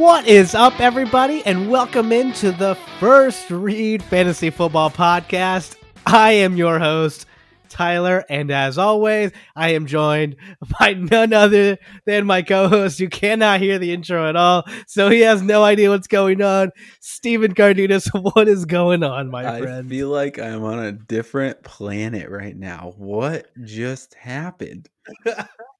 What 0.00 0.26
is 0.26 0.54
up, 0.54 0.80
everybody, 0.80 1.44
and 1.44 1.70
welcome 1.70 2.10
into 2.10 2.52
the 2.52 2.74
First 2.98 3.50
Read 3.50 4.02
Fantasy 4.02 4.48
Football 4.48 4.88
Podcast. 4.88 5.76
I 6.06 6.32
am 6.32 6.56
your 6.56 6.78
host, 6.78 7.26
Tyler, 7.68 8.24
and 8.30 8.50
as 8.50 8.78
always, 8.78 9.30
I 9.54 9.74
am 9.74 9.84
joined 9.84 10.36
by 10.80 10.94
none 10.94 11.34
other 11.34 11.76
than 12.06 12.24
my 12.24 12.40
co-host 12.40 12.98
You 12.98 13.10
cannot 13.10 13.60
hear 13.60 13.78
the 13.78 13.92
intro 13.92 14.26
at 14.26 14.36
all, 14.36 14.64
so 14.86 15.10
he 15.10 15.20
has 15.20 15.42
no 15.42 15.62
idea 15.62 15.90
what's 15.90 16.08
going 16.08 16.40
on. 16.40 16.70
Stephen 17.00 17.54
Cardenas, 17.54 18.06
what 18.14 18.48
is 18.48 18.64
going 18.64 19.02
on, 19.02 19.30
my 19.30 19.56
I 19.56 19.60
friend? 19.60 19.86
feel 19.86 20.08
like 20.08 20.38
I'm 20.38 20.64
on 20.64 20.78
a 20.78 20.92
different 20.92 21.62
planet 21.62 22.30
right 22.30 22.56
now. 22.56 22.94
What 22.96 23.48
just 23.64 24.14
happened? 24.14 24.88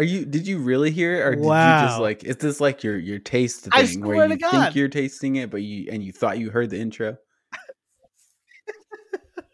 Are 0.00 0.02
you? 0.02 0.24
Did 0.24 0.46
you 0.46 0.60
really 0.60 0.90
hear 0.90 1.16
it, 1.16 1.26
or 1.26 1.34
did 1.34 1.44
you 1.44 1.50
just 1.50 2.00
like? 2.00 2.24
Is 2.24 2.36
this 2.36 2.58
like 2.58 2.82
your 2.82 2.96
your 2.96 3.18
taste 3.18 3.66
thing 3.66 4.00
where 4.00 4.26
you 4.26 4.38
think 4.38 4.74
you're 4.74 4.88
tasting 4.88 5.36
it, 5.36 5.50
but 5.50 5.60
you 5.60 5.90
and 5.92 6.02
you 6.02 6.10
thought 6.10 6.38
you 6.38 6.48
heard 6.48 6.70
the 6.70 6.80
intro? 6.80 7.18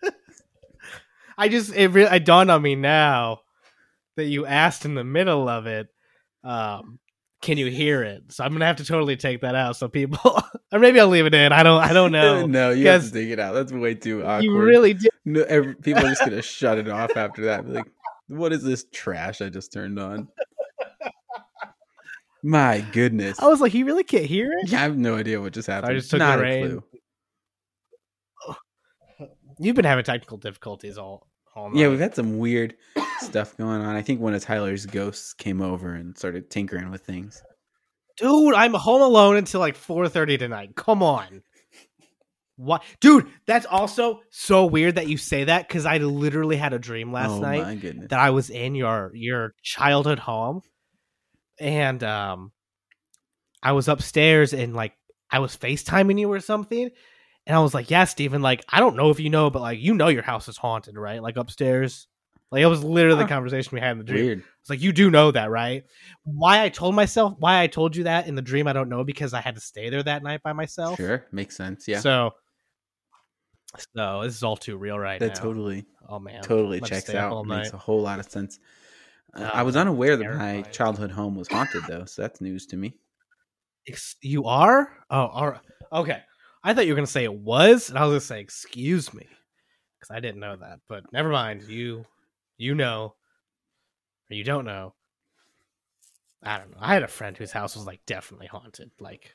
I 1.37 1.49
just 1.49 1.75
it 1.75 1.89
really 1.89 2.15
it 2.15 2.25
dawned 2.25 2.53
on 2.53 2.63
me 2.63 2.77
now 2.77 3.41
that 4.15 4.27
you 4.27 4.47
asked 4.47 4.85
in 4.85 4.95
the 4.95 5.03
middle 5.03 5.49
of 5.49 5.67
it. 5.67 5.89
Um, 6.45 7.01
can 7.43 7.59
you 7.59 7.67
hear 7.67 8.05
it? 8.05 8.31
So 8.33 8.45
I'm 8.45 8.53
gonna 8.53 8.67
have 8.67 8.77
to 8.77 8.85
totally 8.85 9.17
take 9.17 9.41
that 9.41 9.57
out 9.57 9.77
so 9.77 9.89
people, 9.89 10.41
or 10.73 10.79
maybe 10.79 11.01
I'll 11.01 11.09
leave 11.09 11.27
it 11.27 11.35
in. 11.35 11.51
I 11.51 11.65
don't. 11.65 11.83
I 11.83 11.93
don't 11.93 12.13
know. 12.13 12.47
no, 12.47 12.71
you 12.71 12.87
have 12.87 13.05
to 13.05 13.11
take 13.11 13.31
it 13.31 13.41
out. 13.41 13.53
That's 13.53 13.73
way 13.73 13.95
too 13.97 14.25
awkward. 14.25 14.45
you 14.45 14.57
really 14.57 14.95
did. 14.95 15.11
no, 15.25 15.43
every, 15.43 15.75
people 15.75 16.07
are 16.07 16.09
just 16.09 16.21
gonna 16.21 16.41
shut 16.41 16.79
it 16.79 16.89
off 16.89 17.17
after 17.17 17.47
that. 17.47 17.67
Be 17.67 17.73
like, 17.73 17.91
what 18.29 18.53
is 18.53 18.63
this 18.63 18.85
trash 18.93 19.41
I 19.41 19.49
just 19.49 19.73
turned 19.73 19.99
on? 19.99 20.29
My 22.43 22.81
goodness. 22.93 23.41
I 23.41 23.49
was 23.49 23.61
like, 23.61 23.73
he 23.73 23.83
really 23.83 24.05
can't 24.05 24.25
hear 24.27 24.53
it. 24.53 24.73
I 24.73 24.77
have 24.79 24.97
no 24.97 25.17
idea 25.17 25.41
what 25.41 25.53
just 25.53 25.67
happened. 25.67 25.93
I 25.93 25.95
just 25.97 26.11
took 26.11 26.19
Not 26.21 26.37
the 26.37 26.43
a 26.43 26.47
rein. 26.47 26.69
clue. 26.69 26.85
You've 29.59 29.75
been 29.77 29.85
having 29.87 30.05
technical 30.05 30.37
difficulties 30.37 30.99
all. 30.99 31.27
all 31.55 31.71
night. 31.71 31.79
Yeah, 31.81 31.89
we've 31.89 31.99
had 31.99 32.15
some 32.15 32.39
weird 32.39 32.75
stuff 33.21 33.57
going 33.57 33.81
on. 33.81 33.97
I 33.97 34.03
think 34.03 34.21
one 34.21 34.35
of 34.35 34.43
Tyler's 34.43 34.85
ghosts 34.87 35.33
came 35.33 35.63
over 35.63 35.95
and 35.95 36.17
started 36.17 36.51
tinkering 36.51 36.91
with 36.91 37.01
things. 37.03 37.43
dude. 38.19 38.55
I'm 38.55 38.75
home 38.75 39.01
alone 39.03 39.37
until 39.37 39.61
like 39.61 39.77
4:30 39.77 40.39
tonight. 40.39 40.77
Come 40.77 41.03
on. 41.03 41.43
What, 42.57 42.83
dude? 43.01 43.27
That's 43.47 43.67
also 43.67 44.21
so 44.31 44.65
weird 44.65 44.95
that 44.95 45.09
you 45.09 45.19
say 45.19 45.45
that 45.45 45.69
because 45.69 45.85
I 45.85 45.99
literally 45.99 46.57
had 46.57 46.73
a 46.73 46.79
dream 46.79 47.13
last 47.13 47.33
oh 47.33 47.41
night 47.41 47.81
that 48.09 48.19
I 48.19 48.31
was 48.31 48.49
in 48.49 48.75
your 48.75 49.11
your 49.15 49.55
childhood 49.63 50.19
home, 50.19 50.63
and 51.61 52.03
um, 52.03 52.53
I 53.63 53.73
was 53.73 53.89
upstairs 53.89 54.55
and 54.55 54.75
like 54.75 54.95
I 55.31 55.41
was 55.41 55.57
FaceTiming 55.57 56.19
you 56.19 56.33
or 56.33 56.41
something, 56.41 56.89
and 57.47 57.57
I 57.57 57.61
was 57.61 57.75
like, 57.75 57.91
"Yeah, 57.91 58.05
Stephen. 58.05 58.41
like 58.41 58.65
I 58.69 58.81
don't 58.81 58.97
know 58.97 59.11
if 59.11 59.21
you 59.21 59.29
know, 59.29 59.51
but 59.51 59.61
like 59.61 59.79
you 59.79 59.95
know 59.95 60.09
your 60.09 60.23
house 60.23 60.49
is 60.49 60.57
haunted, 60.57 60.97
right? 60.97 61.23
Like 61.23 61.37
upstairs." 61.37 62.07
Like 62.53 62.63
it 62.63 62.67
was 62.67 62.85
literally 62.85 63.25
the 63.25 63.29
conversation 63.29 63.71
we 63.75 63.81
had 63.81 63.93
in 63.93 63.99
the 63.99 64.05
dream. 64.05 64.25
Weird. 64.25 64.45
It's 64.61 64.71
like 64.71 64.81
you 64.81 64.93
do 64.93 65.11
know 65.11 65.33
that, 65.33 65.51
right? 65.51 65.83
Why 66.23 66.63
I 66.63 66.69
told 66.69 66.95
myself, 66.95 67.35
why 67.39 67.61
I 67.61 67.67
told 67.67 67.97
you 67.97 68.05
that 68.05 68.29
in 68.29 68.37
the 68.37 68.43
dream, 68.43 68.69
I 68.69 68.73
don't 68.73 68.89
know 68.89 69.03
because 69.03 69.35
I 69.35 69.41
had 69.41 69.57
to 69.57 69.61
stay 69.61 69.91
there 69.91 70.03
that 70.05 70.23
night 70.23 70.43
by 70.45 70.53
myself. 70.53 70.97
Sure, 70.97 71.27
makes 71.33 71.57
sense. 71.57 71.89
Yeah, 71.89 71.99
So, 71.99 72.35
so 73.95 74.23
this 74.23 74.35
is 74.35 74.43
all 74.43 74.57
too 74.57 74.77
real 74.77 74.99
right 74.99 75.21
that 75.21 75.35
now. 75.35 75.41
totally, 75.41 75.85
oh 76.09 76.19
man, 76.19 76.43
totally 76.43 76.81
checks 76.81 77.15
out. 77.15 77.47
Makes 77.47 77.73
a 77.73 77.79
whole 77.79 78.03
lot 78.03 78.19
of 78.19 78.31
sense. 78.31 78.59
Uh, 79.35 79.51
I 79.53 79.63
Oh, 79.63 79.65
was 79.65 79.77
unaware 79.77 80.17
that 80.17 80.33
my 80.33 80.63
childhood 80.73 81.11
home 81.11 81.35
was 81.37 81.49
haunted, 81.49 81.87
though, 81.87 82.05
so 82.05 82.23
that's 82.23 82.41
news 82.41 82.67
to 82.67 82.77
me. 82.77 82.95
You 84.21 84.45
are? 84.45 84.91
Oh, 85.11 85.27
all 85.27 85.51
right. 85.51 85.61
Okay. 85.93 86.23
I 86.65 86.75
thought 86.75 86.87
you 86.87 86.93
were 86.93 86.97
gonna 86.97 87.07
say 87.07 87.25
it 87.25 87.33
was, 87.33 87.89
and 87.89 87.99
I 87.99 88.03
was 88.03 88.11
gonna 88.11 88.21
say, 88.21 88.41
"Excuse 88.41 89.15
me," 89.15 89.27
because 89.99 90.11
I 90.11 90.19
didn't 90.21 90.41
know 90.41 90.57
that. 90.57 90.81
But 90.89 91.13
never 91.13 91.29
mind. 91.29 91.63
You, 91.63 92.05
you 92.59 92.75
know, 92.75 93.15
or 94.31 94.35
you 94.35 94.43
don't 94.45 94.65
know. 94.65 94.95
I 96.43 96.59
don't 96.59 96.71
know. 96.71 96.79
I 96.81 96.95
had 96.95 97.03
a 97.03 97.09
friend 97.09 97.37
whose 97.37 97.53
house 97.53 97.77
was 97.77 97.87
like 97.87 98.01
definitely 98.07 98.47
haunted. 98.49 98.91
Like, 98.99 99.35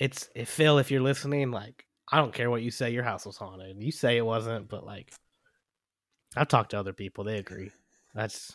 it's 0.00 0.28
if 0.34 0.48
Phil, 0.48 0.78
if 0.78 0.90
you're 0.90 1.02
listening, 1.02 1.50
like, 1.50 1.84
I 2.10 2.18
don't 2.18 2.32
care 2.32 2.50
what 2.50 2.62
you 2.62 2.70
say, 2.70 2.90
your 2.90 3.02
house 3.02 3.26
was 3.26 3.36
haunted. 3.36 3.82
You 3.82 3.92
say 3.92 4.16
it 4.16 4.24
wasn't, 4.24 4.68
but 4.68 4.84
like, 4.84 5.12
I've 6.36 6.48
talked 6.48 6.70
to 6.70 6.78
other 6.78 6.92
people; 6.92 7.24
they 7.24 7.38
agree. 7.38 7.70
That's 8.14 8.52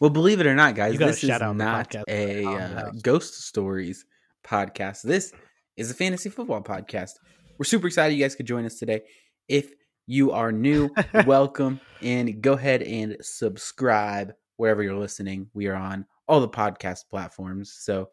Well, 0.00 0.10
believe 0.10 0.40
it 0.40 0.46
or 0.46 0.54
not, 0.54 0.74
guys, 0.74 0.96
this 0.96 1.22
is 1.22 1.28
shout 1.28 1.42
out 1.42 1.56
the 1.56 1.64
not 1.64 1.94
a 2.08 2.44
uh, 2.44 2.90
ghost 3.02 3.42
stories 3.42 4.04
podcast. 4.44 5.02
This 5.02 5.32
is 5.76 5.90
a 5.90 5.94
fantasy 5.94 6.28
football 6.28 6.62
podcast. 6.62 7.12
We're 7.58 7.64
super 7.64 7.86
excited 7.86 8.14
you 8.14 8.22
guys 8.22 8.34
could 8.34 8.46
join 8.46 8.64
us 8.64 8.78
today. 8.78 9.02
If 9.48 9.72
you 10.06 10.32
are 10.32 10.52
new, 10.52 10.90
welcome 11.26 11.80
and 12.00 12.40
go 12.40 12.52
ahead 12.52 12.82
and 12.82 13.16
subscribe 13.20 14.32
wherever 14.56 14.82
you're 14.82 14.96
listening. 14.96 15.48
We 15.54 15.66
are 15.66 15.74
on 15.74 16.06
all 16.28 16.40
the 16.40 16.48
podcast 16.48 17.08
platforms. 17.10 17.72
So 17.72 18.10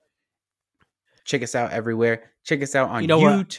check 1.25 1.43
us 1.43 1.55
out 1.55 1.71
everywhere. 1.71 2.31
Check 2.43 2.61
us 2.63 2.75
out 2.75 2.89
on 2.89 3.01
You 3.01 3.07
know 3.07 3.19
what? 3.19 3.49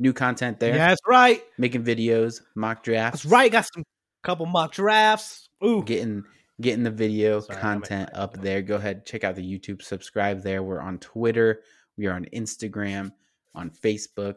New 0.00 0.12
content 0.12 0.58
there. 0.58 0.74
yeah, 0.74 0.88
that's 0.88 1.00
right. 1.06 1.42
Making 1.58 1.84
videos, 1.84 2.40
mock 2.56 2.82
drafts. 2.82 3.22
That's 3.22 3.32
right. 3.32 3.52
Got 3.52 3.68
some 3.72 3.84
couple 4.24 4.46
mock 4.46 4.72
drafts. 4.72 5.48
Ooh, 5.62 5.84
getting 5.84 6.24
getting 6.60 6.82
the 6.82 6.90
video 6.90 7.40
Sorry, 7.40 7.58
content 7.58 8.10
up 8.12 8.36
there 8.40 8.60
go 8.60 8.76
ahead 8.76 9.06
check 9.06 9.24
out 9.24 9.34
the 9.34 9.58
youtube 9.58 9.82
subscribe 9.82 10.42
there 10.42 10.62
we're 10.62 10.80
on 10.80 10.98
twitter 10.98 11.62
we 11.96 12.06
are 12.06 12.12
on 12.12 12.26
instagram 12.34 13.12
on 13.54 13.70
facebook 13.70 14.36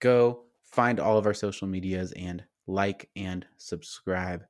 go 0.00 0.44
find 0.64 0.98
all 0.98 1.18
of 1.18 1.26
our 1.26 1.34
social 1.34 1.68
medias 1.68 2.12
and 2.12 2.42
like 2.66 3.10
and 3.14 3.44
subscribe 3.56 4.44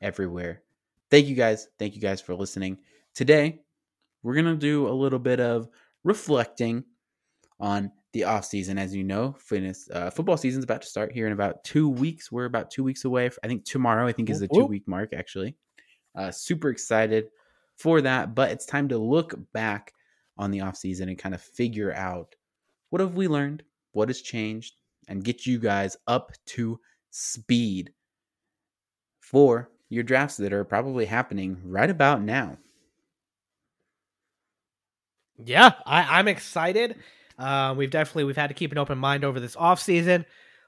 everywhere 0.00 0.62
thank 1.10 1.26
you 1.26 1.34
guys 1.34 1.68
thank 1.78 1.94
you 1.94 2.00
guys 2.00 2.20
for 2.20 2.34
listening 2.34 2.78
today 3.14 3.60
we're 4.22 4.34
gonna 4.34 4.56
do 4.56 4.88
a 4.88 4.90
little 4.90 5.18
bit 5.18 5.40
of 5.40 5.68
reflecting 6.02 6.82
on 7.60 7.92
the 8.18 8.24
off 8.24 8.44
season 8.44 8.78
as 8.78 8.92
you 8.92 9.04
know 9.04 9.36
fitness 9.38 9.88
uh, 9.92 10.10
football 10.10 10.36
season's 10.36 10.64
about 10.64 10.82
to 10.82 10.88
start 10.88 11.12
here 11.12 11.28
in 11.28 11.32
about 11.32 11.62
two 11.62 11.88
weeks. 11.88 12.32
We're 12.32 12.46
about 12.46 12.68
two 12.68 12.82
weeks 12.82 13.04
away 13.04 13.30
i 13.44 13.46
think 13.46 13.64
tomorrow 13.64 14.08
i 14.08 14.12
think 14.12 14.28
is 14.28 14.40
the 14.40 14.48
two 14.48 14.64
week 14.64 14.86
mark 14.88 15.12
actually. 15.12 15.54
Uh, 16.16 16.32
super 16.32 16.68
excited 16.68 17.28
for 17.76 18.00
that 18.00 18.34
but 18.34 18.50
it's 18.50 18.66
time 18.66 18.88
to 18.88 18.98
look 18.98 19.38
back 19.52 19.92
on 20.36 20.50
the 20.50 20.60
off 20.60 20.76
season 20.76 21.08
and 21.08 21.16
kind 21.16 21.32
of 21.34 21.40
figure 21.40 21.94
out 21.94 22.34
what 22.90 23.00
have 23.00 23.14
we 23.14 23.28
learned 23.28 23.62
what 23.92 24.08
has 24.08 24.20
changed 24.20 24.74
and 25.06 25.22
get 25.22 25.46
you 25.46 25.58
guys 25.58 25.96
up 26.08 26.32
to 26.44 26.80
speed 27.10 27.92
for 29.20 29.70
your 29.90 30.02
drafts 30.02 30.36
that 30.38 30.52
are 30.52 30.64
probably 30.64 31.06
happening 31.06 31.56
right 31.64 31.88
about 31.88 32.20
now. 32.20 32.58
Yeah, 35.44 35.72
I, 35.86 36.18
I'm 36.18 36.28
excited. 36.28 36.96
Uh, 37.38 37.74
we've 37.76 37.90
definitely 37.90 38.24
we've 38.24 38.36
had 38.36 38.48
to 38.48 38.54
keep 38.54 38.72
an 38.72 38.78
open 38.78 38.98
mind 38.98 39.24
over 39.24 39.38
this 39.40 39.56
off 39.56 39.80
season. 39.80 40.24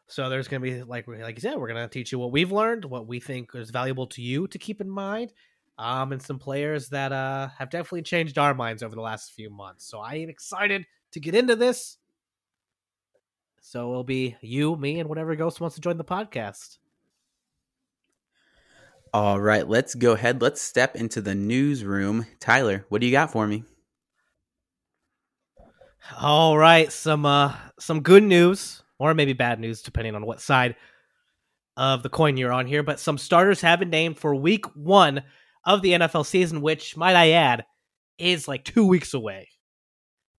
So 0.06 0.28
there's 0.28 0.48
gonna 0.48 0.60
be 0.60 0.82
like 0.82 1.06
like 1.08 1.36
you 1.36 1.40
said, 1.40 1.56
we're 1.56 1.68
gonna 1.68 1.88
teach 1.88 2.12
you 2.12 2.18
what 2.18 2.32
we've 2.32 2.52
learned, 2.52 2.84
what 2.84 3.06
we 3.06 3.20
think 3.20 3.50
is 3.54 3.70
valuable 3.70 4.06
to 4.08 4.22
you 4.22 4.46
to 4.48 4.58
keep 4.58 4.80
in 4.80 4.88
mind, 4.88 5.32
um, 5.78 6.12
and 6.12 6.22
some 6.22 6.38
players 6.38 6.88
that 6.90 7.12
uh 7.12 7.48
have 7.58 7.70
definitely 7.70 8.02
changed 8.02 8.38
our 8.38 8.54
minds 8.54 8.82
over 8.82 8.94
the 8.94 9.00
last 9.00 9.32
few 9.32 9.50
months. 9.50 9.86
So 9.86 10.00
I 10.00 10.16
am 10.16 10.28
excited 10.28 10.86
to 11.12 11.20
get 11.20 11.34
into 11.34 11.56
this. 11.56 11.96
So 13.60 13.90
it'll 13.90 14.04
be 14.04 14.36
you, 14.40 14.76
me, 14.76 15.00
and 15.00 15.08
whatever 15.08 15.34
ghost 15.36 15.60
wants 15.60 15.74
to 15.76 15.80
join 15.82 15.98
the 15.98 16.04
podcast. 16.04 16.78
all 19.12 19.40
right 19.40 19.68
let's 19.68 19.94
go 19.94 20.12
ahead 20.12 20.40
let's 20.40 20.62
step 20.62 20.94
into 20.94 21.20
the 21.20 21.34
newsroom 21.34 22.26
tyler 22.38 22.84
what 22.88 23.00
do 23.00 23.06
you 23.06 23.12
got 23.12 23.30
for 23.30 23.46
me 23.46 23.64
All 26.20 26.56
right, 26.56 26.90
some 26.92 27.26
uh 27.26 27.54
some 27.78 28.00
good 28.00 28.22
news 28.22 28.82
or 28.98 29.14
maybe 29.14 29.32
bad 29.32 29.60
news 29.60 29.82
depending 29.82 30.14
on 30.14 30.26
what 30.26 30.40
side 30.40 30.76
of 31.76 32.02
the 32.02 32.08
coin 32.10 32.36
you're 32.36 32.52
on 32.52 32.66
here, 32.66 32.82
but 32.82 33.00
some 33.00 33.16
starters 33.16 33.60
have 33.60 33.78
been 33.78 33.90
named 33.90 34.18
for 34.18 34.34
week 34.34 34.66
1 34.76 35.22
of 35.64 35.82
the 35.82 35.92
NFL 35.92 36.26
season 36.26 36.60
which 36.60 36.96
might 36.96 37.16
I 37.16 37.30
add 37.32 37.64
is 38.18 38.48
like 38.48 38.64
2 38.64 38.86
weeks 38.86 39.14
away. 39.14 39.48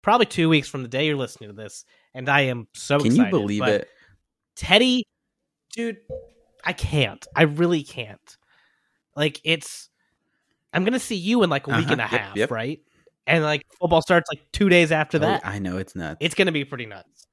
Probably 0.01 0.25
2 0.25 0.49
weeks 0.49 0.67
from 0.67 0.83
the 0.83 0.89
day 0.89 1.05
you're 1.07 1.15
listening 1.15 1.49
to 1.49 1.55
this 1.55 1.85
and 2.13 2.27
I 2.29 2.41
am 2.41 2.67
so 2.73 2.99
can 2.99 3.15
you 3.15 3.25
believe 3.27 3.63
it 3.63 3.87
Teddy 4.55 5.05
dude, 5.73 5.97
I 6.65 6.73
can't. 6.73 7.25
I 7.35 7.43
really 7.43 7.83
can't. 7.83 8.37
Like 9.15 9.39
it's 9.43 9.89
I'm 10.73 10.83
going 10.83 10.93
to 10.93 10.99
see 10.99 11.15
you 11.15 11.43
in 11.43 11.49
like 11.49 11.67
a 11.67 11.71
week 11.71 11.85
Uh-huh, 11.85 11.93
and 11.93 12.01
a 12.01 12.03
yep, 12.05 12.11
half, 12.11 12.35
yep. 12.35 12.51
right? 12.51 12.79
And 13.27 13.43
like 13.43 13.65
football 13.79 14.01
starts 14.01 14.29
like 14.31 14.41
2 14.51 14.67
days 14.69 14.91
after 14.91 15.17
Oh, 15.17 15.21
that 15.21 15.45
i 15.45 15.59
know 15.59 15.77
it's 15.77 15.95
nuts 15.95 16.17
it's 16.19 16.35
gonna 16.35 16.51
be 16.51 16.65
pretty 16.65 16.85
nuts. 16.85 17.27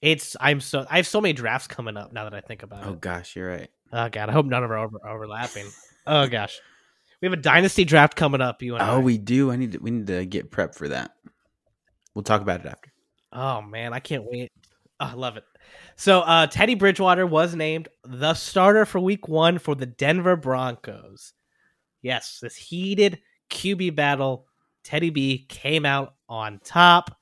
It's 0.00 0.36
I'm 0.40 0.60
so 0.60 0.84
I 0.90 0.96
have 0.96 1.06
so 1.06 1.20
many 1.20 1.32
drafts 1.32 1.68
coming 1.68 1.96
up 1.96 2.12
now 2.12 2.24
that 2.24 2.34
I 2.34 2.40
think 2.40 2.62
about 2.64 2.84
oh 2.84 2.88
it. 2.88 2.92
Oh 2.92 2.94
gosh 2.96 3.36
you're 3.36 3.48
right 3.48 3.70
Oh 3.92 4.08
god, 4.08 4.28
I 4.28 4.32
hope 4.32 4.46
none 4.46 4.62
of 4.64 4.70
them 4.70 4.78
are 4.78 4.84
over, 4.84 4.98
overlapping. 5.06 5.66
Oh 6.06 6.26
gosh, 6.26 6.58
We 7.20 7.26
have 7.26 7.32
a 7.34 7.40
dynasty 7.42 7.84
draft 7.84 8.16
coming 8.16 8.40
up. 8.40 8.62
You 8.62 8.74
and 8.74 8.82
I. 8.82 8.94
Oh, 8.94 9.00
we 9.00 9.18
do. 9.18 9.52
I 9.52 9.56
need 9.56 9.72
to. 9.72 9.78
We 9.78 9.90
need 9.90 10.06
to 10.08 10.24
get 10.26 10.50
prep 10.50 10.74
for 10.74 10.88
that. 10.88 11.12
We'll 12.14 12.22
talk 12.24 12.40
about 12.40 12.60
it 12.60 12.66
after. 12.66 12.90
Oh 13.32 13.60
man, 13.62 13.92
I 13.92 14.00
can't 14.00 14.24
wait. 14.24 14.50
Oh, 14.98 15.06
I 15.06 15.12
love 15.12 15.36
it. 15.36 15.44
So 15.96 16.20
uh, 16.20 16.46
Teddy 16.46 16.74
Bridgewater 16.74 17.26
was 17.26 17.54
named 17.54 17.88
the 18.02 18.34
starter 18.34 18.84
for 18.86 18.98
Week 18.98 19.28
One 19.28 19.58
for 19.58 19.74
the 19.74 19.86
Denver 19.86 20.36
Broncos. 20.36 21.32
Yes, 22.00 22.38
this 22.42 22.56
heated 22.56 23.20
QB 23.50 23.94
battle. 23.94 24.46
Teddy 24.84 25.10
B 25.10 25.46
came 25.48 25.86
out 25.86 26.14
on 26.28 26.60
top. 26.64 27.16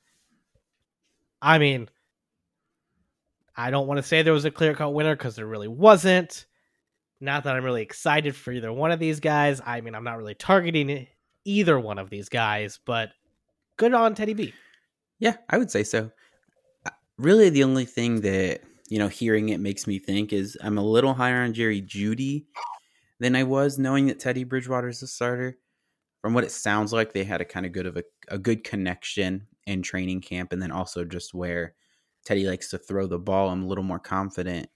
I 1.42 1.58
mean, 1.58 1.88
I 3.56 3.70
don't 3.70 3.86
want 3.86 3.98
to 3.98 4.02
say 4.02 4.22
there 4.22 4.32
was 4.32 4.44
a 4.44 4.50
clear 4.50 4.74
cut 4.74 4.94
winner 4.94 5.14
because 5.14 5.36
there 5.36 5.46
really 5.46 5.68
wasn't. 5.68 6.46
Not 7.20 7.44
that 7.44 7.54
I'm 7.54 7.64
really 7.64 7.82
excited 7.82 8.34
for 8.34 8.52
either 8.52 8.72
one 8.72 8.90
of 8.90 8.98
these 8.98 9.20
guys. 9.20 9.60
I 9.64 9.80
mean, 9.80 9.94
I'm 9.94 10.04
not 10.04 10.16
really 10.16 10.34
targeting 10.34 11.06
either 11.44 11.78
one 11.78 11.98
of 11.98 12.08
these 12.08 12.28
guys, 12.28 12.80
but 12.84 13.10
good 13.76 13.92
on 13.92 14.14
Teddy 14.14 14.34
B. 14.34 14.54
Yeah, 15.18 15.36
I 15.50 15.58
would 15.58 15.70
say 15.70 15.84
so. 15.84 16.10
Uh, 16.86 16.90
Really, 17.18 17.50
the 17.50 17.64
only 17.64 17.84
thing 17.84 18.22
that 18.22 18.62
you 18.90 18.98
know, 18.98 19.08
hearing 19.08 19.48
it 19.50 19.60
makes 19.60 19.86
me 19.86 19.98
think 19.98 20.32
is 20.32 20.58
I'm 20.62 20.76
a 20.76 20.84
little 20.84 21.14
higher 21.14 21.42
on 21.42 21.54
Jerry 21.54 21.80
Jeudy 21.80 22.44
than 23.20 23.36
I 23.36 23.44
was 23.44 23.78
knowing 23.78 24.06
that 24.08 24.18
Teddy 24.18 24.44
Bridgewater 24.44 24.88
is 24.88 25.00
a 25.02 25.06
starter. 25.06 25.56
From 26.20 26.34
what 26.34 26.44
it 26.44 26.52
sounds 26.52 26.92
like, 26.92 27.12
they 27.12 27.24
had 27.24 27.40
a 27.40 27.46
kind 27.46 27.64
of 27.64 27.72
good 27.72 27.86
of 27.86 27.96
a, 27.96 28.04
a 28.28 28.38
good 28.38 28.62
connection 28.62 29.46
in 29.66 29.82
training 29.82 30.20
camp, 30.20 30.52
and 30.52 30.60
then 30.60 30.70
also 30.70 31.04
just 31.04 31.32
where 31.32 31.74
Teddy 32.24 32.46
likes 32.46 32.68
to 32.70 32.78
throw 32.78 33.06
the 33.06 33.18
ball. 33.18 33.48
I'm 33.48 33.62
a 33.62 33.66
little 33.66 33.84
more 33.84 33.98
confident 33.98 34.68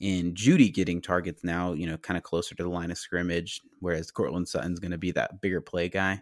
in 0.00 0.34
Jeudy 0.34 0.72
getting 0.72 1.00
targets 1.00 1.42
now. 1.42 1.72
You 1.72 1.86
know, 1.86 1.96
kind 1.96 2.18
of 2.18 2.22
closer 2.22 2.54
to 2.54 2.62
the 2.62 2.68
line 2.68 2.90
of 2.90 2.98
scrimmage, 2.98 3.60
whereas 3.80 4.10
Courtland 4.10 4.48
Sutton's 4.48 4.80
going 4.80 4.90
to 4.90 4.98
be 4.98 5.12
that 5.12 5.40
bigger 5.40 5.60
play 5.60 5.88
guy. 5.88 6.20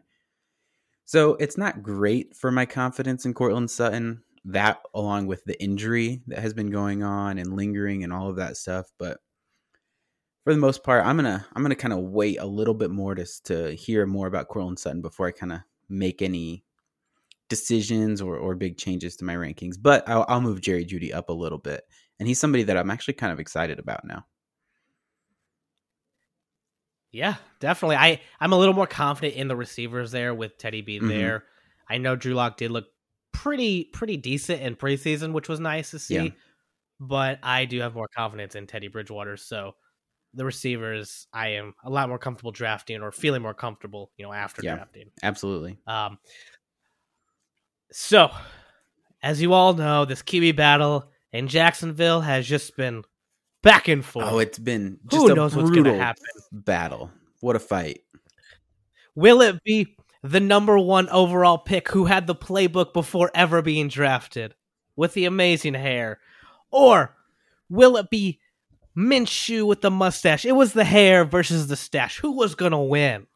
So 1.05 1.35
it's 1.35 1.59
not 1.59 1.83
great 1.83 2.37
for 2.37 2.53
my 2.53 2.65
confidence 2.65 3.27
in 3.27 3.35
Courtland 3.35 3.71
Sutton. 3.71 4.23
That 4.45 4.81
along 4.95 5.27
with 5.27 5.45
the 5.45 5.61
injury 5.63 6.23
that 6.29 6.41
has 6.41 6.55
been 6.55 6.71
going 6.71 7.03
on 7.03 7.39
and 7.39 7.57
lingering 7.57 8.03
and 8.05 8.13
all 8.13 8.29
of 8.29 8.37
that 8.37 8.57
stuff, 8.57 8.87
but 8.99 9.19
for 10.45 10.53
the 10.53 10.61
most 10.61 10.83
part, 10.83 11.05
I'm 11.07 11.17
gonna 11.17 11.47
I'm 11.55 11.63
gonna 11.63 11.75
kind 11.77 11.93
of 11.95 12.01
wait 12.01 12.39
a 12.39 12.47
little 12.47 12.75
bit 12.75 12.91
more 12.91 13.15
to 13.15 13.25
to 13.45 13.73
hear 13.75 14.07
more 14.07 14.27
about 14.27 14.49
Courtland 14.49 14.79
Sutton 14.79 15.01
before 15.03 15.27
I 15.29 15.33
kind 15.33 15.53
of 15.53 15.61
make 15.89 16.23
any 16.23 16.65
decisions 17.49 18.23
or 18.23 18.37
or 18.37 18.55
big 18.57 18.79
changes 18.79 19.17
to 19.19 19.25
my 19.27 19.35
rankings. 19.37 19.77
But 19.81 20.09
I'll, 20.09 20.27
I'll 20.29 20.41
move 20.43 20.61
Jerry 20.63 20.85
Jeudy 20.87 21.15
up 21.15 21.29
a 21.31 21.33
little 21.35 21.59
bit, 21.59 21.85
and 22.21 22.29
he's 22.29 22.41
somebody 22.41 22.65
that 22.65 22.77
I'm 22.79 22.91
actually 22.91 23.15
kind 23.15 23.33
of 23.33 23.41
excited 23.41 23.79
about 23.81 24.05
now. 24.05 24.27
Yeah, 27.11 27.37
definitely. 27.61 27.97
I 27.97 28.21
I'm 28.41 28.53
a 28.53 28.59
little 28.59 28.75
more 28.75 28.87
confident 28.87 29.35
in 29.35 29.49
the 29.49 29.57
receivers 29.57 30.13
there 30.13 30.35
with 30.35 30.57
Teddy 30.59 30.81
being 30.81 31.03
Mhm. 31.03 31.09
there. 31.09 31.45
I 31.89 31.99
know 31.99 32.17
Drew 32.17 32.35
Lock 32.35 32.57
did 32.57 32.71
look 32.71 32.87
pretty 33.33 33.85
pretty 33.93 34.17
decent 34.17 34.63
in 34.63 34.77
preseason, 34.77 35.33
which 35.33 35.49
was 35.49 35.61
nice 35.61 35.91
to 35.91 35.99
see. 35.99 36.31
Yeah. 36.31 36.35
But 37.01 37.41
I 37.43 37.67
do 37.67 37.81
have 37.81 37.95
more 37.95 38.09
confidence 38.17 38.55
in 38.55 38.67
Teddy 38.67 38.89
Bridgewater, 38.89 39.37
so 39.37 39.77
the 40.35 40.45
receivers 40.45 41.27
I 41.33 41.49
am 41.49 41.75
a 41.85 41.91
lot 41.91 42.09
more 42.09 42.19
comfortable 42.19 42.53
drafting 42.53 43.03
or 43.03 43.13
feeling 43.13 43.43
more 43.43 43.55
comfortable, 43.55 44.11
you 44.17 44.25
know, 44.25 44.33
after 44.33 44.63
Yeah. 44.63 44.77
drafting. 44.77 45.11
Absolutely. 45.23 45.79
Um 45.87 46.19
so 47.91 48.31
as 49.23 49.41
you 49.41 49.53
all 49.53 49.75
know, 49.75 50.05
this 50.05 50.23
QB 50.23 50.57
battle 50.57 51.11
in 51.33 51.49
Jacksonville 51.49 52.21
has 52.23 52.47
just 52.47 52.77
been 52.77 53.05
back 53.63 53.89
and 53.89 54.05
forth. 54.05 54.27
Oh, 54.29 54.39
it's 54.39 54.59
been 54.59 54.99
just 55.09 55.27
Who 55.27 55.33
a 55.33 55.35
knows 55.35 55.55
what's 55.55 55.71
gonna 55.71 55.97
happen? 55.97 56.25
battle. 56.53 57.11
What 57.41 57.57
a 57.57 57.61
fight! 57.61 58.03
Will 59.15 59.43
it 59.43 59.63
be 59.65 59.97
the 60.23 60.41
number 60.41 60.79
one 60.79 61.09
overall 61.11 61.59
pick 61.59 61.89
who 61.89 62.05
had 62.07 62.27
the 62.27 62.35
playbook 62.35 62.93
before 62.93 63.31
ever 63.35 63.61
being 63.63 63.89
drafted 63.89 64.55
with 64.97 65.13
the 65.15 65.25
amazing 65.27 65.75
hair? 65.75 66.19
Or 66.71 67.15
will 67.69 67.97
it 67.97 68.11
be 68.11 68.41
Minshew 68.97 69.67
with 69.67 69.81
the 69.81 69.91
mustache? 69.91 70.45
It 70.45 70.53
was 70.53 70.73
the 70.73 70.85
hair 70.85 71.25
versus 71.25 71.67
the 71.69 71.77
stash. 71.77 72.19
Who 72.19 72.33
was 72.33 72.55
going 72.55 72.73
to 72.73 72.79
win? 72.79 73.27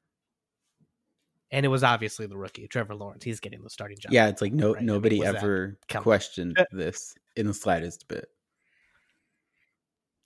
And 1.50 1.64
it 1.64 1.68
was 1.68 1.84
obviously 1.84 2.26
the 2.26 2.36
rookie, 2.36 2.66
Trevor 2.66 2.94
Lawrence. 2.94 3.24
He's 3.24 3.40
getting 3.40 3.62
the 3.62 3.70
starting 3.70 3.98
job. 3.98 4.12
Yeah, 4.12 4.28
it's 4.28 4.42
like 4.42 4.52
no 4.52 4.72
Right, 4.72 4.76
I 4.76 4.80
mean, 4.80 4.86
nobody 4.86 5.24
ever 5.24 5.78
questioned 5.88 6.58
uh, 6.58 6.64
this 6.72 7.14
in 7.36 7.46
the 7.46 7.54
slightest 7.54 8.08
bit. 8.08 8.28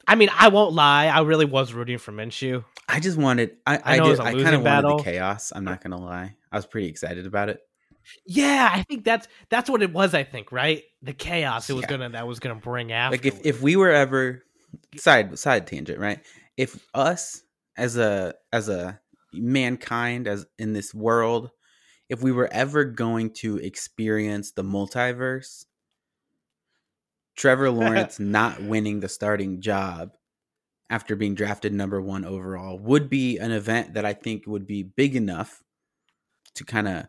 I 0.08 0.14
mean, 0.16 0.30
I 0.36 0.48
won't 0.48 0.72
lie. 0.72 1.06
I 1.06 1.20
really 1.20 1.44
was 1.44 1.72
rooting 1.72 1.98
for 1.98 2.10
Minshew. 2.10 2.64
I 2.88 2.98
just 2.98 3.16
wanted. 3.16 3.56
I 3.66 3.76
I 3.76 3.80
I, 3.84 3.98
did, 4.00 4.08
was 4.08 4.18
kind 4.18 4.54
of 4.54 4.62
wanted 4.62 4.98
the 4.98 5.02
chaos. 5.04 5.52
I'm 5.54 5.64
not 5.64 5.82
gonna 5.82 6.00
lie. 6.00 6.34
I 6.50 6.56
was 6.56 6.66
pretty 6.66 6.88
excited 6.88 7.26
about 7.26 7.48
it. 7.48 7.60
Yeah, 8.24 8.68
I 8.72 8.82
think 8.82 9.04
that's 9.04 9.28
that's 9.50 9.70
what 9.70 9.82
it 9.82 9.92
was. 9.92 10.14
I 10.14 10.24
think 10.24 10.50
right, 10.50 10.82
the 11.02 11.12
chaos 11.12 11.68
it 11.70 11.74
was 11.74 11.82
Yeah. 11.82 11.88
gonna 11.88 12.08
that 12.10 12.26
was 12.26 12.40
gonna 12.40 12.56
bring 12.56 12.92
after. 12.92 13.16
Like 13.16 13.26
if 13.26 13.44
if 13.44 13.62
we 13.62 13.76
were 13.76 13.90
ever 13.90 14.42
side 14.96 15.38
side 15.38 15.66
tangent, 15.66 15.98
right? 15.98 16.20
If 16.56 16.86
us 16.94 17.42
as 17.76 17.96
a 17.96 18.34
as 18.52 18.68
a 18.68 19.00
mankind 19.32 20.26
as 20.28 20.46
in 20.58 20.72
this 20.72 20.92
world, 20.94 21.50
if 22.08 22.22
we 22.22 22.32
were 22.32 22.48
ever 22.52 22.84
going 22.84 23.30
to 23.34 23.56
experience 23.58 24.52
the 24.52 24.64
multiverse, 24.64 25.64
Trevor 27.36 27.70
Lawrence 27.70 28.18
not 28.20 28.62
winning 28.62 29.00
the 29.00 29.08
starting 29.08 29.60
job 29.60 30.10
after 30.90 31.14
being 31.14 31.36
drafted 31.36 31.72
number 31.72 32.00
1 32.00 32.24
overall 32.24 32.78
would 32.78 33.08
be 33.08 33.38
an 33.38 33.52
event 33.52 33.94
that 33.94 34.04
I 34.04 34.12
think 34.12 34.46
would 34.46 34.66
be 34.66 34.82
big 34.82 35.14
enough 35.14 35.62
to 36.54 36.64
kind 36.64 36.88
of 36.88 37.06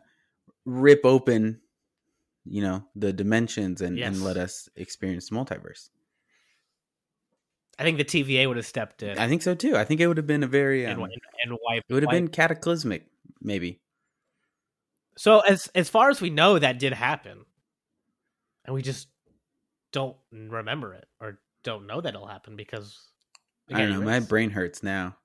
rip 0.64 1.00
open 1.04 1.60
you 2.44 2.62
know 2.62 2.84
the 2.94 3.12
dimensions 3.12 3.80
and, 3.80 3.98
Yes. 3.98 4.08
and 4.08 4.24
let 4.24 4.36
us 4.36 4.68
experience 4.76 5.28
the 5.28 5.36
multiverse. 5.36 5.90
I 7.78 7.84
think 7.84 7.98
the 7.98 8.04
TVA 8.04 8.46
would 8.46 8.56
have 8.56 8.66
stepped 8.66 9.02
in 9.02 9.18
I 9.18 9.28
think 9.28 9.42
so 9.42 9.54
too. 9.54 9.76
I 9.76 9.84
think 9.84 10.00
it 10.00 10.06
would 10.06 10.18
have 10.18 10.26
been 10.26 10.42
a 10.42 10.48
very 10.48 10.84
and, 10.84 11.00
um, 11.00 11.04
and, 11.04 11.12
and 11.44 11.58
it 11.88 11.92
would 11.92 12.02
have 12.02 12.10
been 12.10 12.28
cataclysmic, 12.28 13.06
maybe. 13.40 13.80
So 15.16 15.40
as 15.40 15.68
as 15.74 15.88
far 15.88 16.10
as 16.10 16.20
we 16.20 16.30
know, 16.30 16.58
that 16.58 16.78
did 16.78 16.92
happen, 16.92 17.44
and 18.64 18.74
we 18.74 18.82
just 18.82 19.08
don't 19.92 20.16
remember 20.32 20.94
it 20.94 21.06
or 21.20 21.38
don't 21.62 21.86
know 21.86 22.00
that 22.00 22.14
it'll 22.14 22.26
happen 22.26 22.56
because 22.56 22.98
I 23.72 23.80
don't 23.80 23.90
know. 23.90 24.00
My 24.00 24.20
brain 24.20 24.50
hurts 24.50 24.82
now. 24.82 25.16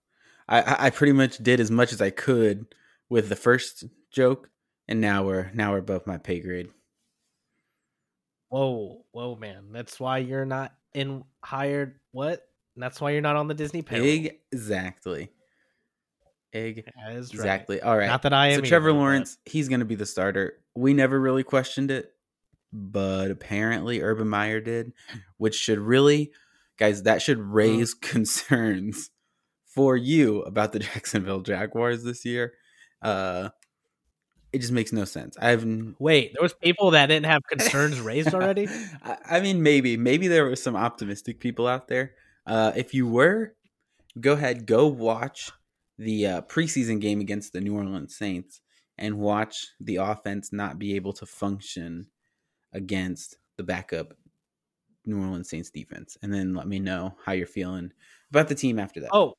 I, 0.48 0.62
I 0.62 0.86
I 0.88 0.90
pretty 0.90 1.14
much 1.14 1.38
did 1.38 1.60
as 1.60 1.72
much 1.72 1.94
as 1.94 2.02
I 2.02 2.10
could 2.10 2.66
with 3.10 3.30
the 3.30 3.36
first 3.36 3.86
joke, 4.12 4.50
and 4.88 5.02
now 5.02 5.24
we're 5.24 5.52
now 5.54 5.72
we're 5.72 5.80
above 5.80 6.08
my 6.08 6.18
pay 6.18 6.40
grade. 6.40 6.70
Whoa, 8.50 9.06
whoa, 9.12 9.36
man! 9.36 9.72
That's 9.72 10.00
why 10.00 10.20
you're 10.20 10.46
not 10.46 10.74
in 10.94 11.24
hired. 11.44 12.00
What? 12.18 12.42
And 12.76 12.82
that's 12.82 13.00
why 13.00 13.12
you're 13.12 13.22
not 13.22 13.36
on 13.36 13.48
the 13.48 13.54
Disney 13.54 13.84
payroll. 13.84 14.28
Exactly. 14.52 15.30
Egg. 16.52 16.84
Right. 16.98 17.16
Exactly. 17.18 17.80
All 17.82 17.96
right. 17.96 18.08
Not 18.08 18.24
that 18.24 18.34
I 18.34 18.48
am. 18.48 18.62
so 18.62 18.66
Trevor 18.66 18.90
either, 18.90 18.94
but- 18.96 19.00
Lawrence, 19.00 19.38
he's 19.46 19.70
going 19.70 19.82
to 19.82 19.86
be 19.86 19.94
the 19.96 20.06
starter. 20.08 20.54
We 20.76 20.94
never 20.96 21.20
really 21.20 21.44
questioned 21.44 21.92
it, 21.92 22.12
but 22.74 23.30
apparently 23.30 24.02
Urban 24.02 24.28
Meyer 24.30 24.60
did, 24.62 24.94
which 25.38 25.54
should 25.56 25.78
really, 25.78 26.32
guys, 26.80 27.04
that 27.04 27.22
should 27.22 27.38
Mm. 27.40 27.54
raise 27.54 27.94
concerns 28.02 29.12
for 29.66 29.96
you 29.96 30.42
about 30.42 30.72
the 30.72 30.80
Jacksonville 30.80 31.42
Jaguars 31.42 32.04
this 32.04 32.26
year. 32.26 32.54
Uh, 33.02 33.50
it 34.58 34.62
just 34.62 34.74
makes 34.74 34.92
no 34.92 35.06
sense. 35.06 35.38
I've 35.40 35.64
Wait, 36.00 36.34
there 36.34 36.42
was 36.42 36.56
people 36.56 36.92
that 36.92 37.06
didn't 37.06 37.28
have 37.28 37.44
concerns 37.48 38.00
raised 38.00 38.34
already. 38.34 38.68
I, 39.04 39.18
I 39.30 39.40
mean, 39.40 39.62
maybe, 39.62 39.98
maybe 39.98 40.28
there 40.28 40.46
were 40.46 40.56
some 40.56 40.76
optimistic 40.76 41.40
people 41.40 41.68
out 41.68 41.88
there. 41.88 42.14
Uh, 42.48 42.72
if 42.76 42.96
you 42.96 43.08
were, 43.08 43.54
go 44.20 44.34
ahead, 44.34 44.66
go 44.66 44.88
watch 44.88 45.52
the 46.00 46.26
uh, 46.26 46.42
preseason 46.42 47.00
game 47.00 47.22
against 47.22 47.54
the 47.54 47.62
New 47.62 47.76
Orleans 47.76 48.18
Saints 48.18 48.62
and 48.98 49.20
watch 49.20 49.68
the 49.80 49.98
offense 49.98 50.52
not 50.52 50.80
be 50.80 50.96
able 50.96 51.14
to 51.14 51.28
function 51.28 52.08
against 52.74 53.38
the 53.58 53.64
backup 53.64 54.14
New 55.06 55.22
Orleans 55.22 55.50
Saints 55.50 55.70
defense, 55.70 56.18
and 56.24 56.34
then 56.34 56.56
let 56.56 56.68
me 56.68 56.80
know 56.80 57.16
how 57.24 57.34
you're 57.34 57.46
feeling 57.46 57.92
about 58.32 58.48
the 58.48 58.56
team 58.56 58.80
after 58.80 59.02
that. 59.02 59.12
Oh, 59.14 59.36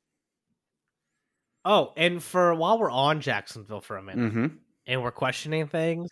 oh, 1.65 1.93
and 1.97 2.23
for 2.23 2.55
while 2.55 2.79
we're 2.79 2.91
on 2.91 3.21
Jacksonville 3.21 3.81
for 3.81 3.97
a 3.97 4.03
minute, 4.03 4.31
hmm 4.31 4.47
and 4.89 5.01
we're 5.01 5.13
questioning 5.13 5.69
things. 5.69 6.11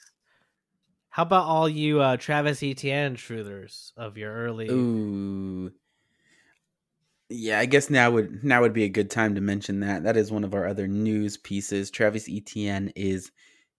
How 1.08 1.24
about 1.24 1.46
all 1.46 1.68
you 1.68 2.00
uh, 2.00 2.18
Travis 2.18 2.62
Etienne 2.62 3.16
truthers 3.16 3.90
of 3.96 4.16
your 4.16 4.32
early? 4.32 4.68
Ooh. 4.68 5.72
Yeah, 7.28 7.58
I 7.58 7.66
guess 7.66 7.90
now 7.90 8.12
would 8.12 8.44
now 8.44 8.60
would 8.60 8.72
be 8.72 8.84
a 8.84 8.88
good 8.88 9.10
time 9.10 9.34
to 9.34 9.40
mention 9.40 9.80
that. 9.80 10.04
That 10.04 10.16
is 10.16 10.30
one 10.30 10.44
of 10.44 10.54
our 10.54 10.68
other 10.68 10.86
news 10.86 11.36
pieces. 11.36 11.90
Travis 11.90 12.28
Etienne 12.28 12.92
is 12.94 13.32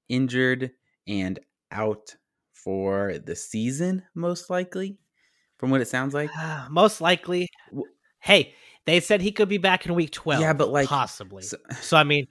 injured 0.09 0.71
and 1.07 1.39
out 1.71 2.13
for 2.51 3.19
the 3.19 3.35
season, 3.35 4.03
most 4.15 4.49
likely, 4.49 4.97
from 5.59 5.69
what 5.69 5.79
it 5.79 5.87
sounds 5.87 6.13
like. 6.13 6.29
Most 6.69 6.99
likely. 6.99 7.47
Hey, 8.19 8.53
they 8.85 8.99
said 8.99 9.21
he 9.21 9.31
could 9.31 9.47
be 9.47 9.59
back 9.59 9.85
in 9.85 9.93
week 9.93 10.11
twelve. 10.11 10.41
Yeah, 10.41 10.51
but, 10.51 10.69
like, 10.69 10.89
possibly. 10.89 11.43
So, 11.43 11.57
So 11.79 11.95
I 11.95 12.03
mean, 12.03 12.25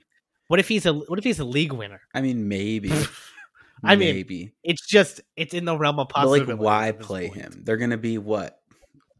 What 0.48 0.60
if 0.60 0.68
he's 0.68 0.86
a 0.86 0.92
what 0.94 1.18
if 1.18 1.24
he's 1.24 1.40
a 1.40 1.44
league 1.44 1.72
winner? 1.72 2.00
I 2.14 2.20
mean, 2.20 2.48
maybe. 2.48 2.90
I 3.84 3.94
mean, 3.96 4.14
maybe. 4.14 4.52
It's 4.62 4.86
just 4.86 5.20
it's 5.36 5.52
in 5.54 5.64
the 5.64 5.76
realm 5.76 5.98
of 5.98 6.08
But 6.14 6.28
like, 6.28 6.46
why 6.48 6.92
play 6.92 7.28
point. 7.28 7.40
him? 7.40 7.62
They're 7.64 7.76
gonna 7.76 7.96
be 7.98 8.18
what 8.18 8.60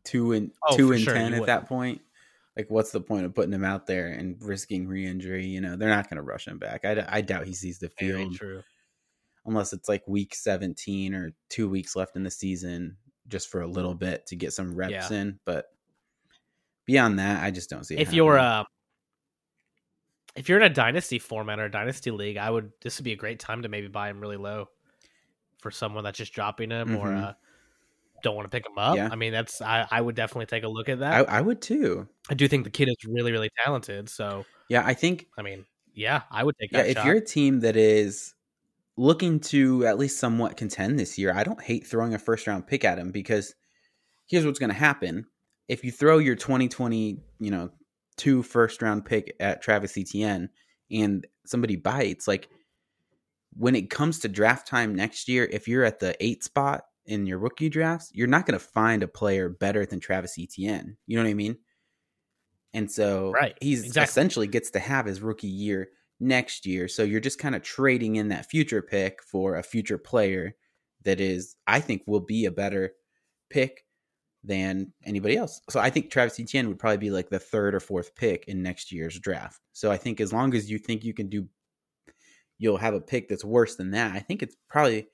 two 0.04 0.32
and 0.32 0.50
Oh, 0.68 0.76
two 0.76 0.92
and 0.92 1.00
sure, 1.02 1.14
ten 1.14 1.34
at 1.34 1.46
that 1.46 1.66
point. 1.66 2.00
Like, 2.56 2.70
what's 2.70 2.90
the 2.90 3.00
point 3.02 3.26
of 3.26 3.34
putting 3.34 3.52
him 3.52 3.64
out 3.64 3.86
there 3.86 4.08
and 4.08 4.36
risking 4.40 4.88
re-injury? 4.88 5.44
You 5.44 5.60
know, 5.60 5.76
they're 5.76 5.90
not 5.90 6.08
gonna 6.08 6.22
rush 6.22 6.46
him 6.48 6.58
back. 6.58 6.84
I, 6.86 6.94
d- 6.94 7.00
I 7.06 7.20
doubt 7.20 7.46
he 7.46 7.52
sees 7.52 7.78
the 7.78 7.90
Very 8.00 8.22
field 8.22 8.34
true. 8.36 8.62
unless 9.44 9.72
it's 9.74 9.88
like 9.90 10.06
week 10.08 10.34
seventeen 10.34 11.14
or 11.14 11.32
two 11.50 11.68
weeks 11.68 11.94
left 11.96 12.16
in 12.16 12.22
the 12.22 12.30
season, 12.30 12.96
just 13.28 13.50
for 13.50 13.60
a 13.60 13.66
little 13.66 13.94
bit 13.94 14.26
to 14.28 14.36
get 14.36 14.54
some 14.54 14.74
reps 14.74 15.10
Yeah. 15.10 15.12
in. 15.18 15.38
But 15.44 15.66
beyond 16.86 17.18
that, 17.18 17.44
I 17.44 17.50
just 17.50 17.68
don't 17.68 17.84
see. 17.84 17.96
It 17.96 18.00
If 18.00 18.14
you're 18.14 18.38
happening. 18.38 18.66
If 20.36 20.48
you're 20.48 20.58
in 20.60 20.64
a 20.70 20.74
dynasty 20.74 21.18
format 21.18 21.58
or 21.58 21.64
a 21.66 21.70
dynasty 21.70 22.10
league, 22.10 22.36
I 22.36 22.50
would 22.50 22.72
this 22.82 22.98
would 22.98 23.04
be 23.04 23.12
a 23.12 23.16
great 23.16 23.38
time 23.40 23.62
to 23.62 23.68
maybe 23.68 23.88
buy 23.88 24.08
him 24.10 24.20
really 24.20 24.36
low 24.36 24.68
for 25.58 25.70
someone 25.70 26.04
that's 26.04 26.18
just 26.18 26.32
dropping 26.34 26.70
him 26.70 26.94
or 26.96 27.08
Mhm. 27.08 27.22
uh 27.24 27.32
don't 28.22 28.34
want 28.36 28.50
to 28.50 28.56
pick 28.56 28.66
him 28.66 28.78
up. 28.78 28.96
Yeah. 28.96 29.08
I 29.12 29.16
mean, 29.16 29.32
that's 29.32 29.60
I, 29.60 29.86
I 29.90 30.00
would 30.00 30.16
definitely 30.16 30.46
take 30.46 30.64
a 30.64 30.68
look 30.68 30.88
at 30.88 31.00
that. 31.00 31.28
I, 31.28 31.38
I 31.38 31.40
would 31.40 31.60
too. 31.62 32.08
I 32.30 32.34
do 32.34 32.48
think 32.48 32.64
the 32.64 32.70
kid 32.70 32.88
is 32.88 32.96
really, 33.06 33.30
really 33.32 33.50
talented. 33.64 34.08
So 34.08 34.44
Yeah, 34.68 34.82
I 34.86 34.94
think 34.94 35.28
I 35.38 35.42
mean, 35.42 35.66
yeah, 35.94 36.22
I 36.30 36.42
would 36.42 36.56
take 36.58 36.72
yeah, 36.72 36.82
that 36.82 36.90
if 36.90 36.96
shot. 36.96 37.06
you're 37.06 37.16
a 37.16 37.24
team 37.24 37.60
that 37.60 37.76
is 37.76 38.34
looking 38.96 39.40
to 39.40 39.86
at 39.86 39.98
least 39.98 40.18
somewhat 40.18 40.56
contend 40.56 40.98
this 40.98 41.18
year, 41.18 41.32
I 41.34 41.44
don't 41.44 41.60
hate 41.62 41.86
throwing 41.86 42.14
a 42.14 42.18
first 42.18 42.46
round 42.46 42.66
pick 42.66 42.84
at 42.84 42.98
him 42.98 43.12
because 43.12 43.54
here's 44.26 44.46
what's 44.46 44.58
going 44.58 44.70
to 44.70 44.76
happen. 44.76 45.26
If 45.68 45.84
you 45.84 45.92
throw 45.92 46.18
your 46.18 46.36
2020, 46.36 47.20
you 47.40 47.50
know, 47.50 47.70
two 48.16 48.42
first 48.42 48.82
round 48.82 49.04
pick 49.04 49.34
at 49.40 49.62
Travis 49.62 49.96
Etienne 49.96 50.48
and 50.90 51.26
somebody 51.44 51.76
bites, 51.76 52.28
like 52.28 52.48
when 53.54 53.74
it 53.74 53.90
comes 53.90 54.20
to 54.20 54.28
draft 54.28 54.66
time 54.66 54.94
next 54.94 55.28
year, 55.28 55.48
if 55.50 55.66
you're 55.68 55.84
at 55.84 56.00
the 56.00 56.14
eight 56.24 56.44
spot 56.44 56.84
in 57.06 57.26
your 57.26 57.38
rookie 57.38 57.68
drafts, 57.68 58.10
you're 58.12 58.26
not 58.26 58.46
going 58.46 58.58
to 58.58 58.64
find 58.64 59.02
a 59.02 59.08
player 59.08 59.48
better 59.48 59.86
than 59.86 60.00
Travis 60.00 60.38
Etienne. 60.38 60.96
You 61.06 61.16
know 61.16 61.22
what 61.22 61.30
I 61.30 61.34
mean? 61.34 61.56
And 62.74 62.90
so 62.90 63.32
Right, 63.32 63.56
he's 63.60 63.84
exactly. 63.84 64.04
essentially 64.04 64.46
gets 64.46 64.70
to 64.72 64.78
have 64.78 65.06
his 65.06 65.22
rookie 65.22 65.46
year 65.48 65.88
next 66.20 66.66
year. 66.66 66.88
So 66.88 67.02
you're 67.02 67.20
just 67.20 67.38
kind 67.38 67.54
of 67.54 67.62
trading 67.62 68.16
in 68.16 68.28
that 68.28 68.46
future 68.50 68.82
pick 68.82 69.22
for 69.22 69.56
a 69.56 69.62
future 69.62 69.98
player 69.98 70.56
that 71.04 71.20
is, 71.20 71.56
I 71.66 71.80
think, 71.80 72.02
will 72.06 72.20
be 72.20 72.44
a 72.44 72.50
better 72.50 72.92
pick 73.48 73.85
than 74.46 74.92
anybody 75.04 75.36
else. 75.36 75.60
So 75.68 75.80
I 75.80 75.90
think 75.90 76.10
Travis 76.10 76.38
Etienne 76.38 76.68
would 76.68 76.78
probably 76.78 76.98
be 76.98 77.10
like 77.10 77.28
the 77.28 77.38
third 77.38 77.74
or 77.74 77.80
fourth 77.80 78.14
pick 78.14 78.44
in 78.46 78.62
next 78.62 78.92
year's 78.92 79.18
draft. 79.18 79.60
So 79.72 79.90
I 79.90 79.96
think 79.96 80.20
as 80.20 80.32
long 80.32 80.54
as 80.54 80.70
you 80.70 80.78
think 80.78 81.04
you 81.04 81.12
can 81.12 81.28
do, 81.28 81.48
you'll 82.58 82.76
have 82.76 82.94
a 82.94 83.00
pick 83.00 83.28
that's 83.28 83.44
worse 83.44 83.74
than 83.74 83.90
that. 83.90 84.14
I 84.14 84.20
think 84.20 84.42
it's 84.42 84.56
probably 84.68 85.08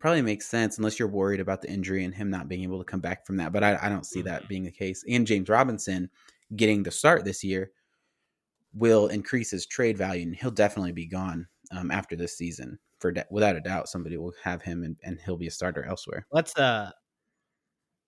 probably 0.00 0.22
makes 0.22 0.48
sense 0.48 0.78
unless 0.78 0.98
you're 0.98 1.06
worried 1.06 1.38
about 1.38 1.62
the 1.62 1.70
injury 1.70 2.04
and 2.04 2.12
him 2.12 2.28
not 2.28 2.48
being 2.48 2.64
able 2.64 2.78
to 2.78 2.84
come 2.84 3.00
back 3.00 3.24
from 3.24 3.36
that. 3.36 3.52
But 3.52 3.62
I, 3.62 3.78
I 3.80 3.88
don't 3.88 4.06
see 4.06 4.22
that 4.22 4.48
being 4.48 4.64
the 4.64 4.70
case. 4.70 5.04
And 5.08 5.26
James 5.26 5.48
Robinson 5.48 6.10
getting 6.56 6.82
the 6.82 6.90
start 6.90 7.24
this 7.24 7.44
year 7.44 7.70
will 8.74 9.08
increase 9.08 9.50
his 9.50 9.66
trade 9.66 9.96
value, 9.96 10.22
and 10.22 10.34
he'll 10.34 10.50
definitely 10.50 10.92
be 10.92 11.06
gone 11.06 11.46
um, 11.70 11.90
after 11.90 12.16
this 12.16 12.36
season. 12.36 12.78
For 12.98 13.12
de- 13.12 13.26
without 13.30 13.56
a 13.56 13.60
doubt, 13.60 13.88
somebody 13.88 14.16
will 14.16 14.32
have 14.42 14.62
him, 14.62 14.82
and, 14.82 14.96
and 15.04 15.20
he'll 15.24 15.36
be 15.36 15.46
a 15.48 15.52
starter 15.52 15.84
elsewhere. 15.84 16.26
let's 16.32 16.56
uh 16.56 16.90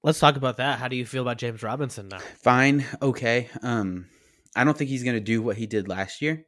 let's 0.04 0.20
talk 0.20 0.36
about 0.36 0.58
that. 0.58 0.78
How 0.78 0.86
do 0.86 0.94
you 0.96 1.04
feel 1.04 1.22
about 1.22 1.38
James 1.38 1.62
Robinson 1.64 2.08
now? 2.08 2.18
Fine, 2.42 2.84
okay. 3.02 3.48
Um, 3.62 4.06
I 4.54 4.62
don't 4.62 4.76
think 4.78 4.90
he's 4.90 5.02
going 5.02 5.16
to 5.16 5.20
do 5.20 5.42
what 5.42 5.56
he 5.56 5.66
did 5.66 5.88
last 5.88 6.22
year. 6.22 6.46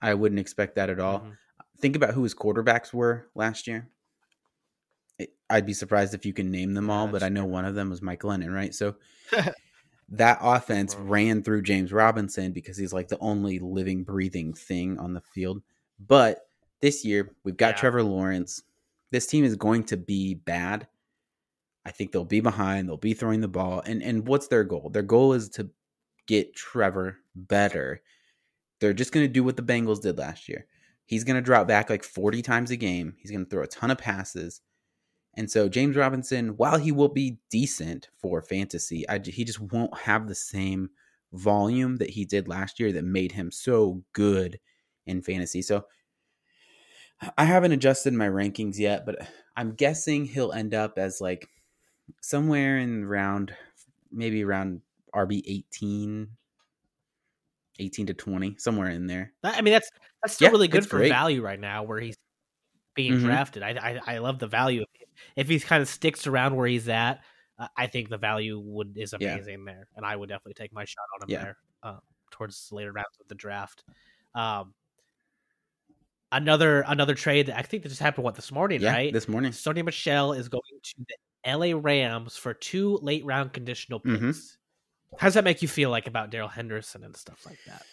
I 0.00 0.14
wouldn't 0.14 0.40
expect 0.40 0.76
that 0.76 0.88
at 0.88 0.98
all. 1.00 1.20
Mhm. 1.20 1.36
Think 1.80 1.96
about 1.96 2.14
who 2.14 2.22
his 2.22 2.34
quarterbacks 2.34 2.92
were 2.94 3.28
last 3.34 3.66
year. 3.66 3.88
It, 5.18 5.30
I'd 5.50 5.66
be 5.66 5.74
surprised 5.74 6.14
if 6.14 6.24
you 6.24 6.32
can 6.32 6.50
name 6.50 6.72
them 6.74 6.86
Yeah, 6.88 6.94
all, 6.94 7.06
but 7.06 7.12
that's 7.20 7.24
I 7.24 7.28
know 7.28 7.42
true. 7.42 7.50
one 7.52 7.64
of 7.64 7.74
them 7.74 7.90
was 7.90 8.00
Mike 8.00 8.20
Glennon, 8.22 8.54
right? 8.54 8.74
So 8.74 8.94
that 10.10 10.38
offense 10.40 10.94
Bro. 10.94 11.04
ran 11.04 11.42
through 11.42 11.62
James 11.62 11.92
Robinson 11.92 12.52
because 12.52 12.76
he's 12.76 12.92
like 12.92 13.08
the 13.08 13.18
only 13.18 13.58
living, 13.58 14.04
breathing 14.04 14.54
thing 14.54 14.98
on 14.98 15.12
the 15.12 15.20
field. 15.20 15.62
But 16.00 16.48
this 16.80 17.04
year, 17.04 17.34
we've 17.44 17.56
got 17.56 17.74
Yeah. 17.74 17.80
Trevor 17.80 18.02
Lawrence. 18.04 18.62
This 19.10 19.26
team 19.26 19.44
is 19.44 19.56
going 19.56 19.84
to 19.84 19.96
be 19.96 20.34
bad. 20.34 20.86
I 21.88 21.90
think 21.90 22.12
they'll 22.12 22.24
be 22.24 22.40
behind. 22.40 22.86
They'll 22.86 22.98
be 22.98 23.14
throwing 23.14 23.40
the 23.40 23.48
ball. 23.48 23.82
And 23.86 24.02
and 24.02 24.28
what's 24.28 24.48
their 24.48 24.62
goal? 24.62 24.90
Their 24.90 25.02
goal 25.02 25.32
is 25.32 25.48
to 25.50 25.70
get 26.26 26.54
Trevor 26.54 27.16
better. 27.34 28.02
They're 28.78 28.92
just 28.92 29.10
going 29.10 29.24
to 29.24 29.32
do 29.32 29.42
what 29.42 29.56
the 29.56 29.62
Bengals 29.62 30.02
did 30.02 30.18
last 30.18 30.50
year. 30.50 30.66
He's 31.06 31.24
going 31.24 31.36
to 31.36 31.42
drop 31.42 31.66
back 31.66 31.88
like 31.88 32.04
40 32.04 32.42
times 32.42 32.70
a 32.70 32.76
game. 32.76 33.14
He's 33.18 33.30
going 33.30 33.44
to 33.44 33.50
throw 33.50 33.62
a 33.62 33.66
ton 33.66 33.90
of 33.90 33.96
passes. 33.96 34.60
And 35.34 35.50
so 35.50 35.68
James 35.68 35.96
Robinson, 35.96 36.48
while 36.58 36.76
he 36.76 36.92
will 36.92 37.08
be 37.08 37.38
decent 37.50 38.08
for 38.18 38.42
fantasy, 38.42 39.08
I, 39.08 39.18
he 39.24 39.44
just 39.44 39.60
won't 39.60 39.96
have 39.96 40.28
the 40.28 40.34
same 40.34 40.90
volume 41.32 41.96
that 41.96 42.10
he 42.10 42.26
did 42.26 42.48
last 42.48 42.78
year 42.78 42.92
that 42.92 43.04
made 43.04 43.32
him 43.32 43.50
so 43.50 44.02
good 44.12 44.60
in 45.06 45.22
fantasy. 45.22 45.62
So 45.62 45.86
I 47.38 47.44
haven't 47.44 47.72
adjusted 47.72 48.12
my 48.12 48.28
rankings 48.28 48.78
yet, 48.78 49.06
but 49.06 49.26
I'm 49.56 49.72
guessing 49.72 50.26
he'll 50.26 50.52
end 50.52 50.74
up 50.74 50.98
as 50.98 51.20
like 51.20 51.48
somewhere 52.22 52.78
in 52.78 53.04
round 53.06 53.54
maybe 54.10 54.44
around 54.44 54.82
RB 55.14 55.42
18 55.46 56.28
18 57.80 58.06
to 58.06 58.14
20, 58.14 58.56
somewhere 58.58 58.88
in 58.90 59.06
there. 59.06 59.32
I 59.44 59.60
mean, 59.62 59.72
that's 59.72 59.90
that's 60.22 60.34
still 60.34 60.48
Yeah, 60.48 60.52
really 60.52 60.68
good 60.68 60.84
for 60.86 60.98
great. 60.98 61.10
value 61.10 61.42
right 61.42 61.60
now, 61.60 61.82
where 61.84 62.00
he's 62.00 62.16
being 62.94 63.12
Mhm. 63.14 63.20
drafted. 63.20 63.62
I, 63.62 64.00
I 64.06 64.14
I 64.14 64.18
love 64.18 64.38
the 64.40 64.48
value. 64.48 64.84
If 65.36 65.48
he 65.48 65.60
kind 65.60 65.82
of 65.82 65.88
sticks 65.88 66.26
around 66.26 66.56
where 66.56 66.66
he's 66.66 66.88
at, 66.88 67.22
uh, 67.58 67.68
I 67.76 67.86
think 67.86 68.08
the 68.08 68.18
value 68.18 68.58
would 68.60 68.96
is 68.98 69.12
Yeah. 69.18 69.34
amazing 69.36 69.64
there, 69.64 69.88
and 69.96 70.04
I 70.06 70.16
would 70.16 70.28
definitely 70.28 70.54
take 70.54 70.72
my 70.72 70.84
shot 70.84 71.04
on 71.16 71.24
him 71.28 71.32
Yeah. 71.32 71.44
there 71.44 71.56
uh, 71.82 71.98
towards 72.30 72.70
later 72.72 72.92
rounds 72.92 73.16
of 73.20 73.28
the 73.28 73.34
draft. 73.36 73.84
Um, 74.34 74.74
another 76.32 76.82
another 76.86 77.14
trade 77.14 77.46
that 77.46 77.58
I 77.58 77.62
think 77.62 77.82
that 77.82 77.88
just 77.90 78.00
happened 78.00 78.24
what 78.24 78.34
this 78.34 78.52
morning, 78.52 78.82
Yeah, 78.82 78.92
right? 78.92 79.12
this 79.12 79.28
morning. 79.28 79.52
Sony 79.52 79.84
Michel 79.84 80.32
is 80.32 80.48
going 80.48 80.62
to 80.82 80.94
the 80.98 81.14
LA 81.44 81.72
Rams 81.74 82.36
for 82.36 82.54
two 82.54 82.98
late 82.98 83.24
round 83.24 83.52
conditional 83.52 84.00
picks. 84.00 84.58
Mhm. 85.12 85.18
How 85.18 85.28
does 85.28 85.34
that 85.34 85.44
make 85.44 85.62
you 85.62 85.68
feel 85.68 85.90
like 85.90 86.06
about 86.06 86.30
Darrell 86.30 86.48
Henderson 86.48 87.04
and 87.04 87.16
stuff 87.16 87.46
like 87.46 87.60
that? 87.66 87.86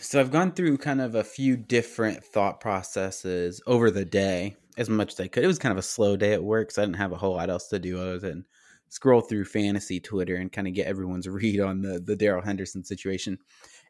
So 0.00 0.20
I've 0.20 0.30
gone 0.30 0.52
through 0.52 0.78
kind 0.78 1.00
of 1.00 1.14
a 1.14 1.24
few 1.24 1.56
different 1.56 2.24
thought 2.24 2.60
processes 2.60 3.60
over 3.66 3.90
the 3.90 4.04
day 4.04 4.56
as 4.76 4.88
much 4.90 5.12
as 5.14 5.20
I 5.20 5.28
could. 5.28 5.42
It 5.42 5.48
was 5.48 5.58
kind 5.58 5.72
of 5.72 5.78
a 5.78 5.82
slow 5.82 6.16
day 6.16 6.32
at 6.34 6.44
work, 6.44 6.70
so 6.70 6.82
I 6.82 6.84
didn't 6.84 6.96
have 6.98 7.12
a 7.12 7.16
whole 7.16 7.34
lot 7.34 7.50
else 7.50 7.68
to 7.68 7.78
do 7.78 7.98
other 7.98 8.18
than 8.18 8.44
scroll 8.88 9.20
through 9.20 9.46
fantasy 9.46 9.98
Twitter 10.00 10.36
and 10.36 10.52
kind 10.52 10.68
of 10.68 10.74
get 10.74 10.86
everyone's 10.86 11.28
read 11.28 11.60
on 11.60 11.80
the 11.80 11.98
the 11.98 12.16
Darrell 12.16 12.42
Henderson 12.42 12.84
situation. 12.84 13.38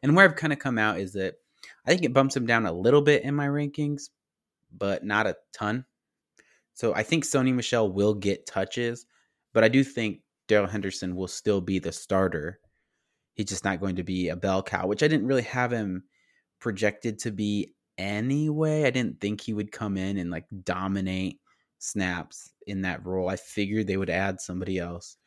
And 0.01 0.15
where 0.15 0.25
I've 0.25 0.35
kind 0.35 0.53
of 0.53 0.59
come 0.59 0.77
out 0.77 0.99
is 0.99 1.13
that 1.13 1.35
I 1.85 1.89
think 1.91 2.03
it 2.03 2.13
bumps 2.13 2.35
him 2.37 2.45
down 2.45 2.65
a 2.65 2.71
little 2.71 3.01
bit 3.01 3.23
in 3.23 3.35
my 3.35 3.47
rankings, 3.47 4.09
but 4.71 5.03
not 5.05 5.27
a 5.27 5.37
ton. 5.53 5.85
So 6.77 6.93
I 6.93 7.01
think 7.01 7.23
Sony 7.23 7.53
Michel 7.53 7.91
will 7.91 8.13
get 8.13 8.45
touches, 8.45 9.07
but 9.53 9.63
I 9.63 9.67
do 9.67 9.83
think 9.83 10.21
Darrell 10.47 10.67
Henderson 10.67 11.15
will 11.15 11.27
still 11.27 11.59
be 11.59 11.79
the 11.79 11.91
starter 11.91 12.59
he's 13.37 13.45
just 13.45 13.63
not 13.63 13.79
going 13.79 13.95
to 13.95 14.03
be 14.03 14.29
a 14.29 14.35
bell 14.35 14.63
cow, 14.63 14.87
which 14.87 15.03
I 15.03 15.07
didn't 15.07 15.27
really 15.27 15.43
have 15.43 15.71
him 15.71 16.03
projected 16.59 17.19
to 17.19 17.31
be 17.31 17.73
anyway. 17.97 18.83
I 18.83 18.89
didn't 18.89 19.21
think 19.21 19.39
he 19.39 19.53
would 19.53 19.71
come 19.71 19.95
in 19.95 20.17
and 20.17 20.31
like 20.31 20.45
dominate 20.63 21.39
snaps 21.77 22.51
in 22.65 22.81
that 22.81 23.05
role. 23.05 23.29
I 23.29 23.35
figured 23.35 23.85
they 23.85 23.97
would 23.97 24.09
add 24.09 24.41
somebody 24.41 24.79
else. 24.79 25.17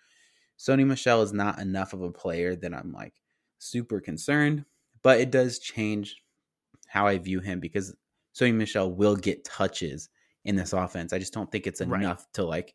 Sony 0.58 0.84
Michel 0.84 1.22
is 1.22 1.32
not 1.32 1.60
enough 1.60 1.92
of 1.92 2.02
a 2.02 2.10
player 2.10 2.56
that 2.56 2.74
I'm 2.74 2.92
like 2.92 3.14
super 3.60 4.00
concerned, 4.00 4.64
but 5.02 5.20
it 5.20 5.30
does 5.30 5.60
change 5.60 6.16
how 6.88 7.06
I 7.06 7.16
view 7.18 7.38
him 7.38 7.60
because 7.60 7.94
Sony 8.34 8.54
Michel 8.54 8.92
will 8.92 9.14
get 9.14 9.44
touches 9.44 10.08
in 10.44 10.56
this 10.56 10.72
offense. 10.72 11.12
I 11.12 11.18
just 11.18 11.32
don't 11.34 11.50
think 11.50 11.66
it's 11.66 11.80
Right. 11.80 12.00
enough 12.00 12.26
to 12.32 12.44
like 12.44 12.74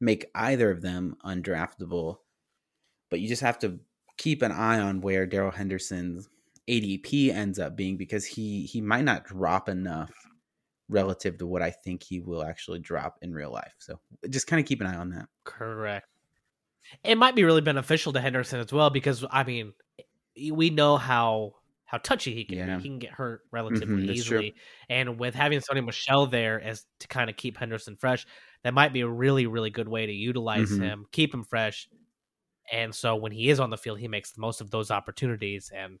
make 0.00 0.26
either 0.34 0.70
of 0.70 0.80
them 0.82 1.16
undraftable. 1.24 2.18
But 3.10 3.20
you 3.20 3.28
just 3.28 3.42
have 3.42 3.58
to 3.60 3.80
keep 4.16 4.42
an 4.42 4.52
eye 4.52 4.78
on 4.80 5.00
where 5.00 5.26
Darrell 5.26 5.50
Henderson's 5.50 6.28
ADP 6.68 7.30
ends 7.32 7.58
up 7.58 7.74
being 7.76 7.96
because 7.96 8.24
he 8.24 8.64
he 8.66 8.80
might 8.80 9.04
not 9.04 9.24
drop 9.24 9.68
enough 9.68 10.12
relative 10.88 11.38
to 11.38 11.46
what 11.46 11.62
I 11.62 11.70
think 11.70 12.02
he 12.02 12.20
will 12.20 12.42
actually 12.44 12.80
drop 12.80 13.18
in 13.22 13.32
real 13.32 13.50
life. 13.52 13.74
So 13.78 14.00
just 14.28 14.46
kind 14.46 14.60
of 14.60 14.66
keep 14.66 14.80
an 14.80 14.86
eye 14.86 14.96
on 14.96 15.10
that. 15.10 15.28
Correct. 15.44 16.06
It 17.04 17.16
might 17.16 17.34
be 17.36 17.44
really 17.44 17.60
beneficial 17.60 18.12
to 18.12 18.20
Henderson 18.20 18.60
as 18.60 18.72
well 18.72 18.90
because 18.90 19.24
I 19.30 19.44
mean, 19.44 19.72
we 20.50 20.70
know 20.70 20.96
how 20.96 21.54
how 21.90 21.98
touchy 21.98 22.34
he 22.34 22.44
can 22.44 22.58
Yeah. 22.58 22.76
be. 22.76 22.78
He 22.78 22.88
can 22.88 22.98
get 23.00 23.12
hurt 23.12 23.42
relatively 23.52 24.02
Mhm, 24.02 24.14
true. 24.16 24.42
easily, 24.42 24.56
and 24.88 25.18
with 25.20 25.34
having 25.34 25.60
Sony 25.60 25.84
Michel 25.84 26.26
there 26.28 26.60
as 26.60 26.86
to 27.00 27.08
kind 27.08 27.30
of 27.30 27.36
keep 27.36 27.58
Henderson 27.58 27.96
fresh, 27.96 28.26
that 28.64 28.74
might 28.74 28.92
be 28.92 29.00
a 29.02 29.08
really 29.08 29.46
really 29.46 29.70
good 29.70 29.88
way 29.88 30.06
to 30.06 30.12
utilize 30.12 30.76
Mhm. 30.76 30.76
him, 30.76 31.06
keep 31.12 31.34
him 31.34 31.44
fresh, 31.44 31.88
and 32.72 32.94
so 32.94 33.16
when 33.16 33.32
he 33.32 33.50
is 33.50 33.60
on 33.60 33.70
the 33.70 33.78
field, 33.78 34.00
he 34.00 34.08
makes 34.08 34.32
the 34.32 34.40
most 34.42 34.60
of 34.60 34.70
those 34.70 34.90
opportunities. 34.92 35.70
And 35.74 36.00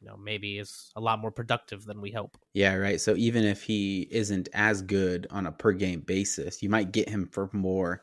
you 0.00 0.08
know 0.08 0.16
maybe 0.18 0.58
is 0.58 0.92
a 0.96 1.00
lot 1.00 1.20
more 1.20 1.32
productive 1.32 1.84
than 1.84 2.00
we 2.02 2.12
hope. 2.12 2.38
Yeah, 2.54 2.74
right. 2.74 3.00
So 3.00 3.14
even 3.16 3.44
if 3.44 3.62
he 3.62 4.08
isn't 4.10 4.48
as 4.54 4.82
good 4.82 5.26
on 5.30 5.46
a 5.46 5.52
per 5.52 5.72
game 5.72 6.00
basis, 6.00 6.62
you 6.62 6.68
might 6.68 6.90
get 6.92 7.08
him 7.08 7.28
for 7.32 7.48
more 7.52 8.02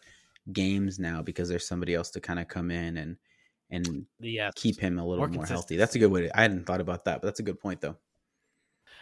games 0.54 1.00
now 1.00 1.22
because 1.22 1.50
there's 1.50 1.68
somebody 1.68 1.94
else 1.94 2.10
to 2.12 2.22
kind 2.22 2.40
of 2.40 2.48
come 2.48 2.72
in 2.72 2.98
and 2.98 3.18
and 3.70 4.06
Yes. 4.20 4.54
keep 4.56 4.80
him 4.80 4.98
a 5.00 5.06
little 5.06 5.28
More 5.28 5.30
more, 5.30 5.46
healthy. 5.46 5.76
That's 5.78 5.96
a 5.96 6.00
good 6.00 6.12
way 6.12 6.22
to 6.22 6.38
I 6.38 6.42
hadn't 6.44 6.66
thought 6.66 6.82
about 6.82 7.06
that, 7.06 7.22
but 7.22 7.28
that's 7.28 7.40
a 7.40 7.44
good 7.44 7.60
point 7.60 7.82
though. 7.82 7.98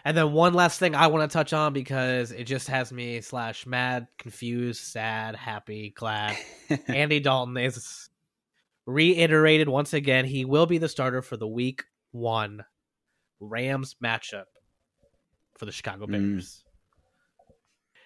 And 0.04 0.16
then 0.16 0.34
one 0.34 0.54
last 0.54 0.78
thing 0.80 0.94
I 0.94 1.08
want 1.08 1.30
to 1.30 1.34
touch 1.34 1.52
on 1.52 1.74
because 1.74 2.32
it 2.32 2.44
just 2.44 2.68
has 2.68 2.92
me 2.92 3.22
slash 3.22 3.66
mad, 3.66 4.08
confused, 4.20 4.84
sad, 4.84 5.36
happy, 5.36 5.94
glad. 5.96 6.38
Andy 6.88 7.20
Dalton 7.20 7.58
is 7.58 8.10
reiterated 8.86 9.68
once 9.68 9.94
again. 9.94 10.26
He 10.26 10.46
will 10.46 10.68
be 10.68 10.78
the 10.78 10.90
starter 10.90 11.24
for 11.24 11.38
the 11.38 11.48
week 11.48 11.84
one 12.12 12.64
Rams 13.40 13.96
matchup 14.04 14.46
for 15.58 15.66
the 15.66 15.72
Chicago 15.72 16.06
Mm. 16.06 16.64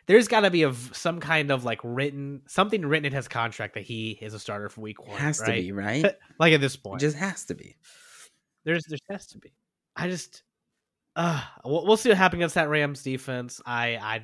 There's 0.09 0.27
got 0.27 0.41
to 0.41 0.49
be 0.51 0.63
a 0.63 0.73
some 0.73 1.19
kind 1.21 1.51
of 1.51 1.63
like 1.63 1.79
written 1.83 2.41
something 2.47 2.85
written 2.85 3.05
in 3.05 3.13
his 3.13 3.27
contract 3.29 3.75
that 3.75 3.83
he 3.83 4.17
is 4.21 4.33
a 4.33 4.39
starter 4.39 4.67
for 4.67 4.81
week 4.81 5.05
one. 5.07 5.17
has 5.17 5.39
to 5.39 5.51
be, 5.51 5.71
right? 5.71 6.03
Like 6.39 6.51
at 6.51 6.59
this 6.61 6.75
It 6.75 6.83
point, 6.83 6.99
just 6.99 7.15
has 7.15 7.45
to 7.45 7.53
be. 7.55 7.77
there's 8.65 8.83
there 8.89 8.97
has 9.11 9.27
to 9.27 9.37
be. 9.37 9.53
I 9.95 10.09
just, 10.09 10.41
uh, 11.15 11.41
we'll, 11.63 11.85
we'll 11.85 11.95
see 11.97 12.09
what 12.09 12.17
happens 12.17 12.39
against 12.39 12.55
that 12.55 12.69
Rams 12.69 13.03
defense. 13.03 13.61
I 13.65 13.97
I 13.97 14.23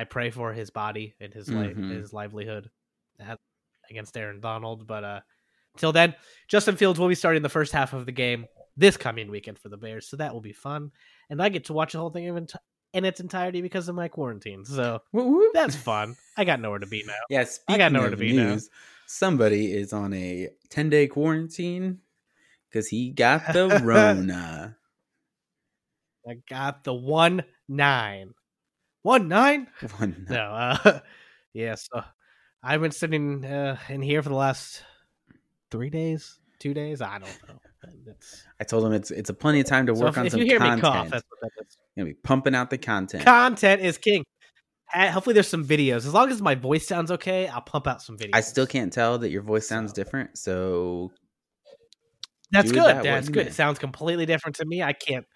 I 0.00 0.04
pray 0.04 0.30
for 0.30 0.52
his 0.52 0.68
body 0.70 1.14
and 1.20 1.32
his 1.32 1.48
life, 1.48 1.76
Mhm. 1.76 1.90
his 1.96 2.12
livelihood 2.12 2.68
against 3.90 4.16
Aaron 4.16 4.40
Donald. 4.40 4.86
But 4.86 5.04
uh, 5.04 5.20
till 5.76 5.92
then, 5.92 6.14
Justin 6.48 6.76
Fields 6.76 6.98
will 6.98 7.08
be 7.08 7.14
starting 7.14 7.42
the 7.42 7.48
first 7.48 7.72
half 7.72 7.92
of 7.92 8.04
the 8.04 8.12
game 8.12 8.46
this 8.76 8.96
coming 8.96 9.30
weekend 9.30 9.58
for 9.58 9.68
the 9.68 9.76
Bears, 9.76 10.08
so 10.08 10.16
that 10.16 10.32
will 10.34 10.40
be 10.40 10.52
fun. 10.52 10.90
And 11.30 11.40
I 11.42 11.48
get 11.48 11.64
to 11.66 11.72
watch 11.72 11.92
the 11.92 11.98
whole 11.98 12.10
thing 12.10 12.24
in, 12.24 12.46
in 12.92 13.04
its 13.04 13.20
entirety 13.20 13.60
because 13.60 13.88
of 13.88 13.94
my 13.94 14.08
quarantine, 14.08 14.64
so 14.64 15.00
that's 15.52 15.76
fun. 15.76 16.16
I 16.36 16.44
got 16.44 16.60
nowhere 16.60 16.78
to 16.78 16.86
be 16.86 17.04
now. 17.06 17.14
Yeah, 17.28 17.44
speaking 17.44 17.78
got 17.78 17.92
nowhere 17.92 18.10
to 18.10 18.16
be 18.16 18.32
now. 18.32 18.50
news, 18.50 18.70
somebody 19.06 19.72
is 19.72 19.92
on 19.92 20.12
a 20.12 20.48
10 20.70 20.90
day 20.90 21.06
quarantine 21.06 22.00
because 22.68 22.88
he 22.88 23.10
got 23.10 23.52
the 23.52 23.80
Rona. 23.84 24.76
I 26.28 26.34
got 26.48 26.84
the 26.84 26.94
one 26.94 27.44
nine, 27.68 28.34
one 29.02 29.28
nine. 29.28 29.68
One 29.96 30.26
no 30.28 30.40
uh 30.40 31.00
yeah 31.54 31.74
so 31.74 32.02
i've 32.62 32.82
been 32.82 32.90
sitting 32.90 33.44
uh 33.44 33.78
in 33.88 34.02
here 34.02 34.22
for 34.22 34.28
the 34.28 34.34
last 34.34 34.82
three 35.70 35.88
days 35.88 36.38
two 36.58 36.74
days 36.74 37.00
i 37.00 37.18
don't 37.18 37.48
know 37.48 37.58
I 38.60 38.64
told 38.64 38.84
him 38.84 38.92
it's 38.92 39.10
it's 39.10 39.30
a 39.30 39.34
plenty 39.34 39.60
of 39.60 39.66
time 39.66 39.86
to 39.86 39.94
so 39.96 40.02
work 40.02 40.10
if, 40.12 40.18
on 40.18 40.26
if 40.26 40.32
some 40.32 40.40
you 40.40 40.46
hear 40.46 40.58
content. 40.58 40.76
me 40.76 40.82
cough 40.82 41.08
that's 41.10 41.24
what 41.28 41.40
that 41.42 41.50
is. 41.66 41.76
Gonna 41.96 42.06
be 42.08 42.14
pumping 42.14 42.54
out 42.54 42.70
the 42.70 42.78
content. 42.78 43.24
content 43.24 43.82
is 43.82 43.98
king. 43.98 44.24
Hopefully 44.92 45.34
there's 45.34 45.48
some 45.48 45.66
videos. 45.66 45.98
As 45.98 46.14
long 46.14 46.30
as 46.30 46.40
my 46.40 46.54
voice 46.54 46.86
sounds 46.86 47.10
okay 47.10 47.46
i'll 47.48 47.60
pump 47.60 47.86
out 47.86 48.02
some 48.02 48.16
videos. 48.16 48.30
I 48.34 48.40
still 48.40 48.66
can't 48.66 48.92
tell 48.92 49.18
that 49.18 49.30
your 49.30 49.42
voice 49.42 49.66
sounds 49.68 49.90
So- 49.90 49.94
different, 49.96 50.38
so 50.38 51.12
that's 52.50 52.72
good. 52.72 52.84
that 52.96 53.02
that's 53.04 53.28
good. 53.28 53.46
It 53.48 53.54
sounds 53.54 53.78
completely 53.78 54.24
different 54.26 54.56
to 54.56 54.64
me. 54.64 54.82
I 54.82 54.92
can't 54.92 55.26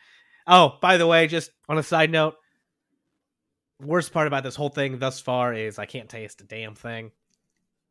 oh 0.47 0.79
by 0.81 0.97
the 0.97 1.07
way 1.07 1.27
just 1.27 1.51
on 1.69 1.79
a 1.79 1.83
side 1.83 2.11
note 2.11 2.35
worst 3.81 4.13
part 4.13 4.27
about 4.27 4.43
this 4.45 4.55
whole 4.57 4.69
thing 4.69 4.99
thus 4.99 5.21
far 5.21 5.53
is 5.53 5.79
i 5.79 5.87
can't 5.87 6.09
taste 6.09 6.41
a 6.41 6.45
damn 6.45 6.75
thing 6.75 7.11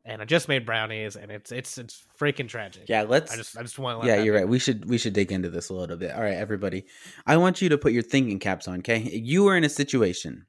and 0.06 0.22
i 0.22 0.26
just 0.26 0.48
made 0.48 0.66
brownies 0.66 1.16
and 1.16 1.32
it's 1.32 1.52
it's 1.52 1.78
it's 1.78 2.06
freaking 2.20 2.48
tragic 2.48 2.84
yeah, 2.88 3.04
let's 3.04 3.32
I 3.32 3.38
just 3.38 3.58
I 3.58 3.62
just 3.62 3.80
want 3.80 4.02
to 4.02 4.08
yeah, 4.08 4.22
you're 4.22 4.36
right. 4.36 4.48
We 4.48 4.60
should 4.60 4.90
we 4.90 4.98
should 4.98 5.14
dig 5.14 5.32
into 5.32 5.50
this 5.50 5.70
a 5.70 5.74
little 5.74 5.98
bit. 5.98 6.12
All 6.12 6.22
right, 6.22 6.34
everybody. 6.34 6.86
I 7.26 7.38
want 7.38 7.62
you 7.62 7.70
to 7.70 7.78
put 7.78 7.94
your 7.94 8.04
thinking 8.04 8.40
caps 8.40 8.68
on, 8.68 8.80
okay? 8.80 9.00
You 9.00 9.48
are 9.48 9.56
in 9.56 9.64
a 9.64 9.70
situation. 9.70 10.46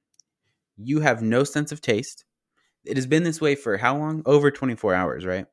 You 0.76 1.00
have 1.00 1.22
no 1.22 1.44
sense 1.44 1.72
of 1.72 1.80
taste. 1.80 2.24
It 2.84 2.96
has 2.96 3.06
been 3.06 3.22
this 3.22 3.40
way 3.40 3.54
for 3.54 3.76
how 3.76 3.96
long? 3.96 4.22
Over 4.26 4.50
24 4.50 4.94
hours, 4.94 5.24
right? 5.24 5.46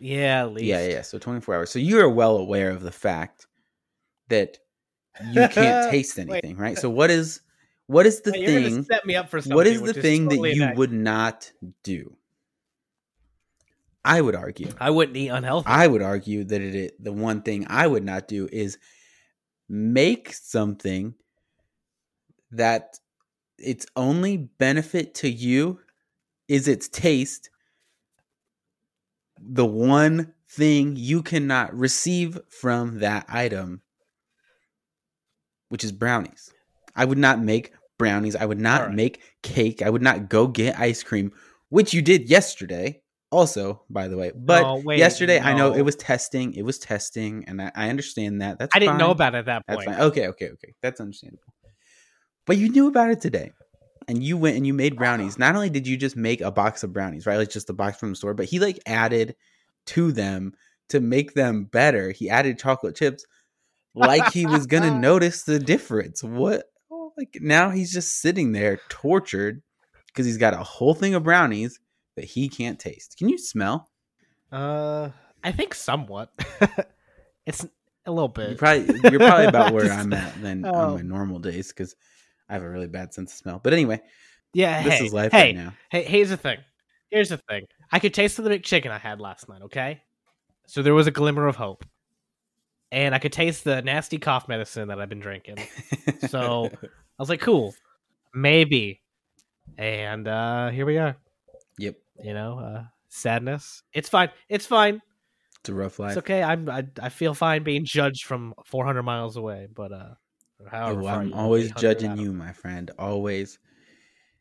Yeah, 0.00 0.44
at 0.44 0.52
least. 0.52 0.64
Yeah, 0.64 0.86
yeah. 0.86 1.02
So 1.02 1.18
24 1.18 1.54
hours. 1.54 1.70
So 1.70 1.78
you 1.78 2.00
are 2.00 2.08
well 2.08 2.38
aware 2.38 2.70
of 2.70 2.82
the 2.82 2.92
fact 2.92 3.46
that 4.28 4.58
you 5.32 5.48
can't 5.48 5.90
taste 5.90 6.18
anything, 6.18 6.56
right? 6.56 6.78
So 6.78 6.88
what 6.88 7.10
is 7.10 7.40
what 7.88 8.06
is 8.06 8.22
the 8.22 8.32
Wait, 8.32 8.46
thing? 8.46 8.84
set 8.84 9.04
me 9.04 9.16
up 9.16 9.28
for 9.28 9.40
something. 9.40 9.56
What 9.56 9.66
is 9.66 9.82
the 9.82 9.92
thing 9.92 10.30
totally 10.30 10.50
that 10.50 10.56
you 10.56 10.76
would 10.76 10.92
not 10.92 11.52
do? 11.82 12.16
I 14.04 14.20
would 14.20 14.34
argue. 14.34 14.70
I 14.80 14.90
wouldn't 14.90 15.16
eat 15.16 15.28
unhealthy. 15.28 15.68
I 15.68 15.86
would 15.86 16.02
argue 16.02 16.44
that 16.44 16.60
it, 16.60 17.02
the 17.02 17.12
one 17.12 17.42
thing 17.42 17.66
I 17.68 17.86
would 17.86 18.04
not 18.04 18.28
do 18.28 18.48
is 18.50 18.78
make 19.68 20.32
something 20.32 21.14
that 22.52 22.98
its 23.58 23.86
only 23.96 24.36
benefit 24.36 25.14
to 25.16 25.28
you 25.28 25.80
is 26.48 26.66
its 26.66 26.88
taste. 26.88 27.50
The 29.38 29.66
one 29.66 30.32
thing 30.48 30.96
you 30.96 31.22
cannot 31.22 31.74
receive 31.76 32.38
from 32.48 33.00
that 33.00 33.26
item, 33.28 33.82
which 35.68 35.84
is 35.84 35.92
brownies. 35.92 36.52
I 36.96 37.04
would 37.04 37.18
not 37.18 37.40
make 37.40 37.72
brownies. 37.98 38.34
I 38.34 38.46
would 38.46 38.58
not 38.58 38.80
Alright. 38.80 38.96
make 38.96 39.22
cake. 39.42 39.82
I 39.82 39.90
would 39.90 40.02
not 40.02 40.28
go 40.28 40.46
get 40.46 40.78
ice 40.78 41.02
cream, 41.02 41.32
which 41.68 41.94
you 41.94 42.02
did 42.02 42.28
yesterday. 42.28 43.02
Also, 43.32 43.82
by 43.88 44.08
the 44.08 44.16
way, 44.16 44.32
but 44.34 44.62
No, 44.62 44.82
wait, 44.84 44.98
yesterday 44.98 45.38
I 45.38 45.54
know 45.54 45.72
it 45.72 45.82
was 45.82 45.94
testing. 45.94 46.52
It 46.54 46.62
was 46.62 46.78
testing, 46.78 47.44
and 47.46 47.62
I, 47.62 47.70
I 47.76 47.88
understand 47.88 48.42
that. 48.42 48.58
That's 48.58 48.74
I 48.74 48.80
didn't 48.80 48.98
know 48.98 49.12
about 49.12 49.34
it 49.36 49.38
at 49.38 49.44
that 49.46 49.62
That's 49.68 49.84
point. 49.84 49.96
fine. 49.96 50.06
Okay, 50.06 50.26
okay, 50.28 50.50
okay. 50.50 50.74
That's 50.82 51.00
understandable. 51.00 51.54
But 52.46 52.56
you 52.56 52.68
knew 52.68 52.88
about 52.88 53.10
it 53.10 53.20
today. 53.20 53.52
And 54.08 54.24
you 54.24 54.36
went 54.36 54.56
and 54.56 54.66
you 54.66 54.74
made 54.74 54.96
brownies. 54.96 55.38
Not 55.38 55.54
only 55.54 55.70
did 55.70 55.86
you 55.86 55.96
just 55.96 56.16
make 56.16 56.40
a 56.40 56.50
box 56.50 56.82
of 56.82 56.92
brownies, 56.92 57.26
right? 57.26 57.36
Like 57.36 57.50
just 57.50 57.70
a 57.70 57.72
box 57.72 57.98
from 57.98 58.10
the 58.10 58.16
store, 58.16 58.34
but 58.34 58.46
he 58.46 58.58
like 58.58 58.80
added 58.84 59.36
to 59.86 60.10
them 60.10 60.54
to 60.88 60.98
make 60.98 61.34
them 61.34 61.64
better. 61.64 62.10
He 62.10 62.28
added 62.28 62.58
chocolate 62.58 62.96
chips 62.96 63.24
like 63.94 64.32
he 64.32 64.46
was 64.46 64.66
gonna 64.66 64.98
notice 64.98 65.44
the 65.44 65.60
difference. 65.60 66.24
What 66.24 66.64
oh, 66.90 67.12
like 67.16 67.38
now 67.40 67.70
he's 67.70 67.92
just 67.92 68.20
sitting 68.20 68.50
there 68.50 68.80
tortured 68.88 69.62
because 70.08 70.26
he's 70.26 70.38
got 70.38 70.54
a 70.54 70.64
whole 70.64 70.94
thing 70.94 71.14
of 71.14 71.22
brownies 71.22 71.78
that 72.20 72.28
he 72.28 72.50
can't 72.50 72.78
taste. 72.78 73.16
Can 73.16 73.30
you 73.30 73.38
smell? 73.38 73.88
Uh, 74.52 75.08
I 75.42 75.52
think 75.52 75.74
somewhat. 75.74 76.30
it's 77.46 77.66
a 78.04 78.12
little 78.12 78.28
bit. 78.28 78.50
You 78.50 78.56
probably 78.56 79.10
you're 79.10 79.20
probably 79.20 79.46
about 79.46 79.72
where 79.74 79.90
I'm 79.90 80.12
at 80.12 80.40
than 80.42 80.66
oh. 80.66 80.72
on 80.72 80.94
my 80.96 81.02
normal 81.02 81.38
days 81.38 81.68
because 81.68 81.96
I 82.48 82.52
have 82.52 82.62
a 82.62 82.68
really 82.68 82.88
bad 82.88 83.14
sense 83.14 83.32
of 83.32 83.38
smell. 83.38 83.60
But 83.62 83.72
anyway, 83.72 84.02
yeah. 84.52 84.82
this 84.82 84.98
hey, 84.98 85.06
is 85.06 85.14
life 85.14 85.32
hey, 85.32 85.38
right 85.38 85.54
now. 85.54 85.72
Hey, 85.90 86.04
here's 86.04 86.28
the 86.28 86.36
thing. 86.36 86.58
Here's 87.10 87.30
the 87.30 87.38
thing. 87.38 87.64
I 87.90 88.00
could 88.00 88.12
taste 88.12 88.36
the 88.36 88.42
McChicken 88.42 88.90
I 88.90 88.98
had 88.98 89.18
last 89.18 89.48
night. 89.48 89.62
Okay, 89.62 90.02
so 90.66 90.82
there 90.82 90.94
was 90.94 91.06
a 91.06 91.10
glimmer 91.10 91.46
of 91.46 91.56
hope, 91.56 91.86
and 92.92 93.14
I 93.14 93.18
could 93.18 93.32
taste 93.32 93.64
the 93.64 93.80
nasty 93.80 94.18
cough 94.18 94.46
medicine 94.46 94.88
that 94.88 95.00
I've 95.00 95.08
been 95.08 95.20
drinking. 95.20 95.56
So 96.28 96.66
I 96.82 96.88
was 97.18 97.30
like, 97.30 97.40
cool, 97.40 97.74
maybe. 98.34 99.00
And 99.78 100.28
uh 100.28 100.68
here 100.68 100.84
we 100.84 100.98
are. 100.98 101.16
yep, 101.78 101.94
You 102.22 102.34
know, 102.34 102.58
uh 102.58 102.82
sadness. 103.08 103.82
It's 103.92 104.08
fine. 104.08 104.30
It's 104.48 104.66
fine. 104.66 105.00
it's 105.60 105.68
a 105.68 105.74
rough 105.74 105.98
life. 105.98 106.10
It's 106.10 106.18
okay. 106.18 106.42
I'm 106.42 106.68
I, 106.68 106.86
I 107.02 107.08
feel 107.08 107.34
fine 107.34 107.62
being 107.62 107.84
judged 107.84 108.24
from 108.24 108.54
400 108.66 109.02
miles 109.02 109.36
away, 109.36 109.68
but 109.74 109.92
uh 109.92 110.14
however 110.70 111.02
Oh, 111.02 111.06
I'm 111.06 111.32
always 111.32 111.72
judging 111.72 112.16
you, 112.16 112.32
my 112.32 112.52
friend. 112.52 112.90
Always 112.98 113.58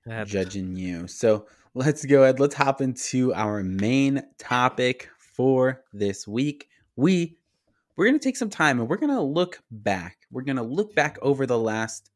That's- 0.05 0.29
judging 0.29 0.75
you. 0.75 1.07
So 1.07 1.47
let's 1.73 2.05
go 2.05 2.23
ahead. 2.23 2.39
Let's 2.39 2.55
hop 2.55 2.81
into 2.81 3.33
our 3.33 3.63
main 3.63 4.23
topic 4.37 5.09
for 5.17 5.83
this 5.93 6.27
week. 6.27 6.67
We 6.95 7.37
we're 7.95 8.05
gonna 8.05 8.19
take 8.19 8.37
some 8.37 8.49
time 8.49 8.79
and 8.79 8.87
we're 8.89 8.97
gonna 8.97 9.21
look 9.23 9.61
back. 9.71 10.17
We're 10.31 10.43
gonna 10.43 10.63
look 10.63 10.95
back 10.95 11.17
over 11.21 11.45
the 11.45 11.59
last 11.59 12.11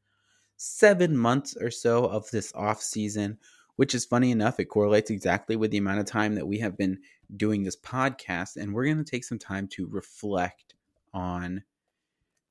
seven 0.57 1.17
months 1.17 1.57
or 1.59 1.71
so 1.71 2.05
of 2.05 2.29
this 2.31 2.53
off 2.55 2.81
season, 2.81 3.37
which 3.75 3.95
is 3.95 4.05
funny 4.05 4.31
enough, 4.31 4.59
it 4.59 4.65
correlates 4.65 5.09
exactly 5.09 5.55
with 5.55 5.71
the 5.71 5.77
amount 5.77 5.99
of 5.99 6.05
time 6.05 6.35
that 6.35 6.47
we 6.47 6.59
have 6.59 6.77
been 6.77 6.99
doing 7.37 7.63
this 7.63 7.77
podcast. 7.77 8.57
And 8.57 8.73
we're 8.73 8.85
gonna 8.85 9.03
take 9.03 9.23
some 9.23 9.39
time 9.39 9.67
to 9.69 9.87
reflect 9.87 10.75
on 11.13 11.63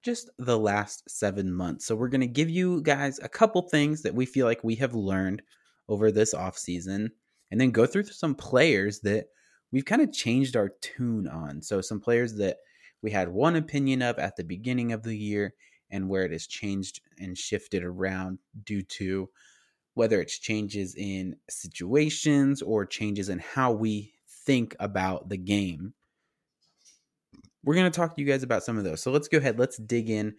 just 0.02 0.30
the 0.38 0.58
last 0.58 1.08
seven 1.08 1.52
months. 1.52 1.87
So 1.87 1.94
we're 1.94 2.08
going 2.08 2.22
to 2.22 2.26
give 2.26 2.50
you 2.50 2.82
guys 2.82 3.20
a 3.22 3.28
couple 3.28 3.62
things 3.62 4.02
that 4.02 4.14
we 4.14 4.26
feel 4.26 4.46
like 4.46 4.64
we 4.64 4.74
have 4.76 4.94
learned 4.94 5.42
over 5.88 6.11
this 6.11 6.35
off 6.35 6.58
season, 6.58 7.11
and 7.50 7.61
then 7.61 7.70
go 7.70 7.87
through 7.87 8.04
some 8.04 8.35
players 8.35 9.00
that 9.00 9.26
we've 9.70 9.85
kind 9.85 10.02
of 10.02 10.12
changed 10.12 10.56
our 10.56 10.70
tune 10.80 11.28
on. 11.28 11.62
So 11.62 11.80
some 11.80 12.00
players 12.00 12.35
that 12.35 12.58
we 13.02 13.11
had 13.11 13.28
one 13.28 13.56
opinion 13.56 14.02
of 14.02 14.18
at 14.18 14.37
the 14.37 14.44
beginning 14.44 14.92
of 14.92 15.02
the 15.02 15.16
year 15.16 15.54
and 15.90 16.08
where 16.08 16.24
it 16.24 16.32
has 16.32 16.46
changed 16.46 17.00
and 17.18 17.37
shifted 17.37 17.85
around 17.85 18.38
due 18.64 18.82
to 18.82 19.28
whether 19.94 20.20
it's 20.20 20.38
changes 20.38 20.94
in 20.94 21.37
situations 21.48 22.62
or 22.62 22.87
changes 22.87 23.28
in 23.28 23.38
how 23.38 23.72
we 23.72 24.12
think 24.26 24.74
about 24.81 25.28
the 25.28 25.37
game. 25.37 25.94
we're 27.64 27.74
going 27.74 27.90
to 27.90 27.96
talk 27.96 28.16
to 28.16 28.20
you 28.20 28.26
guys 28.26 28.42
about 28.42 28.64
some 28.64 28.76
of 28.76 28.85
those. 28.85 29.00
So 29.00 29.12
let's 29.12 29.28
go 29.28 29.38
ahead. 29.38 29.59
Let's 29.59 29.76
dig 29.76 30.11
in 30.11 30.35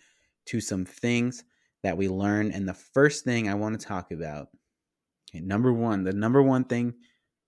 to 0.47 0.59
some 0.59 0.83
things 0.83 1.45
that 1.81 1.95
we 1.97 2.09
learned. 2.09 2.53
And 2.53 2.67
the 2.67 2.73
first 2.73 3.23
thing 3.23 3.47
I 3.47 3.53
want 3.53 3.79
to 3.79 3.85
talk 3.85 4.11
about, 4.11 4.49
okay, 5.29 5.39
number 5.41 5.71
one, 5.71 6.03
the 6.03 6.11
number 6.11 6.41
one 6.41 6.65
thing, 6.65 6.93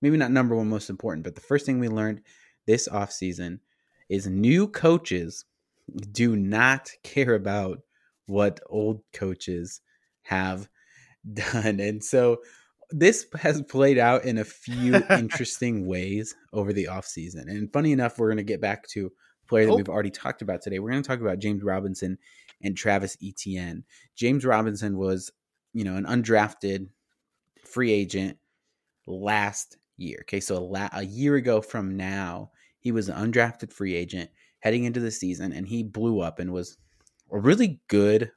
maybe 0.01 0.15
not 0.15 0.31
number 0.31 0.55
one 0.55 0.69
most 0.69 0.89
important, 0.89 1.25
but 1.25 1.35
the 1.35 1.41
first 1.41 1.65
thing 1.65 1.79
we 1.79 1.89
learned 1.89 2.21
this 2.65 2.87
off 2.87 3.11
season 3.11 3.59
is 4.07 4.27
new 4.27 4.67
coaches 4.67 5.45
do 6.11 6.35
not 6.35 6.89
care 7.03 7.35
about 7.35 7.79
what 8.27 8.59
old 8.69 9.01
coaches 9.13 9.81
have 10.23 10.69
done. 11.33 11.79
And 11.79 12.03
so 12.03 12.37
this 12.91 13.25
has 13.39 13.61
played 13.63 13.97
out 13.97 14.25
in 14.25 14.37
a 14.37 14.43
few 14.43 14.95
interesting 15.09 15.87
ways 15.87 16.35
over 16.53 16.73
the 16.73 16.85
offseason. 16.85 17.47
And 17.47 17.71
funny 17.71 17.91
enough, 17.91 18.17
we're 18.17 18.29
going 18.29 18.37
to 18.37 18.43
get 18.43 18.61
back 18.61 18.87
to 18.89 19.07
a 19.07 19.47
player 19.47 19.65
that 19.65 19.71
oh. 19.71 19.77
we've 19.77 19.89
already 19.89 20.11
talked 20.11 20.41
about 20.41 20.61
today. 20.61 20.79
We're 20.79 20.91
going 20.91 21.03
to 21.03 21.07
talk 21.07 21.21
about 21.21 21.39
James 21.39 21.63
Robinson 21.63 22.17
and 22.61 22.77
Travis 22.77 23.17
Etienne. 23.23 23.83
James 24.15 24.45
Robinson 24.45 24.97
was, 24.97 25.31
you 25.73 25.83
know, 25.83 25.95
an 25.95 26.05
undrafted 26.05 26.87
free 27.65 27.91
agent 27.91 28.37
last 29.07 29.77
year. 29.97 30.19
Okay, 30.21 30.39
so 30.39 30.63
la- 30.63 30.89
a 30.93 31.03
year 31.03 31.35
ago 31.35 31.61
from 31.61 31.97
now, 31.97 32.51
he 32.79 32.91
was 32.91 33.09
an 33.09 33.31
undrafted 33.31 33.73
free 33.73 33.95
agent 33.95 34.29
heading 34.59 34.83
into 34.83 34.99
the 34.99 35.11
season, 35.11 35.51
and 35.51 35.67
he 35.67 35.83
blew 35.83 36.21
up 36.21 36.39
and 36.39 36.51
was 36.51 36.77
a 37.31 37.39
really 37.39 37.81
good, 37.87 38.31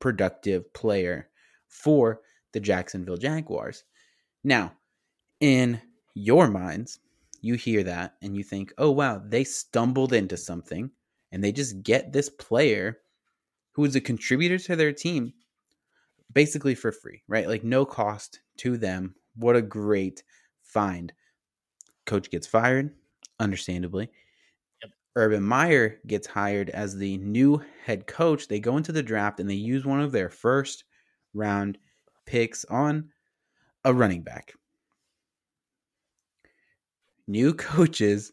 productive 0.00 0.72
player 0.72 1.28
for 1.68 2.20
the 2.56 2.60
Jacksonville 2.60 3.18
Jaguars. 3.18 3.84
Now, 4.42 4.72
in 5.40 5.78
your 6.14 6.48
minds, 6.48 7.00
you 7.42 7.54
hear 7.54 7.82
that 7.82 8.14
and 8.22 8.34
you 8.34 8.42
think, 8.42 8.72
oh, 8.78 8.90
wow, 8.90 9.20
they 9.22 9.44
stumbled 9.44 10.14
into 10.14 10.38
something 10.38 10.90
and 11.32 11.44
they 11.44 11.52
just 11.52 11.82
get 11.82 12.14
this 12.14 12.30
player 12.30 12.96
who 13.72 13.84
is 13.84 13.94
a 13.94 14.00
contributor 14.00 14.56
to 14.56 14.74
their 14.74 14.90
team 14.90 15.34
basically 16.32 16.74
for 16.74 16.92
free, 16.92 17.22
right? 17.28 17.46
Like 17.46 17.62
no 17.62 17.84
cost 17.84 18.40
to 18.60 18.78
them. 18.78 19.14
What 19.34 19.54
a 19.54 19.60
great 19.60 20.22
find. 20.62 21.12
Coach 22.06 22.30
gets 22.30 22.46
fired, 22.46 22.94
understandably. 23.38 24.08
Yep. 24.82 24.92
Urban 25.14 25.42
Meyer 25.42 25.98
gets 26.06 26.26
hired 26.26 26.70
as 26.70 26.96
the 26.96 27.18
new 27.18 27.62
head 27.84 28.06
coach. 28.06 28.48
They 28.48 28.60
go 28.60 28.78
into 28.78 28.92
the 28.92 29.02
draft 29.02 29.40
and 29.40 29.50
they 29.50 29.54
use 29.54 29.84
one 29.84 30.00
of 30.00 30.12
their 30.12 30.30
first 30.30 30.84
round 31.34 31.76
picks 32.26 32.64
on 32.66 33.10
a 33.84 33.94
running 33.94 34.22
back 34.22 34.52
new 37.26 37.54
coaches 37.54 38.32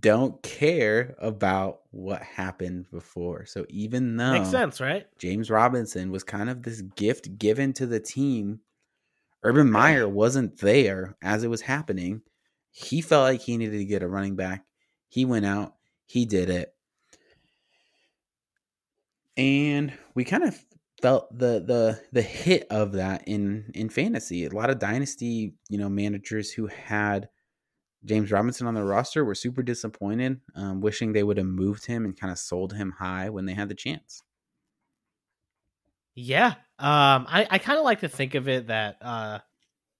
don't 0.00 0.42
care 0.42 1.14
about 1.18 1.82
what 1.90 2.22
happened 2.22 2.86
before. 2.90 3.46
So 3.46 3.64
even 3.68 4.16
though 4.16 4.32
makes 4.32 4.50
sense, 4.50 4.80
right? 4.80 5.06
James 5.18 5.50
Robinson 5.50 6.10
was 6.10 6.24
kind 6.24 6.50
of 6.50 6.62
this 6.62 6.80
gift 6.80 7.38
given 7.38 7.72
to 7.74 7.86
the 7.86 8.00
team. 8.00 8.60
Urban 9.44 9.70
Meyer 9.70 10.08
wasn't 10.08 10.58
there 10.58 11.16
as 11.22 11.44
it 11.44 11.48
was 11.48 11.60
happening. 11.60 12.22
He 12.70 13.02
felt 13.02 13.22
like 13.24 13.40
he 13.40 13.56
needed 13.56 13.78
to 13.78 13.84
get 13.84 14.02
a 14.02 14.08
running 14.08 14.34
back. 14.34 14.64
He 15.08 15.24
went 15.24 15.46
out, 15.46 15.74
he 16.06 16.24
did 16.24 16.50
it. 16.50 16.74
And 19.36 19.92
we 20.14 20.24
kind 20.24 20.44
of 20.44 20.64
felt 21.04 21.38
the 21.38 21.62
the 21.66 22.00
the 22.12 22.22
hit 22.22 22.66
of 22.70 22.92
that 22.92 23.24
in 23.26 23.70
in 23.74 23.90
fantasy. 23.90 24.46
A 24.46 24.48
lot 24.48 24.70
of 24.70 24.78
dynasty, 24.78 25.52
you 25.68 25.76
know, 25.76 25.90
managers 25.90 26.50
who 26.50 26.66
had 26.66 27.28
James 28.06 28.32
Robinson 28.32 28.66
on 28.66 28.72
the 28.72 28.82
roster 28.82 29.22
were 29.22 29.34
super 29.34 29.62
disappointed, 29.62 30.40
um, 30.54 30.80
wishing 30.80 31.12
they 31.12 31.22
would 31.22 31.36
have 31.36 31.46
moved 31.46 31.84
him 31.84 32.06
and 32.06 32.18
kind 32.18 32.30
of 32.30 32.38
sold 32.38 32.72
him 32.72 32.94
high 32.98 33.28
when 33.28 33.44
they 33.44 33.52
had 33.52 33.68
the 33.68 33.74
chance. 33.74 34.22
Yeah, 36.14 36.54
um, 36.78 37.26
I, 37.28 37.46
I 37.50 37.58
kind 37.58 37.78
of 37.78 37.84
like 37.84 38.00
to 38.00 38.08
think 38.08 38.34
of 38.34 38.48
it 38.48 38.68
that 38.68 38.96
uh, 39.02 39.40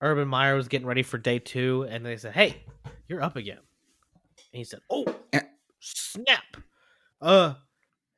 Urban 0.01 0.27
Meyer 0.27 0.55
was 0.57 0.69
getting 0.69 0.87
ready 0.87 1.03
for 1.03 1.19
day 1.19 1.39
two, 1.39 1.87
and 1.87 2.07
they 2.07 2.17
said, 2.17 2.33
"Hey, 2.33 2.65
you're 3.09 3.23
up 3.23 3.37
again," 3.37 3.59
and 3.59 4.59
he 4.59 4.65
said, 4.65 4.81
"Oh, 4.89 5.05
eh. 5.35 5.43
snap! 5.81 6.57
Uh, 7.21 7.55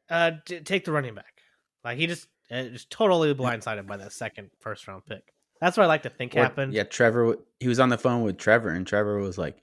uh, 0.09 0.31
take 0.47 0.85
the 0.85 0.93
running 0.93 1.17
back." 1.17 1.43
Like 1.83 1.99
he 1.99 2.07
just 2.07 2.29
just 2.51 2.91
totally 2.91 3.35
blindsided 3.35 3.87
by 3.87 3.97
that 3.97 4.13
second 4.13 4.51
first 4.61 4.87
round 4.87 5.05
pick. 5.07 5.33
That's 5.61 5.77
what 5.77 5.85
I 5.85 5.87
like 5.87 6.03
to 6.03 6.11
think 6.11 6.37
or, 6.37 6.43
happened. 6.43 6.73
Yeah, 6.73 6.85
Trevor. 6.85 7.37
He 7.61 7.69
was 7.69 7.81
on 7.81 7.89
the 7.89 7.99
phone 7.99 8.23
with 8.23 8.37
Trevor, 8.37 8.71
and 8.71 8.87
Trevor 8.87 9.19
was 9.19 9.39
like, 9.39 9.63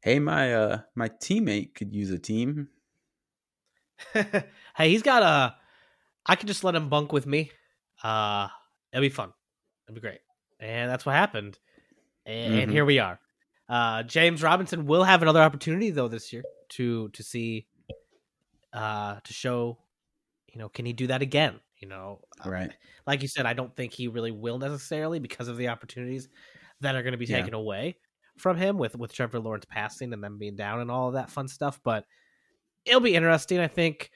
"Hey, 0.00 0.18
my 0.18 0.54
uh, 0.54 0.78
my 0.94 1.08
teammate 1.08 1.74
could 1.74 1.94
use 1.94 2.10
a 2.10 2.18
team." 2.18 2.68
hey, 4.12 4.90
he's 4.90 5.02
got 5.02 5.22
a. 5.22 5.54
I 6.24 6.36
could 6.36 6.48
just 6.48 6.64
let 6.64 6.74
him 6.74 6.88
bunk 6.88 7.12
with 7.12 7.26
me. 7.26 7.50
Uh, 8.02 8.48
it'll 8.92 9.02
be 9.02 9.08
fun. 9.08 9.32
It'll 9.86 9.94
be 9.94 10.00
great, 10.00 10.20
and 10.58 10.90
that's 10.90 11.04
what 11.04 11.14
happened. 11.14 11.58
And, 12.24 12.52
mm-hmm. 12.52 12.62
and 12.62 12.72
here 12.72 12.84
we 12.84 12.98
are. 12.98 13.20
Uh, 13.68 14.02
James 14.02 14.42
Robinson 14.42 14.86
will 14.86 15.04
have 15.04 15.22
another 15.22 15.40
opportunity 15.40 15.90
though 15.90 16.08
this 16.08 16.32
year 16.32 16.44
to 16.70 17.08
to 17.10 17.22
see, 17.22 17.66
uh, 18.72 19.20
to 19.22 19.32
show, 19.32 19.78
you 20.52 20.58
know, 20.58 20.68
can 20.68 20.86
he 20.86 20.92
do 20.92 21.08
that 21.08 21.22
again? 21.22 21.60
You 21.78 21.88
know, 21.88 22.20
um, 22.42 22.50
right? 22.50 22.72
like 23.06 23.22
you 23.22 23.28
said, 23.28 23.44
I 23.46 23.52
don't 23.52 23.74
think 23.76 23.92
he 23.92 24.08
really 24.08 24.30
will 24.30 24.58
necessarily 24.58 25.18
because 25.18 25.48
of 25.48 25.56
the 25.56 25.68
opportunities 25.68 26.28
that 26.80 26.94
are 26.94 27.02
going 27.02 27.12
to 27.12 27.18
be 27.18 27.26
taken 27.26 27.52
yeah. 27.52 27.58
away 27.58 27.96
from 28.38 28.56
him 28.56 28.78
with 28.78 28.96
with 28.96 29.12
Trevor 29.12 29.40
Lawrence 29.40 29.66
passing 29.68 30.12
and 30.12 30.22
them 30.22 30.38
being 30.38 30.56
down 30.56 30.80
and 30.80 30.90
all 30.90 31.08
of 31.08 31.14
that 31.14 31.30
fun 31.30 31.48
stuff. 31.48 31.80
But 31.82 32.04
it'll 32.84 33.00
be 33.00 33.14
interesting. 33.14 33.60
I 33.60 33.68
think, 33.68 34.10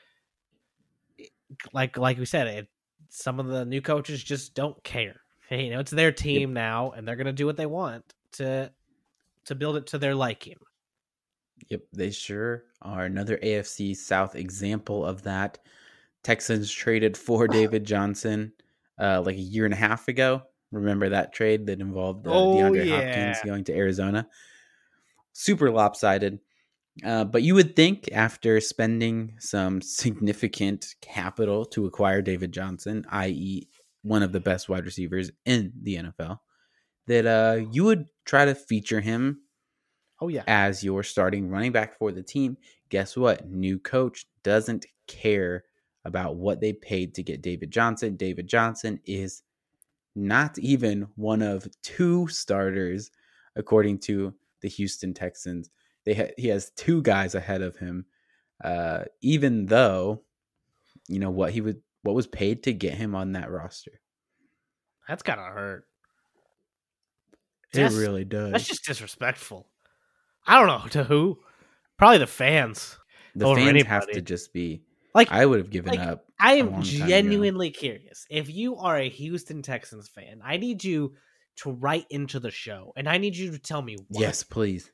like 1.72 1.96
like 1.98 2.18
we 2.18 2.24
said, 2.24 2.46
it, 2.46 2.68
some 3.08 3.40
of 3.40 3.46
the 3.46 3.64
new 3.64 3.80
coaches 3.80 4.22
just 4.22 4.54
don't 4.54 4.82
care. 4.84 5.20
Hey, 5.48 5.64
you 5.64 5.70
know, 5.70 5.80
it's 5.80 5.90
their 5.90 6.12
team 6.12 6.50
yep. 6.50 6.54
now, 6.54 6.90
and 6.92 7.06
they're 7.06 7.16
going 7.16 7.26
to 7.26 7.32
do 7.32 7.46
what 7.46 7.56
they 7.56 7.66
want 7.66 8.14
to 8.32 8.70
to 9.46 9.54
build 9.54 9.76
it 9.76 9.86
to 9.88 9.98
their 9.98 10.14
liking. 10.14 10.56
Yep, 11.68 11.82
they 11.92 12.10
sure 12.10 12.64
are. 12.82 13.04
Another 13.04 13.38
AFC 13.38 13.96
South 13.96 14.34
example 14.34 15.04
of 15.04 15.22
that. 15.22 15.58
Texans 16.22 16.70
traded 16.70 17.16
for 17.16 17.48
David 17.48 17.85
Johnson 17.85 18.52
uh, 19.00 19.22
like 19.24 19.37
a 19.37 19.40
year 19.40 19.64
and 19.64 19.74
a 19.74 19.78
half 19.78 20.09
ago. 20.09 20.42
Remember 20.72 21.09
that 21.09 21.33
trade 21.33 21.66
that 21.66 21.80
involved 21.80 22.26
uh, 22.26 22.33
oh, 22.33 22.56
DeAndre 22.56 22.87
yeah. 22.87 22.96
Hopkins 22.96 23.38
going 23.44 23.64
to 23.64 23.74
Arizona? 23.74 24.28
Super 25.33 25.70
lopsided. 25.70 26.38
Uh, 27.04 27.24
but 27.24 27.42
you 27.42 27.54
would 27.54 27.74
think 27.74 28.09
after 28.12 28.61
spending 28.61 29.35
some 29.38 29.80
significant 29.80 30.94
capital 31.00 31.64
to 31.64 31.87
acquire 31.87 32.20
David 32.20 32.52
Johnson, 32.52 33.04
i.e., 33.11 33.68
one 34.02 34.22
of 34.22 34.33
the 34.33 34.40
best 34.40 34.68
wide 34.68 34.85
receivers 34.85 35.30
in 35.44 35.72
the 35.83 35.96
NFL, 35.96 36.38
that 37.06 37.26
uh, 37.26 37.64
you 37.70 37.85
would 37.85 38.06
try 38.24 38.44
to 38.44 38.54
feature 38.54 39.00
him. 39.00 39.40
Oh 40.20 40.28
yeah, 40.28 40.42
as 40.46 40.85
your 40.85 41.02
starting 41.02 41.48
running 41.48 41.72
back 41.72 41.96
for 41.96 42.12
the 42.12 42.22
team. 42.22 42.59
Guess 42.90 43.16
what? 43.16 43.48
New 43.48 43.78
coach 43.78 44.26
doesn't 44.42 44.85
care 45.06 45.64
about 46.04 46.36
what 46.36 46.60
they 46.60 46.72
paid 46.72 47.14
to 47.14 47.22
get 47.22 47.42
David 47.42 47.70
Johnson. 47.70 48.16
David 48.16 48.48
Johnson 48.48 49.00
is 49.04 49.42
not 50.14 50.58
even 50.58 51.08
one 51.16 51.42
of 51.42 51.68
two 51.82 52.26
starters, 52.28 53.10
according 53.56 53.98
to 53.98 54.34
the 54.60 54.68
Houston 54.68 55.14
Texans. 55.14 55.70
They 56.04 56.14
ha- 56.14 56.34
he 56.36 56.48
has 56.48 56.70
two 56.76 57.02
guys 57.02 57.34
ahead 57.34 57.62
of 57.62 57.76
him, 57.76 58.06
uh, 58.64 59.04
even 59.20 59.66
though 59.66 60.22
you 61.08 61.18
know 61.18 61.30
what 61.30 61.52
he 61.52 61.60
would 61.60 61.80
what 62.02 62.14
was 62.14 62.26
paid 62.26 62.62
to 62.64 62.72
get 62.72 62.94
him 62.94 63.14
on 63.14 63.32
that 63.32 63.50
roster. 63.50 64.00
That's 65.06 65.22
gotta 65.22 65.42
hurt. 65.42 65.86
It 67.72 67.78
that's, 67.78 67.94
really 67.94 68.24
does. 68.24 68.52
That's 68.52 68.66
just 68.66 68.84
disrespectful. 68.84 69.66
I 70.46 70.58
don't 70.58 70.66
know 70.66 70.88
to 70.90 71.04
who. 71.04 71.38
Probably 71.98 72.18
the 72.18 72.26
fans. 72.26 72.96
The 73.34 73.44
fans 73.44 73.68
anybody. 73.68 73.88
have 73.88 74.08
to 74.08 74.22
just 74.22 74.52
be 74.52 74.82
like 75.14 75.30
I 75.30 75.44
would 75.46 75.58
have 75.58 75.70
given 75.70 75.92
like, 75.92 76.06
up. 76.06 76.24
I 76.38 76.54
am 76.54 76.82
genuinely 76.82 77.70
curious. 77.70 78.26
If 78.30 78.50
you 78.50 78.76
are 78.76 78.96
a 78.96 79.08
Houston 79.08 79.62
Texans 79.62 80.08
fan, 80.08 80.40
I 80.44 80.56
need 80.56 80.82
you 80.84 81.14
to 81.56 81.72
write 81.72 82.06
into 82.10 82.40
the 82.40 82.50
show, 82.50 82.92
and 82.96 83.08
I 83.08 83.18
need 83.18 83.36
you 83.36 83.50
to 83.52 83.58
tell 83.58 83.82
me. 83.82 83.96
Why. 84.08 84.22
Yes, 84.22 84.42
please. 84.42 84.90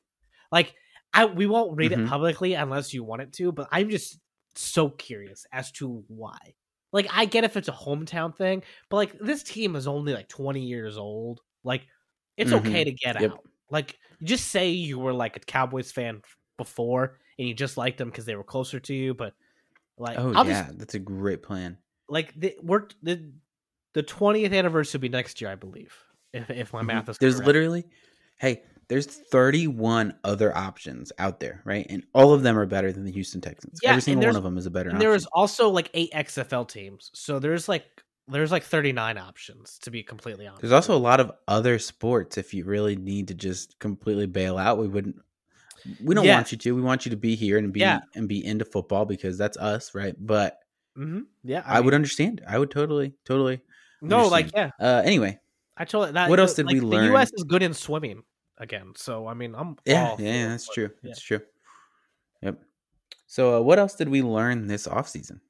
Like 0.51 0.73
I, 1.13 1.25
we 1.25 1.47
won't 1.47 1.77
read 1.77 1.91
mm-hmm. 1.91 2.05
it 2.05 2.09
publicly 2.09 2.53
unless 2.53 2.93
you 2.93 3.03
want 3.03 3.21
it 3.21 3.33
to, 3.33 3.51
but 3.51 3.67
I'm 3.71 3.89
just 3.89 4.19
so 4.55 4.89
curious 4.89 5.45
as 5.51 5.71
to 5.73 6.03
why. 6.07 6.37
Like 6.93 7.07
I 7.11 7.25
get 7.25 7.43
if 7.43 7.57
it's 7.57 7.67
a 7.67 7.73
hometown 7.73 8.35
thing, 8.35 8.63
but 8.89 8.97
like 8.97 9.19
this 9.19 9.43
team 9.43 9.75
is 9.75 9.87
only 9.87 10.13
like 10.13 10.29
20 10.29 10.61
years 10.61 10.97
old. 10.97 11.41
Like 11.63 11.83
it's 12.37 12.51
mm-hmm. 12.51 12.67
okay 12.67 12.83
to 12.83 12.91
get 12.91 13.19
yep. 13.21 13.31
out. 13.31 13.43
Like 13.69 13.97
just 14.23 14.47
say 14.47 14.69
you 14.69 14.99
were 14.99 15.13
like 15.13 15.35
a 15.35 15.41
Cowboys 15.41 15.91
fan 15.91 16.21
before 16.57 17.17
and 17.37 17.47
you 17.47 17.53
just 17.53 17.77
liked 17.77 17.97
them 17.97 18.09
because 18.09 18.25
they 18.25 18.35
were 18.35 18.43
closer 18.43 18.79
to 18.79 18.93
you, 18.93 19.13
but 19.13 19.33
like, 19.97 20.17
oh 20.19 20.43
yeah, 20.43 20.69
that's 20.73 20.95
a 20.95 20.99
great 20.99 21.43
plan. 21.43 21.77
Like 22.09 22.33
the 22.39 22.55
we're 22.61 22.87
the 23.03 23.31
the 23.93 24.03
twentieth 24.03 24.53
anniversary 24.53 24.97
will 24.97 25.03
be 25.03 25.09
next 25.09 25.41
year, 25.41 25.51
I 25.51 25.55
believe. 25.55 25.93
If 26.33 26.49
if 26.49 26.73
my 26.73 26.79
mm-hmm. 26.79 26.87
math 26.87 27.09
is 27.09 27.17
there's 27.17 27.35
correct. 27.35 27.47
literally, 27.47 27.85
hey, 28.39 28.63
there's 28.89 29.05
31 29.05 30.13
other 30.23 30.55
options 30.55 31.11
out 31.17 31.39
there, 31.39 31.61
right? 31.65 31.85
And 31.89 32.03
all 32.13 32.33
of 32.33 32.41
them 32.41 32.57
are 32.57 32.65
better 32.65 32.91
than 32.91 33.03
the 33.03 33.11
Houston 33.11 33.41
Texans. 33.41 33.79
Yeah, 33.83 33.91
Every 33.91 34.01
single 34.01 34.27
one 34.27 34.35
of 34.35 34.43
them 34.43 34.57
is 34.57 34.65
a 34.65 34.69
better 34.71 34.89
And 34.89 34.97
option. 34.97 35.07
there 35.07 35.15
is 35.15 35.25
also 35.33 35.69
like 35.69 35.89
eight 35.93 36.11
XFL 36.13 36.67
teams, 36.67 37.11
so 37.13 37.39
there's 37.39 37.67
like 37.67 37.85
there's 38.29 38.51
like 38.51 38.63
39 38.63 39.17
options 39.17 39.79
to 39.79 39.91
be 39.91 40.03
completely 40.03 40.47
honest. 40.47 40.61
There's 40.61 40.73
also 40.73 40.95
a 40.95 40.99
lot 40.99 41.19
of 41.19 41.31
other 41.47 41.79
sports. 41.79 42.37
If 42.37 42.53
you 42.53 42.65
really 42.65 42.95
need 42.95 43.29
to 43.29 43.33
just 43.33 43.79
completely 43.79 44.25
bail 44.25 44.57
out, 44.57 44.77
we 44.77 44.87
wouldn't. 44.87 45.17
We 46.03 46.15
don't 46.15 46.25
Yeah. 46.25 46.35
want 46.35 46.51
you 46.51 46.57
to. 46.57 46.75
We 46.75 46.81
want 46.81 47.05
you 47.05 47.11
to 47.11 47.17
be 47.17 47.35
here 47.35 47.57
and 47.57 47.71
be 47.71 47.81
Yeah. 47.81 47.99
and 48.15 48.27
be 48.27 48.45
into 48.45 48.65
football 48.65 49.05
because 49.05 49.37
that's 49.37 49.57
us, 49.57 49.93
right? 49.95 50.15
But 50.19 50.59
hmm 50.95 51.21
yeah, 51.43 51.61
I, 51.65 51.79
would 51.79 51.91
mean, 51.91 51.95
understand. 51.95 52.41
I 52.47 52.57
would 52.57 52.71
totally, 52.71 53.13
totally. 53.25 53.61
no 54.01 54.27
like 54.27 54.51
yeah. 54.53 54.71
Uh, 54.79 55.01
anyway, 55.05 55.39
I 55.77 55.85
told 55.85 56.13
that. 56.13 56.29
What 56.29 56.39
else 56.39 56.55
did 56.55 56.65
like, 56.65 56.73
we 56.73 56.79
The? 56.79 57.05
U.S. 57.11 57.31
is 57.33 57.43
good 57.43 57.61
in 57.63 57.73
swimming 57.73 58.23
again, 58.57 58.93
so 58.95 59.27
I 59.27 59.33
mean, 59.33 59.53
I'm 59.55 59.77
yeah, 59.85 60.15
yeah, 60.17 60.33
yeah, 60.33 60.47
that's 60.49 60.67
it, 60.69 60.73
true. 60.73 60.87
but, 60.87 60.95
yeah. 61.03 61.09
That's 61.09 61.21
true. 61.21 61.39
Yep. 62.41 62.59
So, 63.27 63.57
uh, 63.57 63.61
what 63.61 63.77
else 63.77 63.95
did 63.95 64.09
we 64.09 64.21
learn 64.21 64.67
this 64.67 64.87
off 64.87 65.07
season? 65.07 65.41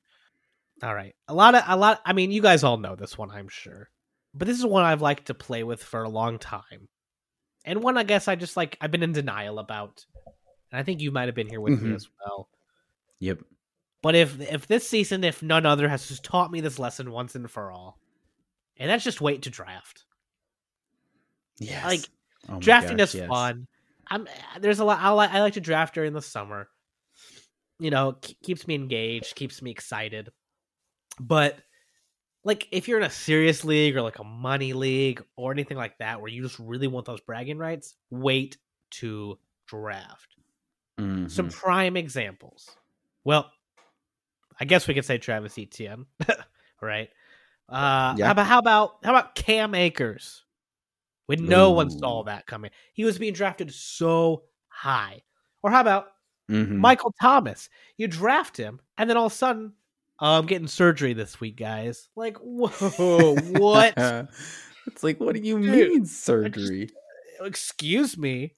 All 0.84 0.94
right, 0.94 1.16
a 1.28 1.34
lot 1.34 1.56
of 1.56 1.64
a 1.68 1.78
lot. 1.78 2.02
I 2.06 2.14
mean, 2.14 2.32
you 2.32 2.42
guys 2.42 2.64
all 2.64 2.78
know 2.78 2.96
this 2.96 3.18
one, 3.18 3.32
I'm 3.32 3.48
sure, 3.48 3.90
but 4.34 4.48
this 4.48 4.58
is 4.60 4.66
one 4.66 4.84
I've 4.84 5.02
liked 5.02 5.28
to 5.28 5.34
play 5.34 5.64
with 5.64 5.82
for 5.82 6.04
a 6.04 6.10
long 6.10 6.38
time, 6.40 6.90
and 7.66 7.82
one 7.82 7.98
I 7.98 8.04
guess 8.04 8.28
I 8.28 8.36
just 8.36 8.58
like 8.58 8.78
I've 8.82 8.92
been 8.92 9.04
in 9.04 9.14
denial 9.14 9.60
about, 9.60 10.06
and 10.72 10.80
I 10.80 10.84
think 10.84 11.02
you 11.02 11.12
might 11.12 11.28
have 11.28 11.36
been 11.36 11.50
here 11.50 11.62
with 11.62 11.82
me 11.82 11.92
Mhm. 11.92 11.96
as 11.96 12.10
well. 12.20 12.50
Yep. 13.20 13.40
But 14.02 14.16
if 14.16 14.40
if 14.40 14.68
this 14.68 14.88
season, 14.88 15.24
if 15.24 15.42
none 15.42 15.66
other, 15.66 15.88
has 15.90 16.08
just 16.08 16.24
taught 16.24 16.52
me 16.52 16.62
this 16.62 16.80
lesson 16.80 17.12
once 17.12 17.36
and 17.36 17.50
for 17.50 17.72
all, 17.72 18.00
and 18.78 18.90
that's 18.90 19.04
just 19.04 19.22
wait 19.22 19.42
to 19.44 19.50
draft. 19.50 20.06
Yes. 21.60 21.86
Like 21.86 22.02
Oh 22.50 22.60
drafting 22.60 22.98
gosh, 22.98 23.10
is 23.10 23.16
yes. 23.16 23.28
fun. 23.28 23.68
I'm 24.10 24.28
there's 24.60 24.80
a 24.80 24.86
lot. 24.86 25.00
I 25.00 25.10
like 25.10 25.32
I 25.32 25.42
like 25.42 25.54
to 25.54 25.62
draft 25.62 25.96
during 25.96 26.14
the 26.14 26.22
summer. 26.22 26.70
You 27.80 27.92
know, 27.92 28.14
keeps 28.44 28.68
me 28.68 28.76
engaged, 28.76 29.36
keeps 29.36 29.62
me 29.62 29.72
excited. 29.72 30.30
But 31.20 31.60
like 32.44 32.68
if 32.72 32.88
you're 32.88 33.00
in 33.00 33.06
a 33.06 33.10
serious 33.10 33.66
league 33.66 33.98
or 33.98 34.02
like 34.02 34.20
a 34.20 34.24
money 34.24 34.74
league 34.74 35.24
or 35.36 35.52
anything 35.52 35.76
like 35.78 35.98
that, 35.98 36.22
where 36.22 36.30
you 36.32 36.44
just 36.44 36.60
really 36.60 36.88
want 36.88 37.06
those 37.06 37.20
bragging 37.22 37.58
rights, 37.58 37.96
wait 38.10 38.58
to 38.92 39.38
draft. 39.68 40.37
Some 40.98 41.50
Mhm. 41.50 41.54
prime 41.54 41.98
examples. 41.98 42.76
Well, 43.24 43.52
I 44.60 44.66
guess 44.66 44.88
we 44.88 44.94
could 44.94 45.06
say 45.06 45.18
Travis 45.18 45.58
Etienne, 45.58 46.06
right? 46.82 47.10
Uh, 47.70 48.16
Yeah. 48.18 48.26
How 48.26 48.32
about 48.32 48.46
how 48.48 48.60
about 48.60 48.98
how 49.04 49.12
about 49.12 49.36
Cam 49.36 49.76
Akers? 49.76 50.44
When 51.28 51.46
no 51.46 51.72
one 51.72 51.90
saw 51.92 52.24
that 52.24 52.48
coming, 52.48 52.72
he 52.94 53.04
was 53.04 53.20
being 53.20 53.34
drafted 53.34 53.74
so 53.74 54.44
high. 54.70 55.24
Or 55.62 55.70
how 55.72 55.82
about 55.82 56.14
Mhm. 56.50 56.78
Michael 56.78 57.14
Thomas? 57.22 57.70
You 57.98 58.08
draft 58.08 58.56
him, 58.56 58.80
and 58.98 59.10
then 59.10 59.18
all 59.18 59.26
of 59.26 59.34
a 59.34 59.36
sudden, 59.36 59.74
oh, 60.20 60.38
I'm 60.40 60.46
getting 60.46 60.68
surgery 60.70 61.12
this 61.14 61.40
week, 61.42 61.58
guys. 61.58 62.08
Like, 62.16 62.38
whoa, 62.38 63.36
what? 63.36 63.94
it's 64.88 65.04
like, 65.04 65.20
what 65.20 65.36
do 65.36 65.42
you 65.42 65.60
Dude, 65.62 65.90
mean 65.92 66.06
surgery? 66.06 66.90
excuse 67.42 68.18
me 68.18 68.56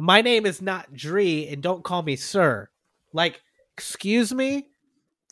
my 0.00 0.22
name 0.22 0.46
is 0.46 0.60
not 0.62 0.92
Dree, 0.92 1.48
and 1.48 1.62
don't 1.62 1.84
call 1.84 2.02
me 2.02 2.16
sir. 2.16 2.68
Like 3.12 3.40
excuse 3.76 4.32
me? 4.32 4.68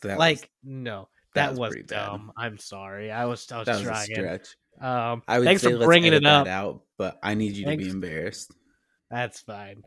That 0.03 0.11
was- 0.11 0.19
like 0.19 0.49
no. 0.63 1.07
that 1.35 1.41
that, 1.45 1.49
was 1.51 1.59
was, 1.59 1.69
pretty 1.71 1.87
bad. 1.87 2.05
dumb. 2.07 2.31
I'm 2.37 2.57
sorry. 2.57 3.11
I 3.11 3.25
was 3.25 3.49
i 3.51 3.57
was 3.59 3.65
that 3.67 3.79
was 3.79 3.87
a 3.87 4.03
stretch. 4.05 4.47
um 4.81 5.23
I 5.27 5.39
would 5.39 5.45
thanks 5.45 5.63
for 5.63 5.77
bringing 5.77 6.13
it 6.13 6.25
up. 6.25 6.47
out, 6.47 6.81
but 6.97 7.19
I 7.21 7.33
need 7.35 7.53
you 7.53 7.65
to 7.65 7.77
be 7.77 7.89
embarrassed. 7.89 8.51
that's 9.09 9.39
fine. 9.41 9.83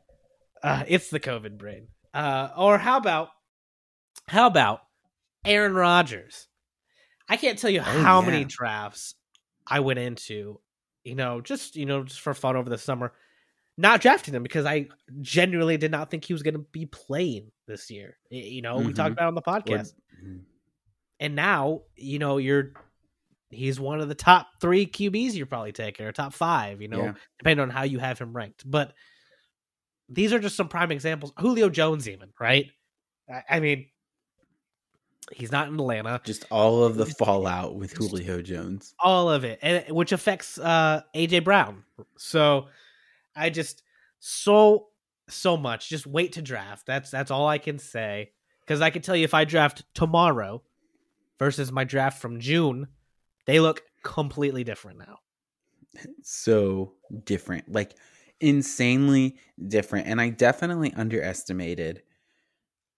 Uh 0.62 0.85
it's 0.87 1.11
the 1.11 1.21
covid 1.21 1.59
brain. 1.59 1.88
Uh 2.14 2.51
or 2.57 2.79
how 2.79 2.99
about 2.99 3.31
how 4.29 4.47
about 4.47 4.81
aaron 5.45 5.75
Rodgers? 5.75 6.47
i 7.29 7.37
can't 7.37 7.59
tell 7.59 7.71
you 7.71 7.81
Oh, 7.81 7.83
how 7.83 8.21
yeah. 8.21 8.27
many 8.27 8.45
drafts 8.45 9.14
i 9.66 9.81
went 9.81 9.99
into 9.99 10.61
you 11.05 11.14
know 11.14 11.40
just 11.40 11.75
you 11.77 11.87
know 11.87 12.05
just 12.05 12.21
for 12.21 12.35
fun 12.35 12.57
over 12.57 12.68
the 12.71 12.79
summer 12.79 13.12
not 13.78 14.00
drafting 14.00 14.35
him 14.35 14.42
because 14.42 14.66
I 14.66 14.88
genuinely 15.20 15.76
did 15.76 15.90
not 15.90 16.11
think 16.11 16.24
he 16.24 16.32
was 16.35 16.42
going 16.42 16.54
to 16.54 16.66
be 16.72 16.87
playing 16.87 17.50
this 17.66 17.90
year. 17.90 18.18
You 18.30 18.62
know, 18.62 18.76
we 18.78 18.92
Mhm. 18.92 18.94
talked 18.94 19.12
about 19.12 19.24
it 19.24 19.28
on 19.28 19.35
the 19.35 19.42
podcast, 19.42 19.94
and 21.20 21.35
now 21.35 21.82
you 21.96 22.18
know 22.18 22.38
you're 22.38 22.72
he's 23.50 23.78
one 23.78 24.00
of 24.00 24.08
the 24.08 24.14
top 24.14 24.48
three 24.61 24.87
QBs 24.87 25.35
you're 25.35 25.46
probably 25.46 25.72
taking 25.72 26.06
or 26.06 26.12
top 26.12 26.32
five. 26.32 26.80
You 26.82 26.88
know, 26.88 27.02
Yeah. 27.04 27.14
depending 27.38 27.62
on 27.62 27.70
how 27.70 27.82
you 27.82 27.98
have 27.98 28.18
him 28.18 28.32
ranked. 28.35 28.62
But 28.70 28.94
these 30.08 30.32
are 30.32 30.38
just 30.38 30.56
some 30.56 30.68
prime 30.68 30.90
examples. 30.90 31.32
Julio 31.38 31.68
Jones, 31.68 32.08
even 32.08 32.30
right? 32.40 32.70
I, 33.30 33.42
I 33.56 33.61
mean, 33.61 33.88
he's 35.32 35.52
not 35.52 35.68
in 35.68 35.74
Atlanta. 35.74 36.20
Just 36.24 36.44
all 36.50 36.85
of 36.85 36.96
the 36.96 37.06
fallout 37.06 37.76
with 37.76 37.92
Julio 37.92 38.42
Jones. 38.42 38.94
all 38.98 39.30
of 39.30 39.44
it 39.44 39.58
and 39.62 39.94
which 39.94 40.12
affects 40.12 40.58
uh 40.58 41.02
aj 41.14 41.44
brown 41.44 41.85
so 42.16 42.68
i 43.37 43.51
just 43.51 43.83
so 44.18 44.88
so 45.29 45.57
much 45.57 45.88
just 45.88 46.07
wait 46.07 46.33
to 46.33 46.42
draft 46.42 46.87
that's 46.87 47.11
that's 47.11 47.31
all 47.31 47.47
i 47.47 47.59
can 47.59 47.79
say 47.79 48.31
because 48.61 48.81
i 48.81 48.90
can 48.90 49.03
tell 49.03 49.16
you 49.16 49.25
if 49.25 49.35
i 49.35 49.45
draft 49.45 49.85
tomorrow 49.95 50.62
versus 51.38 51.73
my 51.73 51.85
draft 51.85 52.21
from 52.21 52.40
june 52.40 52.88
they 53.47 53.61
look 53.61 53.83
completely 54.03 54.64
different 54.64 54.99
now 54.99 55.18
so 56.23 56.95
different, 57.25 57.71
like 57.71 57.95
insanely 58.40 59.37
different. 59.68 60.07
And 60.07 60.21
I 60.21 60.31
definitely 60.31 60.92
underestimated 60.95 62.03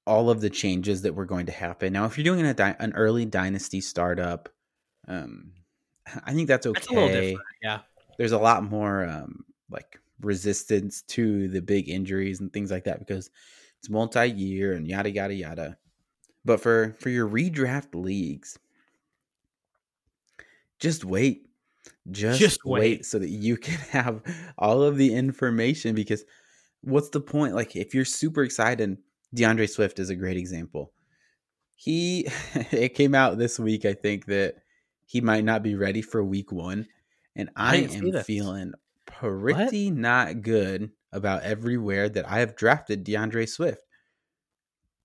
all 0.06 0.30
of 0.30 0.40
the 0.40 0.50
changes 0.50 1.02
that 1.02 1.14
were 1.14 1.24
going 1.24 1.46
to 1.46 1.52
happen. 1.52 1.92
Now, 1.92 2.04
if 2.04 2.18
you're 2.18 2.24
doing 2.24 2.44
a 2.44 2.54
di- 2.54 2.76
an 2.78 2.92
early 2.94 3.24
dynasty 3.24 3.80
startup, 3.80 4.48
um, 5.08 5.52
I 6.24 6.34
think 6.34 6.48
that's 6.48 6.66
okay. 6.66 6.74
that's 6.74 6.88
a 6.88 6.92
little 6.92 7.08
different 7.08 7.46
yeah 7.62 7.80
There's 8.18 8.32
a 8.32 8.38
lot 8.38 8.62
more 8.62 9.06
um, 9.06 9.44
like 9.70 9.98
resistance 10.24 11.02
to 11.02 11.48
the 11.48 11.62
big 11.62 11.88
injuries 11.88 12.40
and 12.40 12.52
things 12.52 12.70
like 12.70 12.84
that 12.84 12.98
because 12.98 13.30
it's 13.78 13.90
multi-year 13.90 14.72
and 14.72 14.86
yada 14.86 15.10
yada 15.10 15.34
yada. 15.34 15.76
But 16.44 16.60
for 16.60 16.96
for 17.00 17.08
your 17.10 17.28
redraft 17.28 17.94
leagues, 17.94 18.58
just 20.78 21.04
wait. 21.04 21.48
Just, 22.10 22.38
Just 22.38 22.64
wait. 22.64 22.80
wait. 22.80 23.06
so 23.06 23.18
that 23.18 23.30
you 23.30 23.56
can 23.58 23.78
have 23.90 24.22
all 24.58 24.82
of 24.82 24.96
the 24.96 25.14
information 25.14 25.94
because 25.94 26.24
what's 26.82 27.08
the 27.10 27.20
point? 27.20 27.54
Like 27.54 27.76
if 27.76 27.94
you're 27.94 28.04
super 28.04 28.42
excited, 28.42 28.98
D'Andre 29.32 29.66
Swift 29.66 29.98
is 29.98 30.10
a 30.10 30.14
great 30.14 30.36
example. 30.36 30.92
He 31.74 32.28
it 32.54 32.94
came 32.94 33.14
out 33.14 33.38
this 33.38 33.58
week, 33.58 33.84
I 33.84 33.94
think, 33.94 34.26
that 34.26 34.56
he 35.06 35.20
might 35.20 35.44
not 35.44 35.62
be 35.62 35.74
ready 35.74 36.02
for 36.02 36.22
week 36.22 36.52
one. 36.52 36.86
And 37.36 37.50
I 37.56 37.76
I, 37.76 37.76
am 37.94 38.22
feeling 38.22 38.74
pretty 39.18 39.90
not 39.90 40.42
good 40.42 40.90
about 41.12 41.42
everywhere 41.42 42.08
that 42.08 42.28
I 42.28 42.40
have 42.40 42.56
drafted 42.56 43.04
D'Andre 43.04 43.46
Swift. 43.46 43.82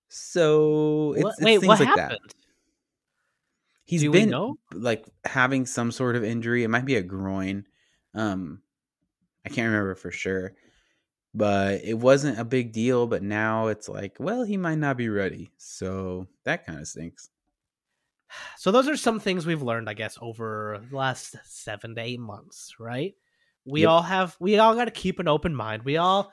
So 0.07 1.13
it's, 1.13 1.23
What- 1.23 1.33
it's 1.37 1.41
wait 1.41 1.59
things 1.59 1.67
what 1.67 1.79
like 1.79 1.87
happened 1.89 2.19
that. 2.23 2.35
He's 3.85 4.01
Do 4.01 4.11
been 4.11 4.29
like 4.73 5.05
having 5.25 5.65
some 5.65 5.91
sort 5.91 6.15
of 6.15 6.23
injury. 6.23 6.63
It 6.63 6.67
might 6.67 6.85
be 6.85 6.95
a 6.95 7.01
groin. 7.01 7.65
Um, 8.13 8.61
I 9.45 9.49
can't 9.49 9.65
remember 9.67 9.95
for 9.95 10.11
sure, 10.11 10.53
but 11.33 11.83
it 11.83 11.95
wasn't 11.95 12.37
a 12.39 12.45
big 12.45 12.71
deal. 12.71 13.07
But 13.07 13.23
now 13.23 13.67
it's 13.67 13.89
like, 13.89 14.17
well, 14.19 14.43
he 14.43 14.57
might 14.57 14.77
not 14.77 14.95
be 14.97 15.09
ready. 15.09 15.49
So 15.57 16.27
that 16.43 16.67
kind 16.67 16.79
of 16.79 16.87
stinks. 16.87 17.29
so 18.57 18.71
those 18.71 18.87
are 18.87 18.97
some 18.97 19.19
things 19.19 19.45
we've 19.45 19.63
learned 19.63 19.89
i 19.89 19.93
guess 19.93 20.17
over 20.21 20.79
the 20.89 20.95
last 20.95 21.35
seven 21.45 21.95
to 21.95 22.01
eight 22.01 22.19
months 22.19 22.75
right 22.79 23.15
we 23.65 23.81
Yep. 23.81 23.89
all 23.89 24.01
have 24.01 24.35
we 24.39 24.57
all 24.59 24.75
got 24.75 24.85
to 24.85 24.91
keep 24.91 25.19
an 25.19 25.27
open 25.27 25.53
mind. 25.55 25.83
We 25.83 25.97
all 25.97 26.31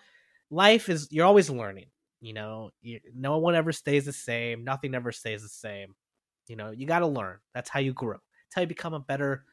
life 0.51 0.89
is 0.89 1.09
you're 1.11 1.27
always 1.27 1.51
learning 1.51 1.87
you 2.21 2.33
know? 2.33 2.71
You, 2.83 2.99
no 3.15 3.39
one 3.39 3.55
ever 3.55 3.73
stays 3.73 4.05
the 4.07 4.13
same 4.13 4.65
nothing 4.65 4.95
ever 4.95 5.13
stays 5.13 5.43
the 5.43 5.49
same. 5.49 5.95
You 6.49 6.57
know 6.57 6.71
you 6.71 6.87
got 6.87 7.01
to 7.01 7.07
learn. 7.07 7.39
That's 7.55 7.69
how 7.71 7.81
you 7.81 7.93
grow. 7.93 8.17
That's 8.17 8.55
how 8.55 8.61
you 8.63 8.67
become 8.67 8.95
a 8.95 9.01
better 9.01 9.45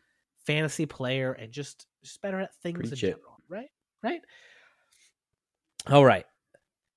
fantasy 0.45 0.85
player 0.85 1.33
and 1.33 1.51
just 1.51 1.85
just 2.03 2.21
better 2.21 2.39
at 2.39 2.55
things 2.61 2.79
in 2.79 2.89
Preach 2.89 3.03
it. 3.03 3.07
general 3.11 3.37
right? 3.49 3.69
Right? 4.01 4.21
All 5.87 6.05
right. 6.05 6.25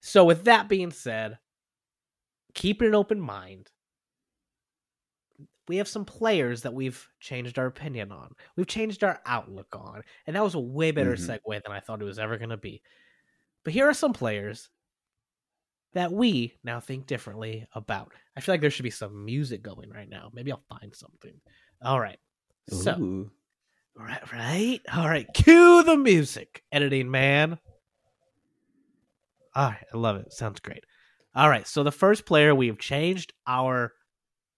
So 0.00 0.24
with 0.24 0.44
that 0.44 0.68
being 0.68 0.90
said 0.90 1.38
keep 2.54 2.80
an 2.80 2.94
open 2.94 3.20
mind 3.20 3.70
we 5.68 5.76
have 5.78 5.88
some 5.88 6.04
players 6.04 6.62
that 6.62 6.74
we've 6.74 7.08
changed 7.20 7.58
our 7.58 7.66
opinion 7.66 8.12
on. 8.12 8.32
We've 8.56 8.66
changed 8.66 9.02
our 9.04 9.20
outlook 9.26 9.74
on. 9.74 10.02
And 10.26 10.36
that 10.36 10.44
was 10.44 10.54
a 10.54 10.60
way 10.60 10.90
better 10.92 11.14
Mhm. 11.16 11.40
segue 11.44 11.62
than 11.62 11.72
I 11.72 11.80
thought 11.80 12.00
it 12.00 12.04
was 12.06 12.18
ever 12.18 12.36
going 12.38 12.50
to 12.50 12.56
be. 12.56 12.82
But 13.64 13.72
here 13.72 13.88
are 13.88 13.94
some 13.94 14.12
players 14.12 14.70
that 15.92 16.12
we 16.12 16.56
now 16.62 16.78
think 16.78 17.06
differently 17.06 17.66
about. 17.72 18.12
I 18.36 18.40
feel 18.40 18.52
like 18.52 18.60
there 18.60 18.70
should 18.70 18.82
be 18.84 18.90
some 18.90 19.24
music 19.24 19.62
going 19.62 19.90
right 19.90 20.08
now. 20.08 20.30
Maybe 20.32 20.52
I'll 20.52 20.62
find 20.68 20.94
something. 20.94 21.40
All 21.82 21.98
right. 22.00 22.18
So, 22.68 22.98
Ooh. 23.00 23.30
right, 23.96 24.32
right? 24.32 24.80
All 24.94 25.08
right. 25.08 25.26
Cue 25.34 25.82
the 25.84 25.96
music, 25.96 26.62
editing 26.70 27.10
man. 27.10 27.58
All 29.54 29.70
right, 29.70 29.86
I 29.92 29.96
love 29.96 30.16
it. 30.16 30.32
Sounds 30.32 30.60
great. 30.60 30.84
All 31.34 31.48
right, 31.48 31.66
so 31.66 31.82
the 31.82 31.92
first 31.92 32.26
player 32.26 32.54
we've 32.54 32.78
changed 32.78 33.32
our 33.46 33.92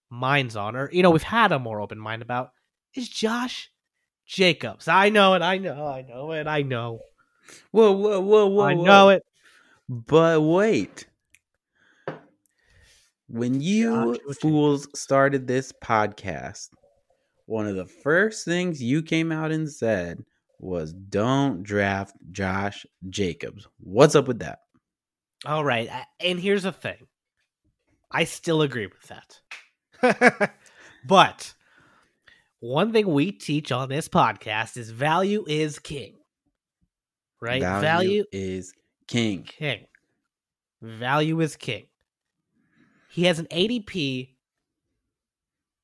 minds 0.09 0.55
on, 0.55 0.75
or 0.75 0.89
you 0.91 1.03
know, 1.03 1.11
we've 1.11 1.23
had 1.23 1.51
a 1.51 1.59
more 1.59 1.81
open 1.81 1.99
mind 1.99 2.21
about, 2.21 2.51
is 2.95 3.09
Josh 3.09 3.69
Jacobs. 4.25 4.87
I 4.87 5.09
know 5.09 5.33
it. 5.33 5.41
I 5.41 5.57
know. 5.57 5.85
I 5.87 6.01
know 6.01 6.31
it. 6.31 6.47
I 6.47 6.61
know. 6.61 6.99
Whoa, 7.71 7.91
whoa, 7.91 8.19
whoa, 8.19 8.47
whoa! 8.47 8.63
I 8.63 8.75
whoa. 8.75 8.83
know 8.83 9.09
it. 9.09 9.23
But 9.87 10.41
wait. 10.41 11.07
When 13.27 13.61
you 13.61 14.15
Joshua 14.15 14.33
fools 14.33 14.87
started 14.95 15.47
this 15.47 15.71
podcast, 15.71 16.69
one 17.45 17.67
of 17.67 17.75
the 17.75 17.85
first 17.85 18.43
things 18.43 18.81
you 18.81 19.03
came 19.03 19.31
out 19.31 19.51
and 19.51 19.69
said 19.69 20.23
was 20.59 20.93
don't 20.93 21.63
draft 21.63 22.15
Josh 22.31 22.85
Jacobs. 23.09 23.67
What's 23.79 24.15
up 24.15 24.27
with 24.27 24.39
that? 24.39 24.59
All 25.45 25.63
right, 25.63 25.89
and 26.19 26.39
here's 26.39 26.63
the 26.63 26.71
thing. 26.71 27.07
I 28.11 28.23
still 28.23 28.61
agree 28.61 28.87
with 28.87 29.07
that. 29.09 29.39
but 31.05 31.53
one 32.59 32.91
thing 32.91 33.07
we 33.07 33.31
teach 33.31 33.71
on 33.71 33.89
this 33.89 34.07
podcast 34.09 34.77
is 34.77 34.91
value 34.91 35.45
is 35.47 35.79
king. 35.79 36.15
Right? 37.41 37.61
Value, 37.61 38.25
is 38.31 38.73
king. 39.07 39.43
king. 39.43 39.85
Value 40.81 41.39
is 41.39 41.55
king. 41.55 41.85
He 43.09 43.23
has 43.23 43.39
an 43.39 43.47
ADP. 43.47 44.35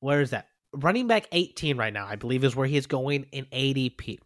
Where 0.00 0.20
is 0.20 0.30
that? 0.30 0.48
Running 0.72 1.06
back 1.06 1.26
18 1.32 1.78
right 1.78 1.92
now, 1.92 2.06
I 2.06 2.16
believe, 2.16 2.44
is 2.44 2.54
where 2.54 2.66
he 2.66 2.76
is 2.76 2.86
going 2.86 3.26
in 3.32 3.46
ADP. 3.46 4.18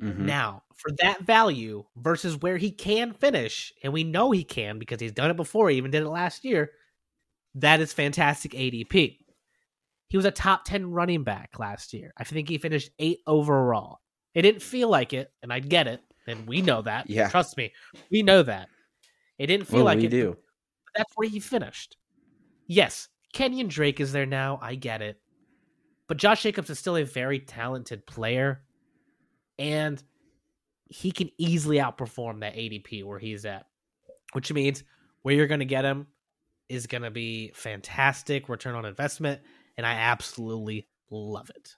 Mhm. 0.00 0.18
Now, 0.18 0.62
for 0.74 0.90
that 0.98 1.22
value 1.22 1.84
versus 1.96 2.36
where 2.36 2.56
he 2.56 2.70
can 2.70 3.12
finish, 3.12 3.72
and 3.82 3.92
we 3.92 4.04
know 4.04 4.30
he 4.30 4.44
can 4.44 4.78
because 4.78 5.00
he's 5.00 5.12
done 5.12 5.30
it 5.30 5.36
before, 5.36 5.70
he 5.70 5.76
even 5.76 5.90
did 5.90 6.02
it 6.02 6.08
last 6.08 6.44
year, 6.44 6.72
that 7.56 7.80
is 7.80 7.92
fantastic 7.92 8.52
ADP. 8.52 9.18
He 10.08 10.16
was 10.16 10.26
a 10.26 10.30
top 10.30 10.64
10 10.64 10.90
running 10.90 11.24
back 11.24 11.58
last 11.58 11.92
year. 11.94 12.12
I 12.16 12.24
think 12.24 12.48
he 12.48 12.58
finished 12.58 12.90
eight 12.98 13.20
overall. 13.26 14.00
It 14.34 14.42
didn't 14.42 14.62
feel 14.62 14.88
like 14.88 15.12
it, 15.12 15.30
and 15.42 15.52
I 15.52 15.60
get 15.60 15.86
it, 15.86 16.00
and 16.26 16.46
we 16.46 16.62
know 16.62 16.82
that. 16.82 17.08
Yeah. 17.08 17.28
Trust 17.28 17.56
me, 17.56 17.72
we 18.10 18.22
know 18.22 18.42
that. 18.42 18.68
It 19.38 19.46
didn't 19.46 19.66
feel 19.66 19.78
Well, 19.78 19.86
like 19.86 19.98
we 19.98 20.06
it. 20.06 20.10
do. 20.10 20.30
but 20.30 20.92
That's 20.96 21.12
where 21.16 21.28
he 21.28 21.40
finished. 21.40 21.96
Yes, 22.66 23.08
Kenyon 23.32 23.68
Drake 23.68 24.00
is 24.00 24.12
there 24.12 24.26
now. 24.26 24.58
I 24.62 24.74
get 24.74 25.02
it. 25.02 25.18
But 26.08 26.18
Josh 26.18 26.42
Jacobs 26.42 26.68
is 26.70 26.78
still 26.78 26.96
a 26.96 27.04
very 27.04 27.38
talented 27.40 28.06
player. 28.06 28.62
And 29.58 30.02
he 30.88 31.10
can 31.10 31.30
easily 31.38 31.78
outperform 31.78 32.40
that 32.40 32.54
ADP 32.54 33.04
where 33.04 33.18
he's 33.18 33.44
at. 33.44 33.66
Which 34.32 34.52
means 34.52 34.82
where 35.22 35.34
you're 35.34 35.46
going 35.46 35.60
to 35.60 35.66
get 35.66 35.84
him 35.84 36.06
is 36.72 36.86
going 36.86 37.02
to 37.02 37.10
be 37.10 37.52
fantastic 37.54 38.48
return 38.48 38.74
on 38.74 38.84
investment. 38.84 39.42
And 39.76 39.86
I 39.86 39.92
absolutely 39.94 40.88
love 41.10 41.50
it. 41.50 41.76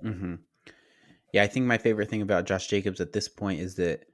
hmm 0.00 0.34
Yeah, 1.32 1.42
I 1.42 1.46
think 1.48 1.66
my 1.66 1.78
favorite 1.78 2.10
thing 2.10 2.22
about 2.22 2.46
Josh 2.46 2.68
Jacobs 2.68 3.00
at 3.00 3.12
this 3.12 3.28
point 3.28 3.60
is 3.60 3.76
that 3.76 4.06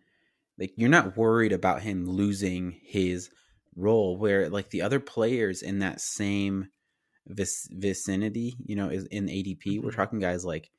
like 0.59 0.73
you're 0.77 0.91
not 0.91 1.17
worried 1.17 1.53
about 1.53 1.83
him 1.83 2.07
losing 2.07 2.73
his 2.85 3.31
role 3.77 4.19
where 4.19 4.51
like 4.51 4.71
the 4.71 4.83
other 4.83 5.01
players 5.01 5.63
in 5.63 5.81
that 5.81 6.01
same 6.01 6.69
vic- 7.29 7.49
vicinity, 7.71 8.57
you 8.65 8.77
know, 8.77 8.91
is 8.91 9.07
in 9.07 9.29
ADP. 9.29 9.81
We're 9.81 9.91
Mhm. 9.91 9.93
talking 9.93 10.21
guys 10.21 10.45
like 10.45 10.71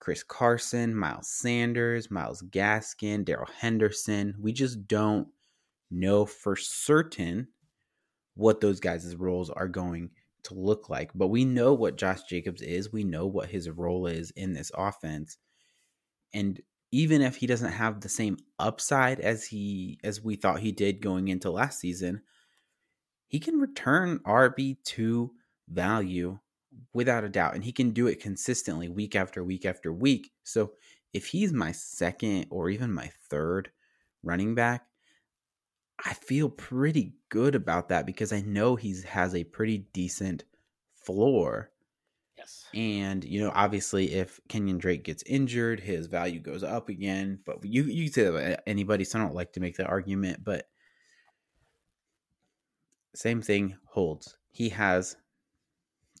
Chris 0.00 0.22
Carson, 0.24 0.94
Miles 0.94 1.30
Sanders, 1.30 2.10
Myles 2.10 2.42
Gaskin, 2.42 3.24
Darrell 3.24 3.50
Henderson. 3.58 4.36
We 4.40 4.52
just 4.52 4.86
don't 4.88 5.28
know 5.90 6.26
for 6.26 6.56
certain 6.56 7.48
what 8.38 8.60
those 8.60 8.78
guys' 8.78 9.16
roles 9.16 9.50
are 9.50 9.66
going 9.66 10.10
to 10.44 10.54
look 10.54 10.88
like. 10.88 11.10
But 11.12 11.26
we 11.26 11.44
know 11.44 11.74
what 11.74 11.98
Josh 11.98 12.22
Jacobs 12.22 12.62
is. 12.62 12.92
We 12.92 13.02
know 13.02 13.26
what 13.26 13.48
his 13.48 13.68
role 13.68 14.06
is 14.06 14.30
in 14.30 14.52
this 14.52 14.70
offense. 14.76 15.38
And 16.32 16.60
even 16.92 17.20
if 17.20 17.34
he 17.36 17.48
doesn't 17.48 17.72
have 17.72 18.00
the 18.00 18.08
same 18.08 18.36
upside 18.58 19.18
as 19.18 19.44
he 19.44 19.98
as 20.04 20.22
we 20.22 20.36
thought 20.36 20.60
he 20.60 20.70
did 20.70 21.02
going 21.02 21.26
into 21.26 21.50
last 21.50 21.80
season, 21.80 22.22
he 23.26 23.40
can 23.40 23.58
return 23.58 24.20
RB2 24.20 25.30
value 25.68 26.38
without 26.94 27.24
a 27.24 27.28
doubt. 27.28 27.56
And 27.56 27.64
he 27.64 27.72
can 27.72 27.90
do 27.90 28.06
it 28.06 28.22
consistently 28.22 28.88
week 28.88 29.16
after 29.16 29.42
week 29.42 29.66
after 29.66 29.92
week. 29.92 30.30
So 30.44 30.74
if 31.12 31.26
he's 31.26 31.52
my 31.52 31.72
second 31.72 32.46
or 32.50 32.70
even 32.70 32.92
my 32.92 33.10
third 33.28 33.72
running 34.22 34.54
back, 34.54 34.86
I 36.04 36.14
feel 36.14 36.48
pretty 36.48 37.14
good 37.28 37.54
about 37.54 37.88
that 37.88 38.06
because 38.06 38.32
I 38.32 38.40
know 38.40 38.76
he 38.76 38.94
has 39.08 39.34
a 39.34 39.44
pretty 39.44 39.78
decent 39.92 40.44
floor. 40.94 41.70
Yes. 42.36 42.66
And 42.72 43.24
you 43.24 43.40
know, 43.40 43.50
obviously, 43.54 44.12
if 44.12 44.40
Kenyon 44.48 44.78
Drake 44.78 45.02
gets 45.02 45.24
injured, 45.24 45.80
his 45.80 46.06
value 46.06 46.38
goes 46.40 46.62
up 46.62 46.88
again. 46.88 47.40
But 47.44 47.64
you 47.64 47.82
you 47.82 48.04
can 48.04 48.12
say 48.12 48.22
that 48.24 48.34
about 48.34 48.60
anybody, 48.66 49.04
so 49.04 49.18
I 49.18 49.22
don't 49.22 49.34
like 49.34 49.52
to 49.54 49.60
make 49.60 49.76
that 49.76 49.88
argument. 49.88 50.44
But 50.44 50.68
same 53.14 53.42
thing 53.42 53.76
holds. 53.86 54.36
He 54.50 54.68
has 54.68 55.16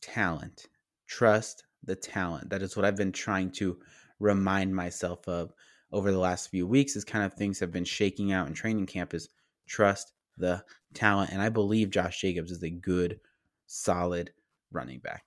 talent. 0.00 0.66
Trust 1.06 1.64
the 1.84 1.94
talent. 1.94 2.50
That 2.50 2.62
is 2.62 2.76
what 2.76 2.84
I've 2.84 2.96
been 2.96 3.12
trying 3.12 3.52
to 3.52 3.78
remind 4.18 4.74
myself 4.74 5.28
of 5.28 5.52
over 5.92 6.10
the 6.10 6.18
last 6.18 6.50
few 6.50 6.66
weeks. 6.66 6.96
Is 6.96 7.04
kind 7.04 7.24
of 7.24 7.34
things 7.34 7.60
have 7.60 7.70
been 7.70 7.84
shaking 7.84 8.32
out 8.32 8.48
in 8.48 8.54
training 8.54 8.86
camp. 8.86 9.14
Is 9.14 9.28
trust 9.68 10.12
the 10.36 10.64
talent, 10.94 11.32
and 11.32 11.42
I 11.42 11.48
believe 11.50 11.90
Josh 11.90 12.20
Jacobs 12.20 12.50
is 12.52 12.62
a 12.62 12.70
good, 12.70 13.20
solid 13.66 14.32
running 14.70 15.00
back. 15.00 15.24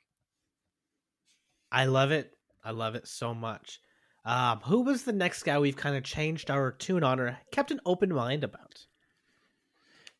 I 1.71 1.85
love 1.85 2.11
it. 2.11 2.37
I 2.63 2.71
love 2.71 2.95
it 2.95 3.07
so 3.09 3.33
much. 3.33 3.81
Um, 4.23 4.59
who 4.61 4.81
was 4.83 5.03
the 5.03 5.11
next 5.13 5.43
guy 5.43 5.57
we've 5.59 5.75
kind 5.75 5.95
of 5.97 6.03
changed 6.03 6.49
our 6.51 6.71
tune 6.71 7.03
on 7.03 7.19
or 7.19 7.39
kept 7.51 7.71
an 7.71 7.81
open 7.85 8.13
mind 8.13 8.43
about? 8.43 8.85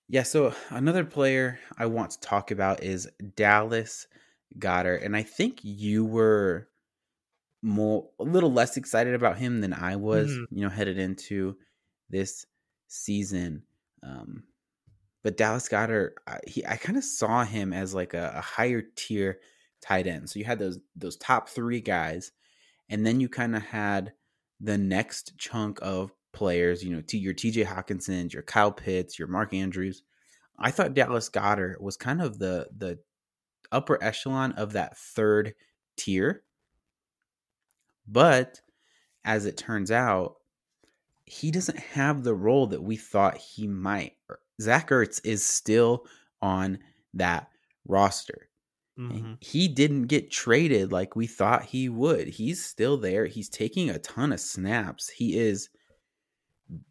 Yeah, 0.07 0.23
so 0.23 0.53
another 0.69 1.05
player 1.05 1.59
I 1.77 1.85
want 1.85 2.11
to 2.11 2.19
talk 2.19 2.51
about 2.51 2.83
is 2.83 3.09
Dallas 3.35 4.07
Goedert, 4.59 5.03
and 5.03 5.15
I 5.15 5.23
think 5.23 5.59
you 5.63 6.05
were 6.05 6.69
more 7.61 8.11
a 8.19 8.23
little 8.25 8.53
less 8.53 8.77
excited 8.77 9.15
about 9.15 9.37
him 9.39 9.61
than 9.61 9.73
I 9.73 9.95
was, 9.97 10.39
Mhm. 10.39 10.45
you 10.51 10.61
know, 10.63 10.69
headed 10.69 10.99
into 10.99 11.57
this 12.09 12.45
season. 12.87 13.65
Um, 14.03 14.43
but 15.23 15.37
Dallas 15.37 15.69
Goedert, 15.69 16.13
I, 16.27 16.39
he 16.47 16.65
I 16.65 16.77
kind 16.77 16.97
of 16.97 17.03
saw 17.03 17.43
him 17.43 17.73
as 17.73 17.93
like 17.93 18.13
a, 18.13 18.33
a 18.35 18.41
higher 18.41 18.83
tier 18.95 19.39
tight 19.81 20.07
end. 20.07 20.29
So 20.29 20.39
you 20.39 20.45
had 20.45 20.59
those 20.59 20.79
those 20.95 21.17
top 21.17 21.49
three 21.49 21.81
guys, 21.81 22.31
and 22.89 23.05
then 23.05 23.19
you 23.19 23.29
kind 23.29 23.55
of 23.55 23.63
had 23.63 24.13
the 24.59 24.77
next 24.77 25.37
chunk 25.37 25.79
of 25.81 26.11
players. 26.33 26.83
You 26.83 26.95
know, 26.95 27.01
to 27.01 27.17
your 27.17 27.33
T.J. 27.33 27.65
Hockensons, 27.65 28.33
your 28.33 28.43
Kyle 28.43 28.71
Pitts, 28.71 29.19
your 29.19 29.27
Mark 29.27 29.53
Andrews. 29.53 30.03
I 30.59 30.71
thought 30.71 30.93
Dallas 30.93 31.29
Goedert 31.29 31.81
was 31.81 31.97
kind 31.97 32.21
of 32.21 32.39
the 32.39 32.67
the 32.75 32.99
upper 33.71 34.03
echelon 34.03 34.53
of 34.53 34.73
that 34.73 34.97
third 34.97 35.53
tier. 35.97 36.43
But 38.07 38.61
as 39.23 39.45
it 39.45 39.57
turns 39.57 39.91
out, 39.91 40.35
he 41.31 41.51
doesn't 41.51 41.79
have 41.79 42.23
the 42.23 42.35
role 42.35 42.67
that 42.67 42.83
we 42.83 42.97
thought 42.97 43.37
he 43.37 43.67
might. 43.67 44.17
Zach 44.61 44.89
Ertz 44.89 45.21
is 45.23 45.45
still 45.45 46.05
on 46.41 46.79
that 47.13 47.49
roster. 47.85 48.49
Mhm. 49.11 49.37
He 49.41 49.67
didn't 49.67 50.03
get 50.07 50.31
traded 50.31 50.91
like 50.91 51.15
we 51.15 51.27
thought 51.27 51.65
he 51.65 51.89
would. 51.89 52.27
He's 52.27 52.63
still 52.63 52.97
there. 52.97 53.25
He's 53.27 53.49
taking 53.49 53.89
a 53.89 53.99
ton 53.99 54.31
of 54.33 54.39
snaps. 54.39 55.09
He 55.09 55.37
is, 55.37 55.69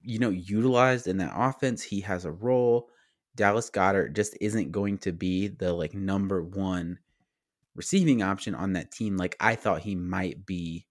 you 0.02 0.18
know, 0.18 0.30
utilized 0.30 1.06
in 1.06 1.18
that 1.18 1.32
offense. 1.34 1.82
He 1.82 2.00
has 2.00 2.24
a 2.24 2.32
role. 2.32 2.90
Dallas 3.36 3.70
Goedert 3.70 4.14
just 4.14 4.36
isn't 4.40 4.72
going 4.72 4.98
to 4.98 5.12
be 5.12 5.48
the 5.48 5.72
like 5.72 5.94
number 5.94 6.42
one 6.42 6.98
receiving 7.76 8.22
option 8.22 8.54
on 8.54 8.74
that 8.74 8.92
team 8.92 9.16
like 9.18 9.36
I 9.40 9.56
thought 9.56 9.82
he 9.82 9.96
might 9.96 10.46
be, 10.46 10.88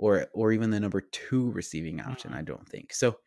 or 0.00 0.26
or 0.32 0.50
even 0.50 0.70
the 0.70 0.80
number 0.80 1.02
two 1.02 1.50
receiving 1.50 2.00
option. 2.00 2.32
I 2.32 2.40
mm. 2.40 2.46
don't 2.46 2.68
think 2.68 2.92
so. 2.92 3.18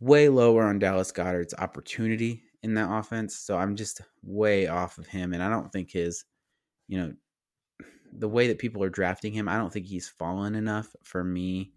Way 0.00 0.28
lower 0.28 0.64
on 0.64 0.80
Dallas 0.80 1.12
Goedert's 1.12 1.54
opportunity 1.56 2.42
in 2.64 2.74
that 2.74 2.90
offense. 2.90 3.36
So 3.36 3.56
I'm 3.56 3.76
just 3.76 4.00
way 4.22 4.66
off 4.66 4.98
of 4.98 5.06
him. 5.06 5.32
And 5.32 5.42
I 5.42 5.48
don't 5.48 5.72
think 5.72 5.92
his, 5.92 6.24
you 6.88 6.98
know, 6.98 7.14
the 8.12 8.28
way 8.28 8.48
that 8.48 8.58
people 8.58 8.82
are 8.82 8.90
drafting 8.90 9.32
him, 9.32 9.48
I 9.48 9.56
don't 9.56 9.72
think 9.72 9.86
he's 9.86 10.08
fallen 10.08 10.56
enough 10.56 10.94
for 11.04 11.22
me 11.22 11.72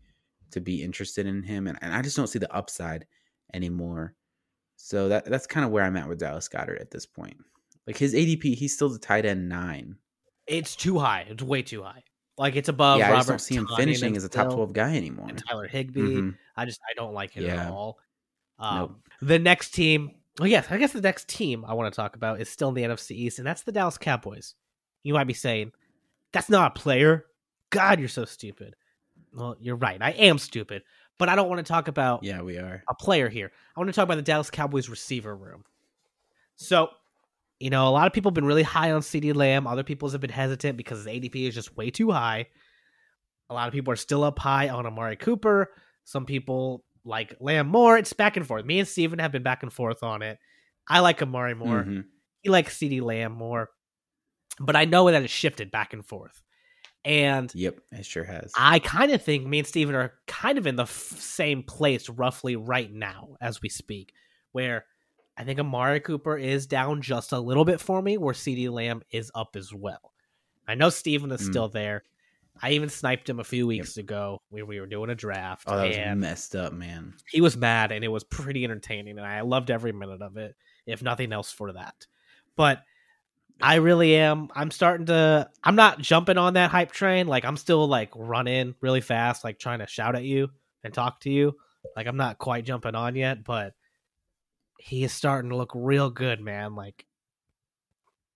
to 0.51 0.59
be 0.59 0.83
interested 0.83 1.27
in 1.27 1.43
him. 1.43 1.67
And, 1.67 1.77
and 1.81 1.93
I 1.93 2.01
just 2.01 2.17
don't 2.17 2.27
see 2.27 2.39
the 2.39 2.53
upside 2.53 3.05
anymore. 3.53 4.15
So 4.75 5.09
that 5.09 5.25
that's 5.25 5.47
kind 5.47 5.65
of 5.65 5.71
where 5.71 5.83
I'm 5.83 5.97
at 5.97 6.09
with 6.09 6.19
Dallas 6.19 6.49
Goedert 6.49 6.81
at 6.81 6.91
this 6.91 7.05
point. 7.05 7.37
Like 7.85 7.97
his 7.97 8.15
ADP, 8.15 8.55
he's 8.55 8.73
still 8.73 8.89
the 8.89 8.99
tight 8.99 9.25
end 9.25 9.47
nine. 9.47 9.97
It's 10.47 10.75
too 10.75 10.97
high. 10.97 11.25
It's 11.29 11.43
way 11.43 11.61
too 11.61 11.83
high. 11.83 12.03
Like 12.37 12.55
it's 12.55 12.69
above. 12.69 12.99
yeah, 12.99 13.11
I 13.11 13.15
just 13.15 13.27
don't 13.29 13.39
see 13.41 13.55
him 13.55 13.67
finishing 13.75 14.15
as 14.15 14.23
a 14.23 14.29
top 14.29 14.53
twelve 14.53 14.73
guy 14.73 14.95
anymore. 14.95 15.27
and 15.29 15.43
Tyler 15.47 15.67
Higbee. 15.67 16.01
Mhm. 16.01 16.37
I 16.55 16.65
just 16.65 16.79
I 16.89 16.93
don't 16.93 17.13
like 17.13 17.35
it 17.35 17.43
Yeah. 17.43 17.65
at 17.65 17.71
all. 17.71 17.99
Um, 18.59 18.77
Nope. 18.77 18.99
The 19.21 19.39
next 19.39 19.71
team, 19.71 20.11
oh 20.39 20.45
yes, 20.45 20.67
I 20.69 20.77
guess 20.77 20.93
the 20.93 21.01
next 21.01 21.27
team 21.27 21.65
I 21.65 21.73
want 21.73 21.91
to 21.91 21.95
talk 21.95 22.15
about 22.15 22.39
is 22.39 22.49
still 22.49 22.69
in 22.69 22.75
the 22.75 22.83
NFC 22.83 23.11
East, 23.15 23.39
and 23.39 23.47
that's 23.47 23.63
the 23.63 23.71
Dallas 23.71 23.97
Cowboys. 23.97 24.53
You 25.03 25.13
might 25.13 25.25
be 25.25 25.33
saying, 25.33 25.71
"That's 26.31 26.49
not 26.49 26.75
a 26.77 26.79
player." 26.79 27.25
God, 27.71 27.99
you're 27.99 28.07
so 28.09 28.25
stupid. 28.25 28.75
Well, 29.33 29.55
you're 29.59 29.75
right. 29.75 30.01
I 30.01 30.11
am 30.11 30.37
stupid, 30.37 30.83
but 31.17 31.29
I 31.29 31.35
don't 31.35 31.49
want 31.49 31.59
to 31.65 31.69
talk 31.71 31.87
about 31.87 32.23
Yeah, 32.23 32.41
we 32.41 32.57
are. 32.57 32.83
a 32.87 32.93
player 32.95 33.29
here. 33.29 33.51
I 33.75 33.79
want 33.79 33.89
to 33.89 33.93
talk 33.93 34.03
about 34.03 34.15
the 34.15 34.21
Dallas 34.21 34.49
Cowboys 34.51 34.89
receiver 34.89 35.35
room. 35.35 35.63
So, 36.55 36.89
you 37.59 37.69
know, 37.69 37.87
a 37.87 37.91
lot 37.91 38.07
of 38.07 38.13
people 38.13 38.29
have 38.29 38.35
been 38.35 38.45
really 38.45 38.63
high 38.63 38.91
on 38.91 39.01
CeeDee 39.01 39.35
Lamb. 39.35 39.65
Other 39.67 39.83
people 39.83 40.09
have 40.09 40.21
been 40.21 40.29
hesitant 40.29 40.77
because 40.77 40.99
his 40.99 41.07
ADP 41.07 41.47
is 41.47 41.55
just 41.55 41.75
way 41.75 41.89
too 41.89 42.11
high. 42.11 42.47
A 43.49 43.53
lot 43.53 43.67
of 43.67 43.73
people 43.73 43.91
are 43.93 43.97
still 43.97 44.23
up 44.23 44.37
high 44.39 44.69
on 44.69 44.85
Amari 44.85 45.15
Cooper. 45.15 45.71
Some 46.03 46.25
people 46.25 46.83
like 47.05 47.35
Lamb 47.39 47.67
more. 47.67 47.97
It's 47.97 48.13
back 48.13 48.37
and 48.37 48.45
forth. 48.45 48.65
Me 48.65 48.79
and 48.79 48.87
Steven 48.87 49.19
have 49.19 49.31
been 49.31 49.43
back 49.43 49.63
and 49.63 49.71
forth 49.71 50.03
on 50.03 50.21
it. 50.21 50.37
I 50.87 50.99
like 50.99 51.21
Amari 51.21 51.53
more. 51.55 51.83
Mhm. 51.83 52.05
He 52.41 52.49
likes 52.49 52.77
CeeDee 52.77 53.01
Lamb 53.01 53.31
more. 53.31 53.69
But 54.59 54.75
I 54.75 54.85
know 54.85 55.09
that 55.09 55.23
it's 55.23 55.31
shifted 55.33 55.71
back 55.71 55.93
and 55.93 56.05
forth. 56.05 56.41
And 57.05 57.53
Yep, 57.55 57.79
it 57.93 58.05
sure 58.05 58.25
has. 58.25 58.51
I 58.57 58.79
kind 58.79 59.11
of 59.11 59.21
think 59.21 59.45
me 59.47 59.59
and 59.59 59.67
Steven 59.67 59.95
are 59.95 60.13
kind 60.27 60.57
of 60.57 60.67
in 60.67 60.75
the 60.75 60.83
f- 60.83 60.89
same 60.89 61.63
place 61.63 62.09
roughly 62.09 62.55
right 62.57 62.91
now 62.91 63.37
as 63.39 63.61
we 63.61 63.69
speak, 63.69 64.11
where 64.51 64.85
I 65.37 65.43
think 65.43 65.59
Amari 65.59 65.99
Cooper 65.99 66.37
is 66.37 66.65
down 66.65 67.01
just 67.01 67.31
a 67.31 67.39
little 67.39 67.63
bit 67.65 67.79
for 67.79 68.01
me, 68.01 68.17
where 68.17 68.33
CeeDee 68.33 68.71
Lamb 68.71 69.03
is 69.11 69.31
up 69.35 69.55
as 69.55 69.73
well. 69.73 70.13
I 70.67 70.75
know 70.75 70.89
Steven 70.89 71.31
is 71.31 71.41
Mm. 71.41 71.49
still 71.51 71.69
there. 71.69 72.03
I 72.61 72.71
even 72.71 72.89
sniped 72.89 73.29
him 73.29 73.39
a 73.39 73.43
few 73.43 73.67
weeks 73.67 73.97
ago 73.97 74.41
when 74.49 74.65
we 74.65 74.79
were 74.79 74.87
doing 74.87 75.11
a 75.11 75.15
draft, 75.15 75.65
oh, 75.67 75.77
that 75.77 75.87
was 75.89 76.17
messed 76.17 76.55
up, 76.55 76.73
man. 76.73 77.13
he 77.29 77.39
was 77.39 77.55
mad, 77.55 77.91
and 77.91 78.03
it 78.03 78.07
was 78.07 78.23
pretty 78.23 78.63
entertaining, 78.63 79.17
and 79.19 79.27
I 79.27 79.41
loved 79.41 79.69
every 79.69 79.91
minute 79.91 80.23
of 80.23 80.37
it, 80.37 80.55
if 80.87 81.03
nothing 81.03 81.31
else 81.31 81.51
for 81.51 81.73
that. 81.73 82.07
But 82.55 82.81
I 83.61 83.75
really 83.75 84.15
am. 84.15 84.49
I'm 84.55 84.71
starting 84.71 85.05
to. 85.07 85.49
I'm 85.63 85.75
not 85.75 85.99
jumping 85.99 86.37
on 86.39 86.53
that 86.55 86.71
hype 86.71 86.91
train. 86.91 87.27
Like 87.27 87.45
I'm 87.45 87.57
still 87.57 87.87
like 87.87 88.09
running 88.15 88.73
really 88.81 89.01
fast, 89.01 89.43
like 89.43 89.59
trying 89.59 89.79
to 89.79 89.87
shout 89.87 90.15
at 90.15 90.23
you 90.23 90.49
and 90.83 90.91
talk 90.93 91.19
to 91.21 91.29
you. 91.31 91.55
Like 91.95 92.07
I'm 92.07 92.17
not 92.17 92.37
quite 92.39 92.65
jumping 92.65 92.95
on 92.95 93.15
yet, 93.15 93.43
but 93.43 93.73
he 94.79 95.03
is 95.03 95.13
starting 95.13 95.49
to 95.49 95.57
look 95.57 95.71
real 95.73 96.09
good, 96.09 96.39
man. 96.39 96.75
Like 96.75 97.05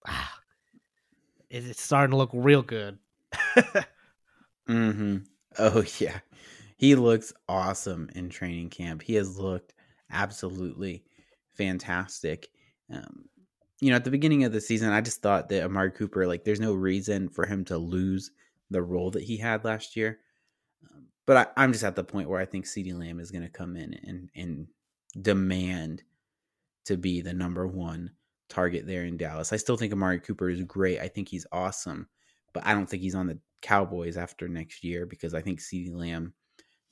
ah, 0.07 0.39
it's 1.49 1.81
starting 1.81 2.11
to 2.11 2.17
look 2.17 2.31
real 2.33 2.61
good. 2.61 2.97
hmm 4.67 5.17
Oh 5.59 5.83
yeah, 5.99 6.19
he 6.77 6.95
looks 6.95 7.33
awesome 7.49 8.09
in 8.15 8.29
training 8.29 8.69
camp. 8.69 9.01
He 9.01 9.15
has 9.15 9.37
looked 9.37 9.73
absolutely 10.09 11.03
fantastic. 11.53 12.49
Um, 12.91 13.25
you 13.81 13.89
know, 13.89 13.95
at 13.95 14.03
the 14.03 14.11
beginning 14.11 14.43
of 14.43 14.51
the 14.51 14.61
season, 14.61 14.91
I 14.91 15.01
just 15.01 15.21
thought 15.21 15.49
that 15.49 15.63
Amari 15.63 15.91
Cooper, 15.91 16.27
like, 16.27 16.43
there's 16.43 16.59
no 16.59 16.73
reason 16.73 17.29
for 17.29 17.45
him 17.45 17.65
to 17.65 17.77
lose 17.77 18.31
the 18.69 18.81
role 18.81 19.11
that 19.11 19.23
he 19.23 19.37
had 19.37 19.65
last 19.65 19.95
year. 19.95 20.19
Um, 20.89 21.07
but 21.25 21.37
I, 21.37 21.63
I'm 21.63 21.73
just 21.73 21.83
at 21.83 21.95
the 21.95 22.03
point 22.03 22.29
where 22.29 22.39
I 22.39 22.45
think 22.45 22.65
CeeDee 22.65 22.97
Lamb 22.97 23.19
is 23.19 23.31
going 23.31 23.43
to 23.43 23.49
come 23.49 23.75
in 23.75 23.93
and 23.93 24.29
and 24.35 24.67
demand 25.21 26.03
to 26.85 26.97
be 26.97 27.21
the 27.21 27.33
number 27.33 27.67
one 27.67 28.11
target 28.49 28.85
there 28.85 29.05
in 29.05 29.17
Dallas. 29.17 29.53
I 29.53 29.57
still 29.57 29.77
think 29.77 29.93
Amari 29.93 30.19
Cooper 30.19 30.49
is 30.49 30.63
great. 30.63 30.99
I 30.99 31.07
think 31.07 31.29
he's 31.29 31.47
awesome, 31.51 32.07
but 32.53 32.65
I 32.65 32.73
don't 32.73 32.87
think 32.89 33.01
he's 33.01 33.15
on 33.15 33.27
the 33.27 33.39
Cowboys 33.61 34.17
after 34.17 34.47
next 34.47 34.83
year 34.83 35.05
because 35.05 35.33
I 35.33 35.41
think 35.41 35.59
CeeDee 35.59 35.93
Lamb 35.93 36.33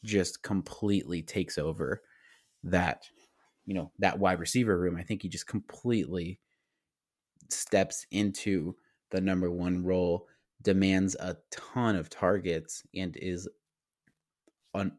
just 0.03 0.43
completely 0.43 1.21
takes 1.21 1.57
over 1.57 2.01
that, 2.63 3.03
you 3.65 3.73
know, 3.73 3.91
that 3.99 4.19
wide 4.19 4.39
receiver 4.39 4.79
room. 4.79 4.95
I 4.95 5.03
think 5.03 5.21
he 5.21 5.29
just 5.29 5.47
completely 5.47 6.39
steps 7.49 8.05
into 8.11 8.75
the 9.11 9.19
number 9.19 9.49
one 9.51 9.83
role, 9.83 10.27
demands 10.61 11.15
a 11.15 11.37
ton 11.51 11.95
of 11.95 12.09
targets, 12.09 12.83
and 12.95 13.17
is 13.17 13.49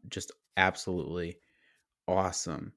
just 0.08 0.32
absolutely 0.56 1.38
awesome, 2.08 2.72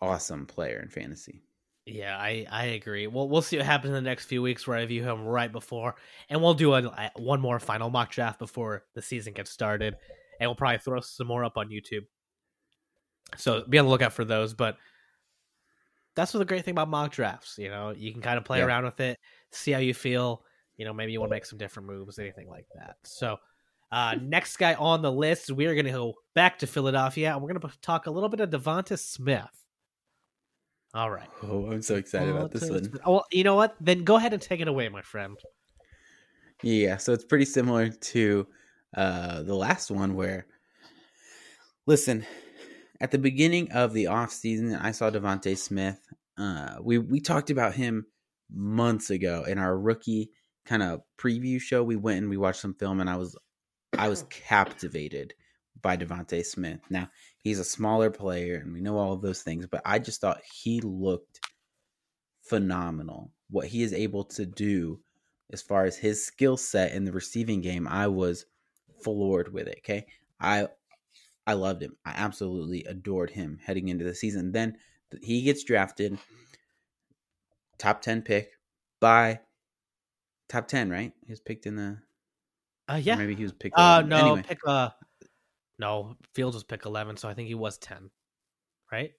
awesome 0.00 0.46
player 0.46 0.80
in 0.82 0.88
fantasy. 0.88 1.42
Yeah, 1.86 2.16
I 2.16 2.46
I 2.50 2.64
agree. 2.66 3.06
Well, 3.06 3.28
we'll 3.28 3.42
see 3.42 3.56
what 3.56 3.66
happens 3.66 3.88
in 3.88 3.94
the 4.04 4.08
next 4.08 4.26
few 4.26 4.42
weeks 4.42 4.66
where 4.66 4.76
I 4.76 4.84
view 4.86 5.02
him 5.02 5.24
right 5.24 5.50
before, 5.50 5.96
and 6.28 6.40
we'll 6.40 6.54
do 6.54 6.74
a, 6.74 7.10
one 7.16 7.40
more 7.40 7.58
final 7.58 7.90
mock 7.90 8.10
draft 8.10 8.38
before 8.38 8.84
the 8.94 9.02
season 9.02 9.32
gets 9.32 9.50
started, 9.50 9.96
and 10.38 10.48
we'll 10.48 10.54
probably 10.54 10.78
throw 10.78 11.00
some 11.00 11.26
more 11.26 11.44
up 11.44 11.56
on 11.56 11.68
YouTube. 11.70 12.02
So 13.36 13.64
be 13.68 13.78
on 13.78 13.86
the 13.86 13.90
lookout 13.90 14.12
for 14.12 14.24
those. 14.24 14.54
But 14.54 14.76
that's 16.14 16.34
what 16.34 16.38
the 16.38 16.44
great 16.44 16.64
thing 16.64 16.72
about 16.72 16.88
mock 16.88 17.12
drafts. 17.12 17.56
You 17.58 17.70
know, 17.70 17.90
you 17.96 18.12
can 18.12 18.20
kind 18.22 18.36
of 18.38 18.44
play 18.44 18.58
Yeah. 18.58 18.66
around 18.66 18.84
with 18.84 19.00
it, 19.00 19.18
see 19.52 19.72
how 19.72 19.78
you 19.80 19.94
feel. 19.94 20.44
You 20.76 20.84
know, 20.84 20.92
maybe 20.92 21.12
you 21.12 21.20
want 21.20 21.30
to 21.30 21.36
make 21.36 21.46
some 21.46 21.58
different 21.58 21.88
moves, 21.88 22.18
anything 22.18 22.48
like 22.48 22.66
that. 22.74 22.96
So. 23.04 23.36
Uh, 23.92 24.14
next 24.22 24.56
guy 24.56 24.74
on 24.74 25.02
the 25.02 25.10
list, 25.10 25.50
we 25.50 25.66
are 25.66 25.74
going 25.74 25.84
to 25.86 25.90
go 25.90 26.14
back 26.36 26.60
to 26.60 26.66
Philadelphia, 26.68 27.32
and 27.32 27.42
we're 27.42 27.52
going 27.52 27.60
to 27.60 27.80
talk 27.80 28.06
a 28.06 28.10
little 28.10 28.28
bit 28.28 28.38
of 28.38 28.48
DeVonta 28.48 28.96
Smith. 28.96 29.64
All 30.92 31.10
right. 31.10 31.28
Oh, 31.42 31.70
I'm 31.70 31.82
so 31.82 31.94
excited 31.94 32.34
about 32.34 32.50
this 32.50 32.68
one. 32.68 32.92
Oh, 33.04 33.12
well, 33.12 33.26
you 33.30 33.44
know 33.44 33.54
what? 33.54 33.76
Then 33.80 34.02
go 34.02 34.16
ahead 34.16 34.32
and 34.32 34.42
take 34.42 34.60
it 34.60 34.68
away, 34.68 34.88
my 34.88 35.02
friend. 35.02 35.38
Yeah, 36.62 36.96
so 36.96 37.12
it's 37.12 37.24
pretty 37.24 37.44
similar 37.44 37.88
to 37.88 38.46
uh, 38.96 39.42
the 39.42 39.54
last 39.54 39.90
one 39.90 40.14
where, 40.14 40.46
listen, 41.86 42.26
at 43.00 43.12
the 43.12 43.18
beginning 43.18 43.70
of 43.72 43.92
the 43.92 44.08
off 44.08 44.32
season, 44.32 44.74
I 44.74 44.90
saw 44.90 45.10
DeVonta 45.10 45.56
Smith. 45.56 46.00
Uh, 46.36 46.76
we 46.82 46.98
we 46.98 47.20
talked 47.20 47.50
about 47.50 47.74
him 47.74 48.06
months 48.52 49.10
ago 49.10 49.44
in 49.46 49.58
our 49.58 49.78
rookie 49.78 50.30
kind 50.66 50.82
of 50.82 51.02
preview 51.18 51.60
show. 51.60 51.82
We 51.82 51.96
went 51.96 52.18
and 52.18 52.30
we 52.30 52.36
watched 52.36 52.60
some 52.60 52.74
film, 52.74 53.00
and 53.00 53.08
I 53.08 53.16
was 53.16 53.38
I 53.96 54.08
was 54.08 54.24
captivated 54.24 55.34
by 55.80 55.96
DeVonta 55.96 56.44
Smith. 56.44 56.80
Now 56.90 57.08
he's 57.42 57.58
a 57.58 57.64
smaller 57.64 58.10
player, 58.10 58.56
and 58.56 58.72
we 58.72 58.80
know 58.80 58.96
all 58.96 59.12
of 59.12 59.22
those 59.22 59.42
things, 59.42 59.66
but 59.66 59.82
I 59.84 59.98
just 59.98 60.20
thought 60.20 60.42
he 60.42 60.80
looked 60.80 61.40
phenomenal. 62.42 63.32
What 63.50 63.66
he 63.66 63.82
is 63.82 63.92
able 63.92 64.24
to 64.24 64.46
do 64.46 65.00
as 65.52 65.62
far 65.62 65.84
as 65.84 65.96
his 65.96 66.24
skill 66.24 66.56
set 66.56 66.92
in 66.92 67.04
the 67.04 67.12
receiving 67.12 67.60
game, 67.60 67.88
I 67.88 68.06
was 68.06 68.46
floored 69.02 69.52
with 69.52 69.66
it. 69.66 69.78
Okay, 69.78 70.06
I 70.38 70.68
I 71.46 71.54
loved 71.54 71.82
him. 71.82 71.96
I 72.04 72.12
absolutely 72.16 72.84
adored 72.84 73.30
him 73.30 73.58
heading 73.64 73.88
into 73.88 74.04
the 74.04 74.14
season. 74.14 74.52
Then 74.52 74.76
he 75.22 75.42
gets 75.42 75.64
drafted, 75.64 76.18
top 77.78 78.02
ten 78.02 78.22
pick 78.22 78.52
by 79.00 79.40
top 80.48 80.68
ten, 80.68 80.90
right? 80.90 81.12
He 81.24 81.32
was 81.32 81.40
picked 81.40 81.66
in 81.66 81.76
the. 81.76 81.98
Uh, 82.88 83.00
yeah. 83.00 83.14
maybe 83.14 83.36
he 83.36 83.44
was 83.44 83.52
picked. 83.52 83.78
Uh, 83.78 84.02
no, 84.02 84.16
Anyway, 84.16 84.42
pick 84.46 84.58
uh, 84.66 84.90
no. 85.80 86.16
Fields 86.34 86.54
was 86.54 86.64
pick 86.64 86.86
eleven, 86.86 87.16
so 87.16 87.28
I 87.28 87.34
think 87.34 87.48
he 87.48 87.54
was 87.54 87.78
ten, 87.78 88.10
right? 88.92 89.12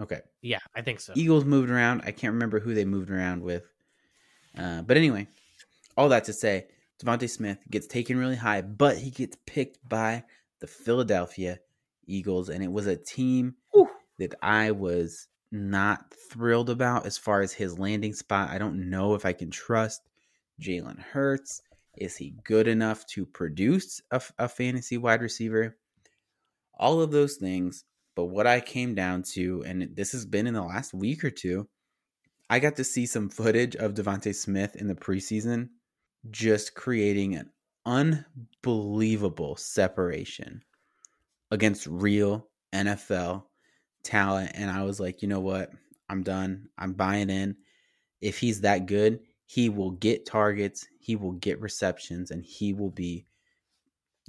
okay. 0.00 0.20
Yeah, 0.42 0.58
I 0.74 0.82
think 0.82 1.00
so. 1.00 1.12
Eagles 1.14 1.44
moved 1.44 1.70
around. 1.70 2.02
I 2.04 2.10
can't 2.10 2.34
remember 2.34 2.60
who 2.60 2.74
they 2.74 2.84
moved 2.84 3.10
around 3.10 3.42
with. 3.42 3.64
Uh, 4.56 4.82
but 4.82 4.96
anyway, 4.96 5.28
all 5.96 6.08
that 6.10 6.24
to 6.24 6.32
say, 6.32 6.66
DeVonta 7.02 7.28
Smith 7.28 7.58
gets 7.70 7.86
taken 7.86 8.18
really 8.18 8.36
high, 8.36 8.62
but 8.62 8.98
he 8.98 9.10
gets 9.10 9.36
picked 9.46 9.86
by 9.88 10.24
the 10.60 10.66
Philadelphia 10.66 11.60
Eagles, 12.06 12.48
and 12.48 12.62
it 12.62 12.72
was 12.72 12.86
a 12.86 12.96
team 12.96 13.54
Whew. 13.72 13.88
that 14.18 14.34
I 14.42 14.70
was 14.70 15.28
not 15.52 16.12
thrilled 16.30 16.70
about 16.70 17.06
as 17.06 17.18
far 17.18 17.40
as 17.40 17.52
his 17.52 17.78
landing 17.78 18.14
spot. 18.14 18.50
I 18.50 18.58
don't 18.58 18.90
know 18.90 19.14
if 19.14 19.24
I 19.24 19.32
can 19.32 19.50
trust 19.50 20.02
Jalen 20.60 20.98
Hurts. 20.98 21.62
Is 21.96 22.16
he 22.16 22.34
good 22.44 22.68
enough 22.68 23.06
to 23.08 23.24
produce 23.24 24.00
a, 24.10 24.20
a 24.38 24.48
fantasy 24.48 24.98
wide 24.98 25.22
receiver? 25.22 25.76
All 26.76 27.00
of 27.00 27.10
those 27.10 27.36
things. 27.36 27.84
But 28.14 28.26
what 28.26 28.46
I 28.46 28.60
came 28.60 28.94
down 28.94 29.22
to, 29.34 29.62
and 29.66 29.90
this 29.94 30.12
has 30.12 30.24
been 30.24 30.46
in 30.46 30.54
the 30.54 30.62
last 30.62 30.94
week 30.94 31.22
or 31.22 31.30
two, 31.30 31.68
I 32.48 32.60
got 32.60 32.76
to 32.76 32.84
see 32.84 33.06
some 33.06 33.28
footage 33.28 33.76
of 33.76 33.94
DeVonta 33.94 34.34
Smith 34.34 34.76
in 34.76 34.86
the 34.86 34.94
preseason, 34.94 35.68
just 36.30 36.74
creating 36.74 37.34
an 37.34 37.50
unbelievable 37.84 39.56
separation 39.56 40.62
against 41.50 41.86
real 41.86 42.48
NFL 42.72 43.44
talent. 44.02 44.52
And 44.54 44.70
I 44.70 44.82
was 44.82 45.00
like, 45.00 45.22
you 45.22 45.28
know 45.28 45.40
what? 45.40 45.70
I'm 46.08 46.22
done. 46.22 46.68
I'm 46.78 46.92
buying 46.92 47.30
in. 47.30 47.56
If 48.20 48.38
he's 48.38 48.62
that 48.62 48.86
good, 48.86 49.20
he 49.44 49.68
will 49.68 49.92
get 49.92 50.26
targets, 50.26 50.86
he 50.98 51.16
will 51.16 51.32
get 51.32 51.60
receptions, 51.60 52.30
and 52.30 52.44
he 52.44 52.72
will 52.72 52.90
be 52.90 53.26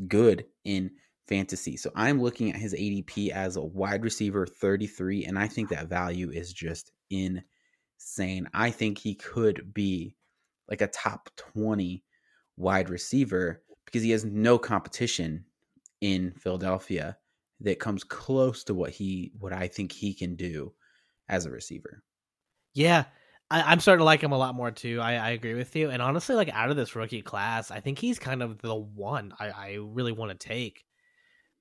good 0.07 0.45
in 0.63 0.91
fantasy. 1.27 1.77
So 1.77 1.91
I'm 1.95 2.21
looking 2.21 2.51
at 2.51 2.59
his 2.59 2.73
ADP 2.73 3.29
as 3.29 3.55
a 3.55 3.61
wide 3.61 4.03
receiver 4.03 4.45
33, 4.45 5.25
and 5.25 5.37
I 5.37 5.47
think 5.47 5.69
that 5.69 5.87
value 5.87 6.31
is 6.31 6.53
just 6.53 6.91
insane. 7.09 8.49
I 8.53 8.71
think 8.71 8.97
he 8.97 9.15
could 9.15 9.73
be 9.73 10.15
like 10.69 10.81
a 10.81 10.87
top 10.87 11.29
20 11.37 12.03
wide 12.57 12.89
receiver 12.89 13.63
because 13.85 14.03
he 14.03 14.11
has 14.11 14.25
no 14.25 14.57
competition 14.57 15.45
in 16.01 16.31
Philadelphia 16.33 17.17
that 17.61 17.79
comes 17.79 18.03
close 18.03 18.63
to 18.65 18.73
what 18.73 18.91
he 18.91 19.31
what 19.39 19.53
I 19.53 19.67
think 19.67 19.91
he 19.91 20.13
can 20.13 20.35
do. 20.35 20.73
as 21.29 21.45
a 21.45 21.51
receiver. 21.51 22.03
Yeah, 22.73 23.05
I, 23.49 23.71
am 23.73 23.79
starting 23.79 24.01
to 24.01 24.05
like 24.05 24.21
him 24.21 24.31
a 24.31 24.37
lot 24.37 24.55
more 24.55 24.71
too. 24.71 24.99
I, 25.01 25.15
I 25.15 25.29
agree 25.31 25.55
with 25.55 25.75
you. 25.75 25.89
And 25.89 26.01
honestly, 26.01 26.35
like 26.35 26.49
out 26.49 26.69
of 26.69 26.77
this 26.77 26.95
rookie 26.95 27.21
class, 27.21 27.71
I 27.71 27.79
think 27.79 27.99
he's 27.99 28.19
kind 28.19 28.43
of 28.43 28.61
the 28.61 28.75
one 28.75 29.33
I, 29.39 29.49
I 29.49 29.77
really 29.79 30.11
want 30.11 30.37
to 30.37 30.47
take. 30.47 30.85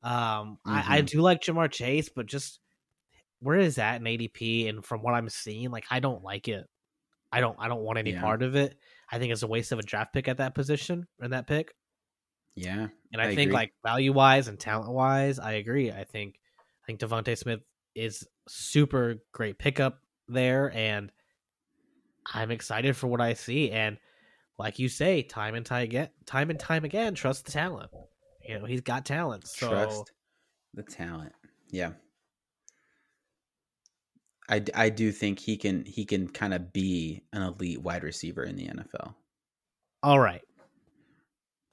Um, 0.03 0.12
mm-hmm. 0.12 0.70
I, 0.70 0.78
I 0.78 0.99
mm-hmm. 0.99 1.07
do 1.07 1.20
like 1.20 1.42
Ja'Marr 1.42 1.70
Chase, 1.70 2.09
but 2.09 2.26
just 2.26 2.61
where 3.40 3.59
is 3.59 3.76
that 3.76 4.01
in 4.01 4.07
ADP? 4.07 4.68
And 4.68 4.84
from 4.84 5.03
what 5.03 5.14
I'm 5.14 5.28
seeing, 5.28 5.70
like 5.70 5.84
I 5.90 6.01
don't 6.01 6.22
like 6.22 6.49
it. 6.49 6.66
I 7.32 7.40
don't 7.40 7.57
I 7.59 7.68
don't 7.68 7.82
want 7.82 7.99
any 7.99 8.12
yeah. 8.12 8.20
part 8.20 8.42
of 8.42 8.57
it. 8.57 8.76
I 9.11 9.18
think 9.18 9.32
it's 9.32 9.42
a 9.42 9.47
waste 9.47 9.72
of 9.72 9.78
a 9.78 9.82
draft 9.82 10.12
pick 10.12 10.28
at 10.28 10.38
that 10.38 10.55
position 10.55 11.07
and 11.20 11.32
that 11.32 11.47
pick. 11.47 11.74
Yeah. 12.55 12.88
And 13.12 13.20
I, 13.20 13.26
I 13.26 13.28
think 13.28 13.49
agree. 13.49 13.55
like 13.55 13.74
value 13.84 14.12
wise 14.12 14.49
and 14.49 14.59
talent 14.59 14.90
wise, 14.90 15.38
I 15.38 15.53
agree. 15.53 15.90
I 15.90 16.05
think 16.05 16.36
I 16.82 16.86
think 16.86 17.01
DeVonta 17.01 17.36
Smith 17.36 17.61
is 17.94 18.26
super 18.49 19.16
great 19.32 19.59
pickup 19.59 19.99
there 20.28 20.72
and 20.74 21.11
I'm 22.32 22.51
excited 22.51 22.97
for 22.97 23.07
what 23.07 23.20
I 23.20 23.34
see. 23.34 23.70
And 23.70 23.99
like 24.59 24.78
you 24.78 24.88
say, 24.88 25.22
time 25.22 25.55
and 25.55 25.66
time 25.66 25.84
again, 25.84 26.09
time 26.24 26.51
and 26.51 26.59
time 26.59 26.84
again, 26.84 27.14
trust 27.14 27.44
the 27.44 27.53
talent. 27.53 27.90
You 28.49 28.59
know, 28.59 28.64
he's 28.64 28.80
got 28.80 29.05
talent. 29.05 29.47
So... 29.47 29.68
Trust 29.68 30.12
the 30.74 30.82
talent. 30.82 31.32
Yeah. 31.70 31.92
I, 34.49 34.62
I 34.74 34.88
do 34.90 35.11
think 35.11 35.40
he 35.40 35.57
can 35.57 35.84
he 35.84 36.05
can 36.05 36.28
kind 36.28 36.55
of 36.55 36.72
be 36.72 37.22
an 37.32 37.42
elite 37.42 37.82
wide 37.82 38.05
receiver 38.05 38.44
in 38.44 38.55
the 38.57 38.66
NFL. 38.66 39.14
All 40.03 40.20
right. 40.20 40.42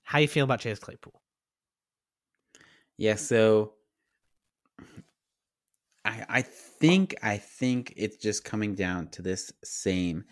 How 0.04 0.20
you 0.20 0.28
feel 0.28 0.44
about 0.44 0.60
Chase 0.60 0.80
Claypool? 0.80 1.22
Yeah, 2.98 3.16
so 3.16 3.74
I 6.04 6.26
I 6.28 6.42
think 6.42 7.16
I 7.22 7.38
think 7.38 7.94
it's 7.96 8.18
just 8.18 8.44
coming 8.44 8.74
down 8.74 9.08
to 9.10 9.22
this 9.22 9.54
same 9.64 10.26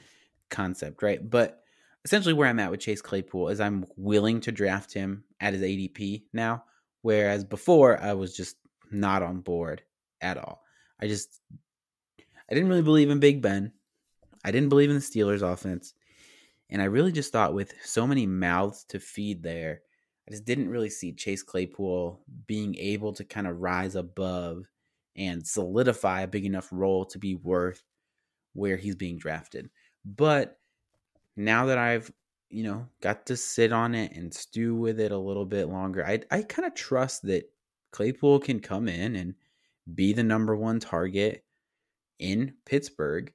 concept, 0.49 1.03
right? 1.03 1.27
But 1.27 1.60
essentially 2.05 2.33
where 2.33 2.47
I'm 2.47 2.59
at 2.59 2.71
with 2.71 2.79
Chase 2.79 3.01
Claypool 3.01 3.49
is 3.49 3.59
I'm 3.59 3.85
willing 3.95 4.41
to 4.41 4.51
draft 4.51 4.93
him 4.93 5.23
at 5.39 5.53
his 5.53 5.61
ADP 5.61 6.23
now, 6.33 6.63
whereas 7.01 7.43
before 7.43 8.01
I 8.01 8.13
was 8.13 8.35
just 8.35 8.55
not 8.91 9.23
on 9.23 9.41
board 9.41 9.83
at 10.21 10.37
all. 10.37 10.63
I 10.99 11.07
just 11.07 11.41
I 12.19 12.53
didn't 12.53 12.69
really 12.69 12.81
believe 12.81 13.09
in 13.09 13.19
Big 13.19 13.41
Ben. 13.41 13.71
I 14.43 14.51
didn't 14.51 14.69
believe 14.69 14.89
in 14.89 14.95
the 14.95 15.01
Steelers 15.01 15.41
offense. 15.41 15.93
And 16.69 16.81
I 16.81 16.85
really 16.85 17.11
just 17.11 17.31
thought 17.31 17.53
with 17.53 17.73
so 17.83 18.07
many 18.07 18.25
mouths 18.25 18.85
to 18.89 18.99
feed 18.99 19.43
there, 19.43 19.81
I 20.27 20.31
just 20.31 20.45
didn't 20.45 20.69
really 20.69 20.89
see 20.89 21.13
Chase 21.13 21.43
Claypool 21.43 22.21
being 22.47 22.75
able 22.77 23.13
to 23.13 23.23
kind 23.23 23.47
of 23.47 23.59
rise 23.59 23.95
above 23.95 24.65
and 25.15 25.45
solidify 25.45 26.21
a 26.21 26.27
big 26.27 26.45
enough 26.45 26.69
role 26.71 27.05
to 27.05 27.19
be 27.19 27.35
worth 27.35 27.83
where 28.53 28.77
he's 28.77 28.95
being 28.95 29.17
drafted. 29.17 29.69
But 30.05 30.57
now 31.35 31.65
that 31.67 31.77
I've, 31.77 32.11
you 32.49 32.63
know, 32.63 32.87
got 33.01 33.25
to 33.27 33.37
sit 33.37 33.71
on 33.71 33.95
it 33.95 34.13
and 34.15 34.33
stew 34.33 34.75
with 34.75 34.99
it 34.99 35.11
a 35.11 35.17
little 35.17 35.45
bit 35.45 35.67
longer, 35.69 36.05
I 36.05 36.21
I 36.31 36.43
kind 36.43 36.67
of 36.67 36.75
trust 36.75 37.23
that 37.23 37.51
Claypool 37.91 38.39
can 38.41 38.59
come 38.59 38.87
in 38.87 39.15
and 39.15 39.35
be 39.95 40.13
the 40.13 40.23
number 40.23 40.55
one 40.55 40.79
target 40.79 41.45
in 42.19 42.55
Pittsburgh. 42.65 43.33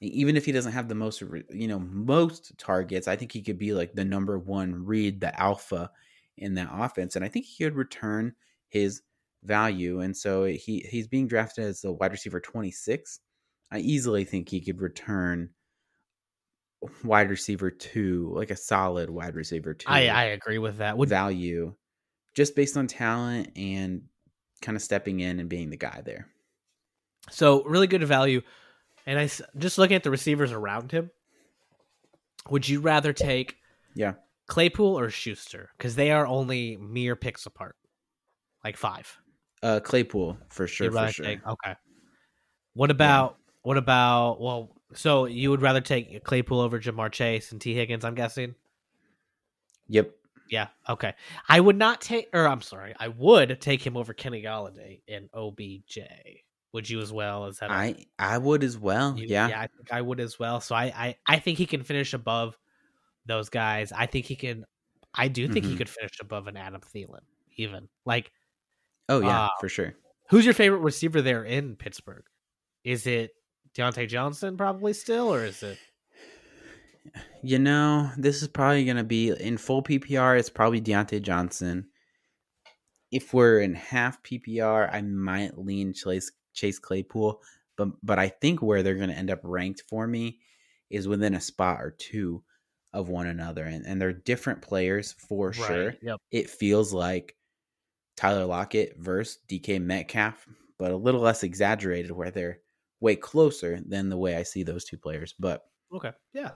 Even 0.00 0.36
if 0.36 0.44
he 0.44 0.52
doesn't 0.52 0.72
have 0.72 0.88
the 0.88 0.94
most, 0.96 1.22
you 1.50 1.68
know, 1.68 1.78
most 1.78 2.58
targets, 2.58 3.08
I 3.08 3.16
think 3.16 3.32
he 3.32 3.42
could 3.42 3.58
be 3.58 3.72
like 3.72 3.94
the 3.94 4.04
number 4.04 4.38
one 4.38 4.84
read, 4.84 5.20
the 5.20 5.38
alpha 5.40 5.90
in 6.38 6.54
that 6.54 6.70
offense, 6.72 7.16
and 7.16 7.24
I 7.24 7.28
think 7.28 7.46
he 7.46 7.64
could 7.64 7.76
return 7.76 8.34
his 8.68 9.02
value. 9.44 10.00
And 10.00 10.16
so 10.16 10.44
he 10.44 10.86
he's 10.90 11.08
being 11.08 11.28
drafted 11.28 11.64
as 11.64 11.84
a 11.84 11.92
wide 11.92 12.12
receiver 12.12 12.40
26. 12.40 13.20
I 13.70 13.78
easily 13.78 14.24
think 14.24 14.48
he 14.48 14.60
could 14.60 14.80
return 14.80 15.50
wide 17.04 17.30
receiver 17.30 17.70
two, 17.70 18.32
like 18.34 18.50
a 18.50 18.56
solid 18.56 19.10
wide 19.10 19.34
receiver 19.34 19.74
two. 19.74 19.88
I, 19.88 20.08
I 20.08 20.24
agree 20.24 20.58
with 20.58 20.78
that. 20.78 20.96
Would 20.98 21.08
value 21.08 21.74
just 22.34 22.56
based 22.56 22.76
on 22.76 22.86
talent 22.86 23.50
and 23.56 24.02
kind 24.60 24.76
of 24.76 24.82
stepping 24.82 25.20
in 25.20 25.40
and 25.40 25.48
being 25.48 25.70
the 25.70 25.76
guy 25.76 26.02
there. 26.04 26.28
So 27.30 27.62
really 27.64 27.86
good 27.86 28.02
value. 28.04 28.42
And 29.06 29.18
I 29.18 29.28
just 29.58 29.78
looking 29.78 29.96
at 29.96 30.02
the 30.02 30.10
receivers 30.10 30.52
around 30.52 30.92
him. 30.92 31.10
Would 32.50 32.68
you 32.68 32.80
rather 32.80 33.12
take 33.12 33.56
yeah 33.94 34.14
Claypool 34.48 34.98
or 34.98 35.10
Schuster 35.10 35.70
because 35.76 35.94
they 35.94 36.10
are 36.10 36.26
only 36.26 36.76
mere 36.76 37.16
picks 37.16 37.46
apart, 37.46 37.76
like 38.64 38.76
five. 38.76 39.16
Uh, 39.62 39.80
Claypool 39.80 40.36
for 40.48 40.66
sure. 40.66 40.90
For 40.90 41.08
sure. 41.08 41.24
Take, 41.24 41.46
okay. 41.46 41.74
What 42.74 42.90
about 42.90 43.36
yeah. 43.38 43.52
what 43.62 43.76
about 43.76 44.40
well? 44.40 44.76
So 44.94 45.26
you 45.26 45.50
would 45.50 45.62
rather 45.62 45.80
take 45.80 46.24
Claypool 46.24 46.60
over 46.60 46.78
Ja'Marr 46.78 47.10
Chase 47.10 47.52
and 47.52 47.60
Tee 47.60 47.74
Higgins? 47.74 48.04
I'm 48.04 48.14
guessing. 48.14 48.54
Yep. 49.88 50.12
Yeah. 50.50 50.68
Okay. 50.88 51.14
I 51.48 51.60
would 51.60 51.76
not 51.76 52.00
take, 52.00 52.28
or 52.32 52.46
I'm 52.46 52.60
sorry, 52.60 52.94
I 52.98 53.08
would 53.08 53.60
take 53.60 53.84
him 53.84 53.96
over 53.96 54.12
Kenny 54.12 54.42
Golladay 54.42 55.00
and 55.08 55.30
OBJ. 55.32 55.98
Would 56.72 56.88
you 56.88 57.00
as 57.00 57.12
well? 57.12 57.46
As 57.46 57.58
that 57.58 57.70
I 57.70 58.06
I 58.18 58.38
would 58.38 58.64
as 58.64 58.78
well. 58.78 59.18
You, 59.18 59.26
yeah. 59.28 59.48
Yeah, 59.48 59.60
I 59.60 59.66
think 59.66 59.92
I 59.92 60.00
would 60.00 60.20
as 60.20 60.38
well. 60.38 60.60
So 60.60 60.74
I 60.74 60.84
I 60.84 61.16
I 61.26 61.38
think 61.38 61.58
he 61.58 61.66
can 61.66 61.82
finish 61.82 62.14
above 62.14 62.56
those 63.26 63.48
guys. 63.50 63.92
I 63.92 64.06
think 64.06 64.26
he 64.26 64.36
can. 64.36 64.64
I 65.14 65.28
do 65.28 65.46
think 65.48 65.64
mm-hmm. 65.64 65.72
he 65.72 65.78
could 65.78 65.90
finish 65.90 66.18
above 66.20 66.46
an 66.46 66.56
Adam 66.56 66.80
Thielen, 66.80 67.20
even 67.56 67.88
like. 68.06 68.30
Oh 69.08 69.20
yeah, 69.20 69.44
uh, 69.44 69.48
for 69.60 69.68
sure. 69.68 69.94
Who's 70.30 70.46
your 70.46 70.54
favorite 70.54 70.78
receiver 70.78 71.20
there 71.20 71.44
in 71.44 71.76
Pittsburgh? 71.76 72.24
Is 72.84 73.06
it 73.06 73.32
Diontae 73.76 74.08
Johnson 74.08 74.56
probably 74.56 74.92
still, 74.92 75.32
or 75.32 75.44
is 75.44 75.62
it? 75.62 75.78
You 77.42 77.58
know, 77.58 78.10
this 78.16 78.42
is 78.42 78.48
probably 78.48 78.84
going 78.84 78.96
to 78.98 79.04
be 79.04 79.30
in 79.30 79.58
full 79.58 79.82
PPR. 79.82 80.38
It's 80.38 80.50
probably 80.50 80.80
Diontae 80.80 81.22
Johnson. 81.22 81.88
If 83.10 83.34
we're 83.34 83.60
in 83.60 83.74
half 83.74 84.22
PPR, 84.22 84.88
I 84.92 85.02
might 85.02 85.58
lean 85.58 85.92
Chase 85.92 86.30
Chase 86.54 86.78
Claypool, 86.78 87.40
but 87.76 87.88
but 88.02 88.18
I 88.18 88.28
think 88.28 88.62
where 88.62 88.82
they're 88.82 88.94
going 88.94 89.10
to 89.10 89.16
end 89.16 89.30
up 89.30 89.40
ranked 89.42 89.82
for 89.88 90.06
me 90.06 90.38
is 90.90 91.08
within 91.08 91.34
a 91.34 91.40
spot 91.40 91.82
or 91.82 91.90
two 91.90 92.42
of 92.92 93.08
one 93.08 93.26
another, 93.26 93.64
and 93.64 93.84
and 93.84 94.00
they're 94.00 94.12
different 94.12 94.62
players 94.62 95.12
for 95.12 95.48
right. 95.48 95.56
sure. 95.56 95.94
Yep. 96.02 96.20
It 96.30 96.50
feels 96.50 96.92
like 96.92 97.36
Tyler 98.16 98.44
Lockett 98.44 98.96
versus 98.98 99.38
DK 99.48 99.80
Metcalf, 99.82 100.46
but 100.78 100.90
a 100.90 100.96
little 100.96 101.20
less 101.20 101.42
exaggerated, 101.42 102.12
where 102.12 102.30
they're 102.30 102.60
way 103.02 103.16
closer 103.16 103.80
than 103.84 104.08
the 104.08 104.16
way 104.16 104.36
I 104.36 104.44
see 104.44 104.62
those 104.62 104.84
two 104.84 104.96
players. 104.96 105.34
But 105.38 105.66
okay, 105.92 106.12
yeah, 106.32 106.52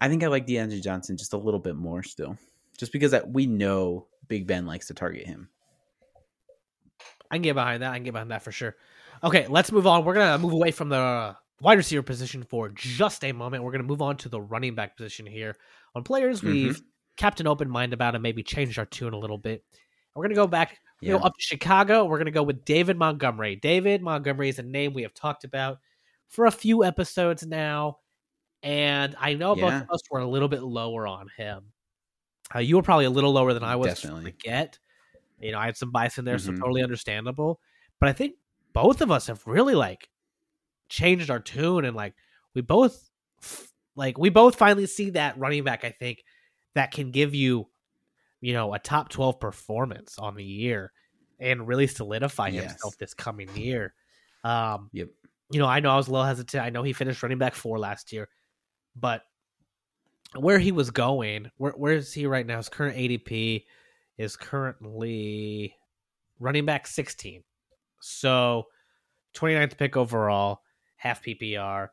I 0.00 0.08
think 0.08 0.24
I 0.24 0.28
like 0.28 0.46
Diontae 0.46 0.82
Johnson 0.82 1.16
just 1.16 1.34
a 1.34 1.38
little 1.38 1.60
bit 1.60 1.76
more 1.76 2.02
still, 2.02 2.36
just 2.76 2.92
because 2.92 3.12
that 3.12 3.30
we 3.30 3.46
know 3.46 4.06
Big 4.26 4.46
Ben 4.46 4.66
likes 4.66 4.88
to 4.88 4.94
target 4.94 5.26
him. 5.26 5.48
I 7.30 7.36
can 7.36 7.42
get 7.42 7.54
behind 7.54 7.82
that. 7.82 7.92
I 7.92 7.96
can 7.96 8.04
get 8.04 8.14
behind 8.14 8.30
that 8.32 8.42
for 8.42 8.50
sure. 8.50 8.74
Okay, 9.22 9.46
let's 9.48 9.70
move 9.70 9.86
on. 9.86 10.04
We're 10.04 10.14
gonna 10.14 10.38
move 10.38 10.54
away 10.54 10.72
from 10.72 10.88
the 10.88 11.36
wide 11.60 11.76
receiver 11.76 12.02
position 12.02 12.42
for 12.42 12.70
just 12.70 13.22
a 13.22 13.32
moment. 13.32 13.62
We're 13.62 13.72
gonna 13.72 13.84
move 13.84 14.02
on 14.02 14.16
to 14.18 14.28
the 14.28 14.40
running 14.40 14.74
back 14.74 14.96
position 14.96 15.26
here. 15.26 15.54
On 15.94 16.02
players, 16.02 16.40
mm-hmm. 16.40 16.52
we've 16.52 16.82
kept 17.16 17.40
an 17.40 17.46
open 17.46 17.68
mind 17.68 17.92
about 17.92 18.14
and 18.14 18.22
maybe 18.22 18.42
changed 18.42 18.78
our 18.78 18.86
tune 18.86 19.12
a 19.12 19.18
little 19.18 19.38
bit. 19.38 19.62
We're 20.14 20.24
gonna 20.24 20.34
go 20.34 20.46
back, 20.46 20.78
yeah. 21.00 21.12
go 21.12 21.18
up 21.18 21.34
to 21.34 21.42
Chicago. 21.42 22.06
We're 22.06 22.18
gonna 22.18 22.30
go 22.30 22.42
with 22.42 22.64
David 22.64 22.96
Montgomery. 22.96 23.56
David 23.56 24.02
Montgomery 24.02 24.48
is 24.48 24.58
a 24.58 24.62
name 24.62 24.94
we 24.94 25.02
have 25.02 25.14
talked 25.14 25.44
about 25.44 25.78
for 26.30 26.46
a 26.46 26.50
few 26.50 26.84
episodes 26.84 27.44
now, 27.44 27.98
and 28.62 29.14
I 29.18 29.34
know 29.34 29.54
yeah. 29.56 29.62
both 29.62 29.82
of 29.82 29.90
us 29.90 30.00
were 30.10 30.20
a 30.20 30.26
little 30.26 30.48
bit 30.48 30.62
lower 30.62 31.06
on 31.06 31.28
him. 31.36 31.64
Uh, 32.54 32.60
you 32.60 32.76
were 32.76 32.82
probably 32.82 33.04
a 33.04 33.10
little 33.10 33.32
lower 33.32 33.52
than 33.52 33.64
I 33.64 33.76
was. 33.76 34.00
Definitely. 34.00 34.34
Get, 34.42 34.78
you 35.40 35.52
know, 35.52 35.58
I 35.58 35.66
had 35.66 35.76
some 35.76 35.90
bias 35.90 36.18
in 36.18 36.24
there, 36.24 36.36
mm-hmm. 36.36 36.56
so 36.56 36.60
totally 36.60 36.82
understandable. 36.82 37.60
But 37.98 38.08
I 38.08 38.12
think 38.12 38.36
both 38.72 39.00
of 39.02 39.10
us 39.10 39.26
have 39.26 39.46
really 39.46 39.74
like 39.74 40.08
changed 40.88 41.30
our 41.30 41.40
tune, 41.40 41.84
and 41.84 41.96
like 41.96 42.14
we 42.54 42.62
both, 42.62 43.10
like 43.96 44.16
we 44.16 44.30
both 44.30 44.54
finally 44.54 44.86
see 44.86 45.10
that 45.10 45.38
running 45.38 45.64
back. 45.64 45.84
I 45.84 45.90
think 45.90 46.24
that 46.74 46.92
can 46.92 47.10
give 47.10 47.34
you, 47.34 47.68
you 48.40 48.52
know, 48.52 48.72
a 48.72 48.78
top 48.78 49.08
twelve 49.08 49.40
performance 49.40 50.16
on 50.18 50.36
the 50.36 50.44
year, 50.44 50.92
and 51.40 51.66
really 51.66 51.88
solidify 51.88 52.48
yes. 52.48 52.70
himself 52.70 52.96
this 52.98 53.14
coming 53.14 53.48
year. 53.56 53.94
Um, 54.44 54.88
yep 54.92 55.08
you 55.50 55.58
know, 55.58 55.66
I 55.66 55.80
know 55.80 55.90
I 55.90 55.96
was 55.96 56.08
a 56.08 56.12
little 56.12 56.26
hesitant. 56.26 56.64
I 56.64 56.70
know 56.70 56.82
he 56.82 56.92
finished 56.92 57.22
running 57.22 57.38
back 57.38 57.54
four 57.54 57.78
last 57.78 58.12
year, 58.12 58.28
but 58.94 59.22
where 60.36 60.58
he 60.58 60.72
was 60.72 60.90
going, 60.90 61.50
where 61.56 61.72
where 61.72 61.94
is 61.94 62.12
he 62.12 62.26
right 62.26 62.46
now? 62.46 62.58
His 62.58 62.68
current 62.68 62.96
ADP 62.96 63.64
is 64.16 64.36
currently 64.36 65.74
running 66.38 66.66
back 66.66 66.86
16. 66.86 67.42
So 68.00 68.66
29th 69.34 69.76
pick 69.76 69.96
overall, 69.96 70.60
half 70.96 71.22
PPR. 71.24 71.88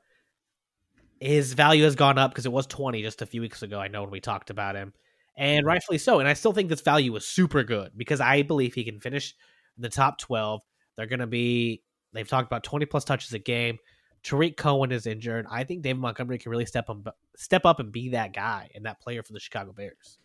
His 1.20 1.54
value 1.54 1.84
has 1.84 1.96
gone 1.96 2.20
up 2.20 2.32
because 2.32 2.46
it 2.46 2.52
was 2.52 2.68
20 2.68 3.02
just 3.02 3.24
a 3.24 3.26
few 3.26 3.42
weeks 3.42 3.64
ago. 3.64 3.80
I 3.80 3.88
know 3.88 4.02
when 4.02 4.12
we 4.12 4.20
talked 4.20 4.52
about 4.52 4.76
him, 4.76 4.94
and 5.36 5.66
rightfully 5.66 5.98
so. 5.98 6.20
And 6.20 6.28
I 6.28 6.34
still 6.34 6.54
think 6.54 6.70
this 6.70 6.82
value 6.82 7.16
is 7.16 7.26
super 7.26 7.64
good 7.64 7.92
because 7.98 8.22
I 8.22 8.44
believe 8.44 8.76
he 8.76 8.84
can 8.84 9.00
finish 9.00 9.34
the 9.80 9.90
top 9.90 10.20
12. 10.20 10.62
They're 10.96 11.08
going 11.08 11.20
to 11.20 11.28
be 11.28 11.82
They've 12.14 12.28
talked 12.28 12.48
about 12.48 12.64
20 12.64 12.86
plus 12.86 13.04
touches 13.04 13.34
a 13.34 13.40
game, 13.40 13.78
Tarik 14.24 14.58
Cohen 14.58 14.92
is 14.92 15.08
injured. 15.08 15.46
I 15.50 15.64
think 15.64 15.82
David 15.82 16.02
Montgomery 16.02 16.38
can 16.38 16.52
really 16.52 16.66
step 16.66 16.90
up, 16.90 17.16
step 17.36 17.66
up 17.66 17.80
and 17.80 17.92
be 17.92 18.10
that 18.10 18.34
guy 18.34 18.70
and 18.76 18.86
that 18.86 19.00
player 19.00 19.24
for 19.24 19.34
the 19.34 19.40
Chicago 19.40 19.72
Bears. 19.74 20.20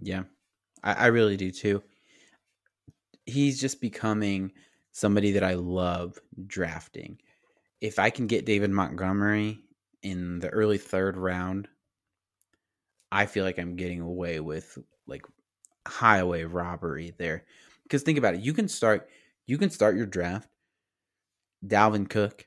Yeah, 0.00 0.22
I, 0.82 0.94
I 0.94 1.06
really 1.06 1.36
do 1.36 1.50
too. 1.50 1.82
He's 3.26 3.60
just 3.60 3.80
becoming 3.80 4.52
somebody 4.92 5.32
that 5.32 5.44
I 5.44 5.54
love 5.54 6.18
drafting. 6.46 7.18
If 7.80 7.98
I 7.98 8.10
can 8.10 8.26
get 8.26 8.46
David 8.46 8.70
Montgomery 8.70 9.58
in 10.02 10.38
the 10.38 10.48
early 10.48 10.78
third 10.78 11.16
round, 11.16 11.68
I 13.12 13.26
feel 13.26 13.44
like 13.44 13.58
I'm 13.58 13.76
getting 13.76 14.00
away 14.00 14.40
with 14.40 14.78
like 15.06 15.26
highway 15.86 16.44
robbery 16.44 17.12
there. 17.18 17.44
Because 17.82 18.02
think 18.02 18.18
about 18.18 18.34
it, 18.34 18.40
you 18.40 18.52
can 18.52 18.68
start 18.68 19.08
you 19.46 19.58
can 19.58 19.70
start 19.70 19.96
your 19.96 20.06
draft 20.06 20.48
Dalvin 21.66 22.08
Cook, 22.08 22.46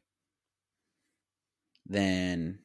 then 1.86 2.60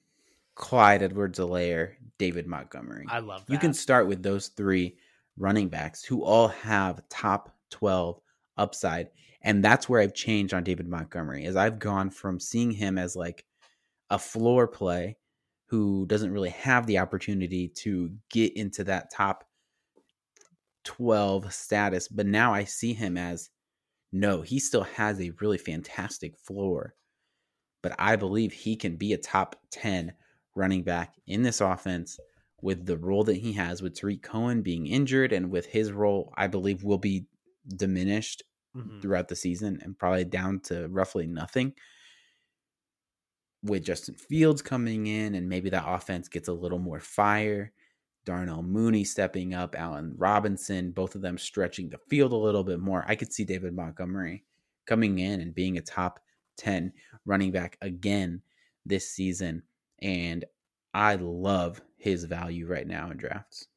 Clyde 0.55 1.03
Edwards-Helaire, 1.03 1.95
David 2.19 2.47
Montgomery. 2.47 3.05
I 3.09 3.19
love 3.19 3.45
that. 3.47 3.53
You 3.53 3.59
can 3.59 3.75
start 3.75 4.07
with 4.07 4.23
those 4.23 4.49
three 4.49 4.97
running 5.37 5.69
backs 5.69 6.05
who 6.05 6.25
all 6.25 6.49
have 6.49 7.07
top 7.09 7.55
12 7.71 8.21
upside. 8.57 9.11
And 9.43 9.63
that's 9.63 9.89
where 9.89 10.01
I've 10.01 10.15
changed 10.15 10.55
on 10.55 10.65
David 10.65 10.89
Montgomery, 10.89 11.45
as 11.45 11.57
I've 11.57 11.79
gone 11.79 12.11
from 12.11 12.41
seeing 12.41 12.71
him 12.71 12.99
as 12.99 13.15
like 13.17 13.45
a 14.11 14.19
floor 14.19 14.67
play 14.67 15.17
who 15.67 16.07
doesn't 16.07 16.33
really 16.33 16.51
have 16.51 16.87
the 16.87 16.99
opportunity 16.99 17.69
to 17.69 18.11
get 18.31 18.57
into 18.57 18.85
that 18.85 19.11
top 19.13 19.45
12 20.85 21.53
status. 21.53 22.09
But 22.09 22.27
now 22.27 22.55
I 22.55 22.65
see 22.65 22.93
him 22.93 23.17
as 23.17 23.51
no, 24.21 24.43
he 24.43 24.59
still 24.59 24.85
has 24.85 25.21
a 25.21 25.33
really 25.41 25.59
fantastic 25.59 26.37
floor. 26.39 26.95
But 27.83 27.95
I 27.99 28.17
believe 28.17 28.53
he 28.53 28.77
can 28.77 28.97
be 28.97 29.13
a 29.13 29.19
top 29.19 29.57
10 29.71 30.13
running 30.55 30.83
back 30.83 31.15
in 31.27 31.43
this 31.43 31.61
offense 31.61 32.19
with 32.63 32.87
the 32.87 32.97
role 32.97 33.25
that 33.25 33.37
he 33.37 33.53
has 33.53 33.83
with 33.83 33.95
Tarik 33.95 34.23
Cohen 34.23 34.63
being 34.63 34.87
injured 34.87 35.33
and 35.33 35.51
with 35.51 35.67
his 35.67 35.93
role, 35.93 36.33
I 36.37 36.47
believe 36.47 36.83
will 36.83 36.99
be 36.99 37.27
diminished 37.69 38.43
mm-hmm. 38.75 39.01
throughout 39.01 39.29
the 39.29 39.37
season 39.37 39.79
and 39.83 39.99
probably 39.99 40.25
down 40.25 40.61
to 40.65 40.89
roughly 40.89 41.27
nothing. 41.27 41.75
With 43.63 43.85
Justin 43.85 44.15
Fields 44.15 44.63
coming 44.63 45.07
in 45.07 45.35
and 45.35 45.49
maybe 45.49 45.71
that 45.71 45.85
offense 45.87 46.29
gets 46.29 46.49
a 46.49 46.53
little 46.53 46.79
more 46.79 47.01
fire. 47.01 47.73
Darnell 48.27 48.63
Mooney 48.63 49.05
stepping 49.05 49.55
up, 49.55 49.75
Allen 49.79 50.13
Robinson, 50.19 50.91
both 50.91 51.15
of 51.15 51.23
them 51.23 51.39
stretching 51.39 51.89
the 51.89 52.01
field 52.11 52.33
a 52.33 52.37
little 52.37 52.65
bit 52.65 52.81
more. 52.81 53.05
I 53.09 53.15
could 53.15 53.33
see 53.33 53.45
David 53.45 53.75
Montgomery 53.75 54.45
coming 54.85 55.21
in 55.21 55.41
and 55.41 55.55
being 55.55 55.79
a 55.79 55.81
top 55.81 56.21
10 56.59 56.93
running 57.25 57.53
back 57.53 57.79
again 57.81 58.43
this 58.85 59.09
season. 59.09 59.63
And 60.03 60.45
I 60.93 61.15
love 61.15 61.81
his 61.97 62.25
value 62.25 62.67
right 62.67 62.87
now 62.87 63.11
in 63.11 63.17
drafts. 63.17 63.69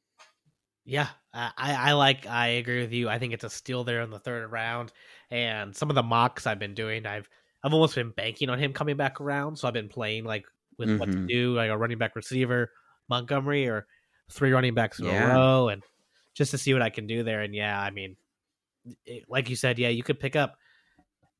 Yeah, 0.84 1.08
I, 1.32 1.52
I 1.56 1.92
like 1.92 2.26
I 2.26 2.48
agree 2.48 2.80
with 2.80 2.92
you. 2.92 3.08
I 3.08 3.18
think 3.18 3.32
it's 3.32 3.44
a 3.44 3.50
steal 3.50 3.84
there 3.84 4.00
in 4.00 4.10
the 4.10 4.18
third 4.18 4.50
round. 4.50 4.92
And 5.30 5.76
some 5.76 5.90
of 5.90 5.94
the 5.94 6.02
mocks 6.02 6.46
I've 6.46 6.58
been 6.58 6.74
doing, 6.74 7.06
I've 7.06 7.28
I've 7.62 7.72
almost 7.72 7.94
been 7.94 8.10
banking 8.10 8.48
on 8.48 8.58
him 8.58 8.72
coming 8.72 8.96
back 8.96 9.20
around. 9.20 9.56
So 9.56 9.68
I've 9.68 9.74
been 9.74 9.88
playing 9.88 10.24
like 10.24 10.46
with 10.78 10.88
mm-hmm. 10.88 10.98
what 10.98 11.12
to 11.12 11.18
mm-hmm. 11.18 11.26
do, 11.26 11.54
like 11.54 11.70
a 11.70 11.78
running 11.78 11.98
back 11.98 12.16
receiver, 12.16 12.72
Montgomery, 13.08 13.68
or 13.68 13.86
three 14.30 14.52
running 14.52 14.74
backs 14.74 14.98
in 14.98 15.06
yeah. 15.06 15.30
a 15.30 15.34
row, 15.34 15.68
and 15.68 15.82
just 16.34 16.50
to 16.52 16.58
see 16.58 16.72
what 16.72 16.82
I 16.82 16.90
can 16.90 17.06
do 17.06 17.22
there. 17.22 17.42
And 17.42 17.54
yeah, 17.54 17.80
I 17.80 17.90
mean, 17.90 18.16
it, 19.04 19.24
like 19.28 19.50
you 19.50 19.56
said, 19.56 19.78
yeah, 19.78 19.88
you 19.88 20.02
could 20.02 20.20
pick 20.20 20.36
up 20.36 20.56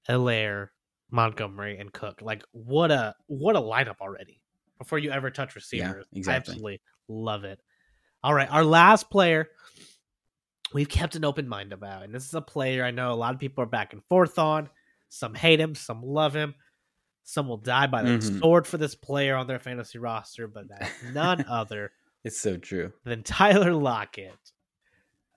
Helaire, 0.09 0.69
Montgomery, 1.11 1.79
and 1.79 1.93
Cook. 1.93 2.23
Like 2.23 2.43
what 2.53 2.91
a 2.91 3.15
what 3.27 3.57
a 3.57 3.61
lineup 3.61 4.01
already 4.01 4.41
before 4.79 4.99
you 4.99 5.11
ever 5.11 5.31
touch 5.31 5.55
receivers. 5.55 6.07
Yeah, 6.13 6.19
exactly. 6.19 6.33
I 6.33 6.37
absolutely 6.37 6.81
love 7.09 7.45
it. 7.45 7.61
All 8.23 8.35
right, 8.35 8.51
our 8.51 8.65
last 8.65 9.11
player 9.11 9.49
we've 10.73 10.89
kept 10.89 11.17
an 11.17 11.25
open 11.25 11.49
mind 11.49 11.73
about, 11.73 12.03
and 12.03 12.15
this 12.15 12.27
is 12.27 12.35
a 12.35 12.41
player 12.41 12.85
I 12.85 12.91
know 12.91 13.13
a 13.13 13.15
lot 13.15 13.35
of 13.35 13.41
people 13.41 13.63
are 13.65 13.69
back 13.69 13.93
and 13.93 14.05
forth 14.05 14.39
on. 14.39 14.69
Some 15.09 15.35
hate 15.35 15.61
him, 15.61 15.75
some 15.75 16.03
love 16.03 16.35
him. 16.35 16.55
Some 17.25 17.49
will 17.49 17.59
die 17.59 17.87
by 17.87 18.03
the 18.03 18.11
mm-hmm. 18.11 18.39
sword 18.39 18.67
for 18.67 18.79
this 18.79 18.95
player 18.95 19.37
on 19.37 19.47
their 19.47 19.59
fantasy 19.59 19.99
roster, 19.99 20.49
but 20.49 20.69
that's 20.69 20.91
none 21.13 21.45
other 21.49 21.93
it's 22.25 22.41
so 22.41 22.57
true. 22.57 22.93
Then 23.05 23.23
Tyler 23.23 23.73
Lockett. 23.73 24.53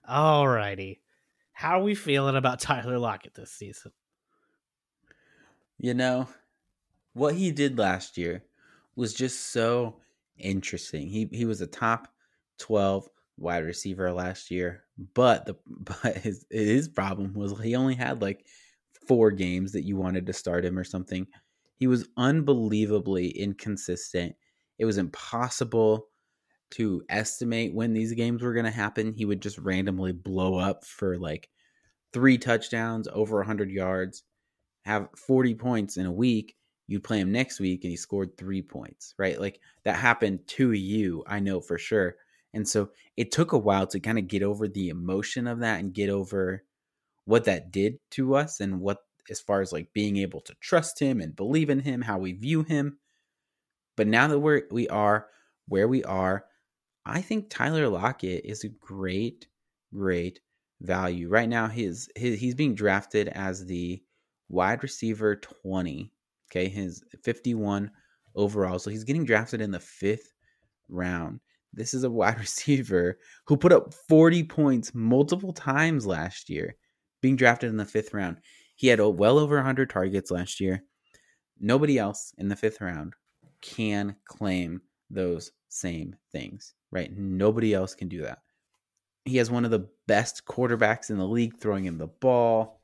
All 0.06 0.46
righty. 0.46 1.00
How 1.52 1.80
are 1.80 1.82
we 1.82 1.94
feeling 1.94 2.36
about 2.36 2.60
Tyler 2.60 2.98
Lockett 2.98 3.34
this 3.34 3.52
season? 3.52 3.92
You 5.78 5.94
know, 5.94 6.28
what 7.14 7.34
he 7.34 7.50
did 7.52 7.78
last 7.78 8.18
year 8.18 8.44
was 8.96 9.14
just 9.14 9.52
so 9.52 9.96
interesting. 10.38 11.08
He 11.08 11.28
he 11.32 11.44
was 11.44 11.60
a 11.60 11.66
top 11.66 12.08
12 12.58 13.08
wide 13.36 13.64
receiver 13.64 14.12
last 14.12 14.50
year, 14.50 14.84
but 15.14 15.46
the 15.46 15.56
but 15.66 16.18
his 16.18 16.44
his 16.50 16.88
problem 16.88 17.34
was 17.34 17.58
he 17.60 17.74
only 17.76 17.94
had 17.94 18.20
like 18.20 18.46
four 19.06 19.30
games 19.30 19.72
that 19.72 19.84
you 19.84 19.96
wanted 19.96 20.26
to 20.26 20.32
start 20.32 20.64
him 20.64 20.78
or 20.78 20.84
something. 20.84 21.26
He 21.76 21.86
was 21.86 22.08
unbelievably 22.16 23.28
inconsistent. 23.30 24.34
It 24.78 24.84
was 24.84 24.98
impossible 24.98 26.08
to 26.72 27.02
estimate 27.08 27.74
when 27.74 27.92
these 27.92 28.12
games 28.12 28.42
were 28.42 28.52
going 28.52 28.64
to 28.64 28.70
happen. 28.70 29.12
He 29.12 29.24
would 29.24 29.40
just 29.40 29.58
randomly 29.58 30.12
blow 30.12 30.56
up 30.56 30.84
for 30.84 31.18
like 31.18 31.48
three 32.12 32.38
touchdowns, 32.38 33.08
over 33.12 33.36
100 33.38 33.70
yards, 33.70 34.22
have 34.84 35.08
40 35.16 35.54
points 35.54 35.96
in 35.96 36.06
a 36.06 36.12
week. 36.12 36.56
You'd 36.86 37.04
play 37.04 37.18
him 37.18 37.32
next 37.32 37.60
week 37.60 37.84
and 37.84 37.90
he 37.90 37.96
scored 37.96 38.36
three 38.36 38.62
points, 38.62 39.14
right? 39.18 39.40
Like 39.40 39.60
that 39.84 39.96
happened 39.96 40.46
to 40.48 40.72
you, 40.72 41.24
I 41.26 41.40
know 41.40 41.60
for 41.60 41.78
sure. 41.78 42.16
And 42.52 42.68
so 42.68 42.90
it 43.16 43.32
took 43.32 43.52
a 43.52 43.58
while 43.58 43.86
to 43.88 44.00
kind 44.00 44.18
of 44.18 44.28
get 44.28 44.42
over 44.42 44.68
the 44.68 44.90
emotion 44.90 45.46
of 45.46 45.60
that 45.60 45.80
and 45.80 45.92
get 45.92 46.10
over 46.10 46.62
what 47.24 47.44
that 47.44 47.72
did 47.72 47.98
to 48.12 48.36
us 48.36 48.60
and 48.60 48.80
what, 48.80 48.98
as 49.30 49.40
far 49.40 49.62
as 49.62 49.72
like 49.72 49.92
being 49.94 50.18
able 50.18 50.42
to 50.42 50.54
trust 50.60 51.00
him 51.00 51.20
and 51.20 51.34
believe 51.34 51.70
in 51.70 51.80
him, 51.80 52.02
how 52.02 52.18
we 52.18 52.32
view 52.32 52.62
him. 52.62 52.98
But 53.96 54.06
now 54.06 54.28
that 54.28 54.38
we're, 54.38 54.62
we 54.70 54.86
are 54.88 55.26
where 55.66 55.88
we 55.88 56.04
are, 56.04 56.44
I 57.06 57.20
think 57.20 57.50
Tyler 57.50 57.88
Lockett 57.88 58.44
is 58.44 58.64
a 58.64 58.68
great, 58.68 59.46
great 59.92 60.40
value. 60.80 61.28
Right 61.28 61.48
now, 61.48 61.68
his, 61.68 62.08
his 62.16 62.38
he's 62.40 62.54
being 62.54 62.74
drafted 62.74 63.28
as 63.28 63.66
the 63.66 64.02
wide 64.48 64.82
receiver 64.82 65.36
20. 65.36 66.10
Okay, 66.50 66.68
his 66.68 67.02
51 67.22 67.90
overall. 68.34 68.78
So 68.78 68.90
he's 68.90 69.04
getting 69.04 69.24
drafted 69.24 69.60
in 69.60 69.70
the 69.70 69.80
fifth 69.80 70.32
round. 70.88 71.40
This 71.72 71.94
is 71.94 72.04
a 72.04 72.10
wide 72.10 72.38
receiver 72.40 73.18
who 73.46 73.56
put 73.56 73.72
up 73.72 73.92
40 74.08 74.44
points 74.44 74.94
multiple 74.94 75.52
times 75.52 76.06
last 76.06 76.48
year, 76.48 76.76
being 77.20 77.36
drafted 77.36 77.70
in 77.70 77.76
the 77.76 77.84
fifth 77.84 78.14
round. 78.14 78.38
He 78.76 78.88
had 78.88 79.00
well 79.00 79.38
over 79.38 79.56
100 79.56 79.90
targets 79.90 80.30
last 80.30 80.60
year. 80.60 80.82
Nobody 81.60 81.98
else 81.98 82.32
in 82.38 82.48
the 82.48 82.56
fifth 82.56 82.80
round 82.80 83.14
can 83.60 84.16
claim 84.26 84.80
those 85.10 85.52
same 85.68 86.16
things 86.32 86.74
right? 86.94 87.14
Nobody 87.14 87.74
else 87.74 87.94
can 87.94 88.08
do 88.08 88.22
that. 88.22 88.38
He 89.26 89.36
has 89.38 89.50
one 89.50 89.64
of 89.64 89.70
the 89.70 89.88
best 90.06 90.46
quarterbacks 90.46 91.10
in 91.10 91.18
the 91.18 91.26
league 91.26 91.58
throwing 91.58 91.84
him 91.84 91.98
the 91.98 92.06
ball. 92.06 92.80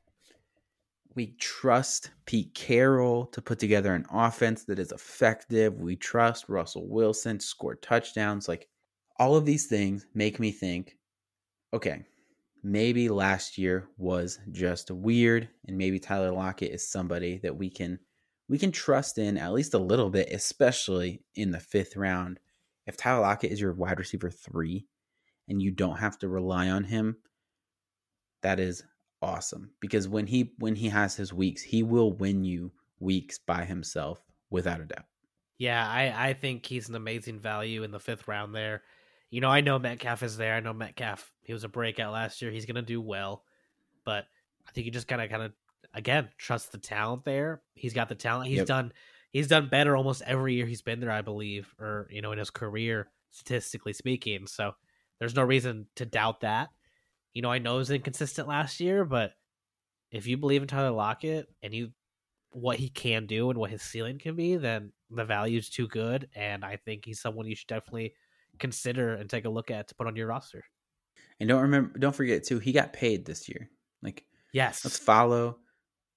We 1.15 1.35
trust 1.39 2.11
Pete 2.25 2.53
Carroll 2.53 3.25
to 3.27 3.41
put 3.41 3.57
together 3.57 3.95
an 3.95 4.05
offense 4.11 4.65
that 4.65 4.79
is 4.79 4.91
effective. 4.91 5.79
We 5.79 5.95
trust 5.95 6.49
Russell 6.49 6.87
Wilson 6.87 7.37
to 7.37 7.45
score 7.45 7.75
touchdowns. 7.75 8.47
Like 8.47 8.67
all 9.17 9.35
of 9.35 9.45
these 9.45 9.67
things 9.67 10.05
make 10.13 10.39
me 10.39 10.51
think 10.51 10.97
okay, 11.73 12.03
maybe 12.63 13.07
last 13.07 13.57
year 13.57 13.87
was 13.97 14.39
just 14.51 14.91
weird 14.91 15.47
and 15.67 15.77
maybe 15.77 15.99
Tyler 15.99 16.31
Lockett 16.31 16.73
is 16.73 16.85
somebody 16.85 17.37
that 17.37 17.55
we 17.55 17.69
can 17.69 17.97
we 18.51 18.59
can 18.59 18.71
trust 18.71 19.17
in 19.17 19.37
at 19.37 19.53
least 19.53 19.73
a 19.73 19.79
little 19.79 20.09
bit 20.09 20.29
especially 20.31 21.23
in 21.35 21.51
the 21.51 21.57
5th 21.57 21.95
round 21.95 22.39
if 22.87 22.97
Tyler 22.97 23.21
Lockett 23.21 23.51
is 23.51 23.61
your 23.61 23.73
wide 23.73 23.99
receiver 23.99 24.29
three 24.29 24.85
and 25.47 25.61
you 25.61 25.71
don't 25.71 25.97
have 25.97 26.17
to 26.19 26.27
rely 26.27 26.69
on 26.69 26.83
him, 26.83 27.17
that 28.41 28.59
is 28.59 28.83
awesome. 29.21 29.71
Because 29.79 30.07
when 30.07 30.27
he 30.27 30.53
when 30.57 30.75
he 30.75 30.89
has 30.89 31.15
his 31.15 31.33
weeks, 31.33 31.61
he 31.61 31.83
will 31.83 32.11
win 32.11 32.43
you 32.43 32.71
weeks 32.99 33.37
by 33.37 33.65
himself 33.65 34.21
without 34.49 34.81
a 34.81 34.85
doubt. 34.85 35.05
Yeah, 35.57 35.87
I, 35.87 36.29
I 36.29 36.33
think 36.33 36.65
he's 36.65 36.89
an 36.89 36.95
amazing 36.95 37.39
value 37.39 37.83
in 37.83 37.91
the 37.91 37.99
fifth 37.99 38.27
round 38.27 38.55
there. 38.55 38.81
You 39.29 39.41
know, 39.41 39.49
I 39.49 39.61
know 39.61 39.77
Metcalf 39.77 40.23
is 40.23 40.37
there. 40.37 40.55
I 40.55 40.59
know 40.59 40.73
Metcalf, 40.73 41.31
he 41.43 41.53
was 41.53 41.63
a 41.63 41.69
breakout 41.69 42.13
last 42.13 42.41
year. 42.41 42.51
He's 42.51 42.65
gonna 42.65 42.81
do 42.81 42.99
well. 42.99 43.43
But 44.03 44.25
I 44.67 44.71
think 44.71 44.85
you 44.85 44.91
just 44.91 45.07
gotta 45.07 45.27
kind 45.27 45.43
of 45.43 45.53
again 45.93 46.29
trust 46.37 46.71
the 46.71 46.77
talent 46.77 47.23
there. 47.25 47.61
He's 47.73 47.93
got 47.93 48.09
the 48.09 48.15
talent. 48.15 48.49
He's 48.49 48.59
yep. 48.59 48.67
done 48.67 48.93
he's 49.31 49.47
done 49.47 49.69
better 49.69 49.95
almost 49.95 50.21
every 50.25 50.55
year 50.55 50.65
he's 50.65 50.81
been 50.81 50.99
there, 50.99 51.11
I 51.11 51.21
believe, 51.21 51.73
or 51.79 52.07
you 52.11 52.21
know, 52.21 52.31
in 52.31 52.39
his 52.39 52.49
career, 52.49 53.09
statistically 53.31 53.93
speaking. 53.93 54.47
So 54.47 54.73
there's 55.19 55.35
no 55.35 55.43
reason 55.43 55.87
to 55.95 56.05
doubt 56.05 56.41
that. 56.41 56.69
You 57.33 57.41
know, 57.41 57.51
I 57.51 57.59
know 57.59 57.75
it 57.75 57.79
was 57.79 57.91
inconsistent 57.91 58.47
last 58.47 58.79
year, 58.79 59.05
but 59.05 59.31
if 60.11 60.27
you 60.27 60.37
believe 60.37 60.61
in 60.61 60.67
Tyler 60.67 60.91
Lockett 60.91 61.47
and 61.63 61.73
you 61.73 61.91
what 62.51 62.77
he 62.77 62.89
can 62.89 63.25
do 63.25 63.49
and 63.49 63.57
what 63.57 63.69
his 63.69 63.81
ceiling 63.81 64.19
can 64.19 64.35
be, 64.35 64.57
then 64.57 64.91
the 65.09 65.23
value's 65.23 65.69
too 65.69 65.87
good. 65.87 66.27
And 66.35 66.65
I 66.65 66.75
think 66.75 67.05
he's 67.05 67.21
someone 67.21 67.47
you 67.47 67.55
should 67.55 67.67
definitely 67.67 68.13
consider 68.59 69.15
and 69.15 69.29
take 69.29 69.45
a 69.45 69.49
look 69.49 69.71
at 69.71 69.87
to 69.87 69.95
put 69.95 70.07
on 70.07 70.17
your 70.17 70.27
roster. 70.27 70.63
And 71.39 71.47
don't 71.47 71.61
remember, 71.61 71.97
don't 71.97 72.15
forget 72.15 72.43
too, 72.43 72.59
he 72.59 72.73
got 72.73 72.93
paid 72.93 73.25
this 73.25 73.47
year. 73.47 73.69
Like, 74.03 74.25
Yes. 74.53 74.83
let's 74.83 74.97
follow 74.97 75.59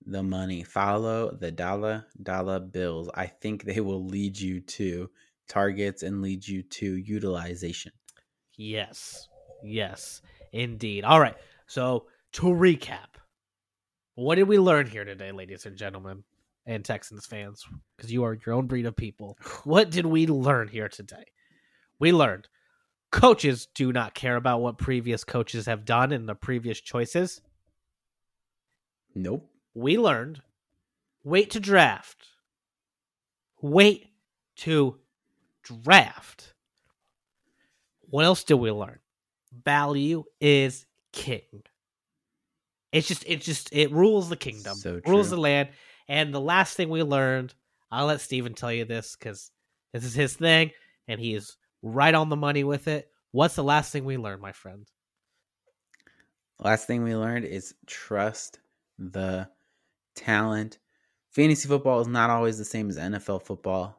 the 0.06 0.22
money, 0.22 0.62
follow 0.62 1.30
the 1.30 1.50
dollar 1.50 2.06
dollar 2.22 2.60
bills. 2.60 3.08
I 3.14 3.26
think 3.26 3.64
they 3.64 3.80
will 3.80 4.04
lead 4.04 4.38
you 4.38 4.60
to 4.60 5.10
targets 5.48 6.02
and 6.02 6.22
lead 6.22 6.46
you 6.46 6.62
to 6.62 6.96
utilization. 6.96 7.92
Yes. 8.56 9.28
Yes. 9.62 10.22
Indeed. 10.52 11.04
All 11.04 11.20
right. 11.20 11.36
So 11.66 12.06
to 12.32 12.42
recap, 12.46 13.16
what 14.14 14.36
did 14.36 14.48
we 14.48 14.58
learn 14.58 14.86
here 14.86 15.04
today, 15.04 15.32
ladies 15.32 15.66
and 15.66 15.76
gentlemen, 15.76 16.22
and 16.66 16.84
Texans 16.84 17.26
fans? 17.26 17.64
Because 17.96 18.12
you 18.12 18.24
are 18.24 18.38
your 18.46 18.54
own 18.54 18.66
breed 18.66 18.86
of 18.86 18.96
people. 18.96 19.36
What 19.64 19.90
did 19.90 20.06
we 20.06 20.26
learn 20.26 20.68
here 20.68 20.88
today? 20.88 21.24
We 21.98 22.12
learned 22.12 22.48
coaches 23.10 23.68
do 23.74 23.92
not 23.92 24.14
care 24.14 24.36
about 24.36 24.60
what 24.60 24.76
previous 24.76 25.24
coaches 25.24 25.66
have 25.66 25.84
done 25.84 26.12
in 26.12 26.26
the 26.26 26.34
previous 26.34 26.80
choices. 26.80 27.40
Nope. 29.14 29.48
We 29.74 29.98
learned 29.98 30.40
wait 31.24 31.50
to 31.50 31.60
draft. 31.60 32.28
Wait 33.60 34.06
to 34.56 34.98
draft. 35.62 36.54
What 38.08 38.24
else 38.24 38.44
did 38.44 38.54
we 38.54 38.70
learn? 38.70 38.98
Value 39.64 40.24
is 40.40 40.86
king. 41.12 41.62
It's 42.92 43.08
just 43.08 43.24
it 43.26 43.40
just 43.40 43.70
it 43.72 43.90
rules 43.90 44.28
the 44.28 44.36
kingdom. 44.36 44.76
So 44.76 45.00
rules 45.06 45.30
the 45.30 45.36
land. 45.36 45.70
And 46.08 46.32
the 46.32 46.40
last 46.40 46.76
thing 46.76 46.90
we 46.90 47.02
learned, 47.02 47.54
I'll 47.90 48.06
let 48.06 48.20
Steven 48.20 48.54
tell 48.54 48.72
you 48.72 48.84
this 48.84 49.16
because 49.16 49.50
this 49.92 50.04
is 50.04 50.14
his 50.14 50.36
thing 50.36 50.70
and 51.08 51.18
he 51.18 51.34
is 51.34 51.56
right 51.82 52.14
on 52.14 52.28
the 52.28 52.36
money 52.36 52.62
with 52.62 52.88
it. 52.88 53.08
What's 53.32 53.56
the 53.56 53.64
last 53.64 53.90
thing 53.90 54.04
we 54.04 54.16
learned, 54.16 54.42
my 54.42 54.52
friend? 54.52 54.86
Last 56.60 56.86
thing 56.86 57.02
we 57.02 57.16
learned 57.16 57.46
is 57.46 57.74
trust 57.86 58.60
the 58.98 59.48
talent. 60.14 60.78
Fantasy 61.30 61.68
football 61.68 62.00
is 62.00 62.06
not 62.08 62.30
always 62.30 62.58
the 62.58 62.64
same 62.64 62.88
as 62.88 62.98
NFL 62.98 63.42
football, 63.42 63.98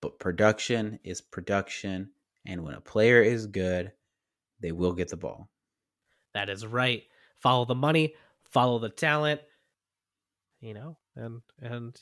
but 0.00 0.18
production 0.18 0.98
is 1.04 1.20
production. 1.20 2.10
And 2.46 2.64
when 2.64 2.74
a 2.74 2.80
player 2.80 3.20
is 3.20 3.46
good, 3.46 3.92
they 4.60 4.72
will 4.72 4.92
get 4.92 5.08
the 5.08 5.16
ball. 5.16 5.48
That 6.34 6.48
is 6.48 6.66
right. 6.66 7.02
Follow 7.40 7.64
the 7.64 7.74
money, 7.74 8.14
follow 8.50 8.78
the 8.78 8.90
talent, 8.90 9.40
you 10.60 10.74
know, 10.74 10.96
and 11.16 11.40
and 11.60 11.96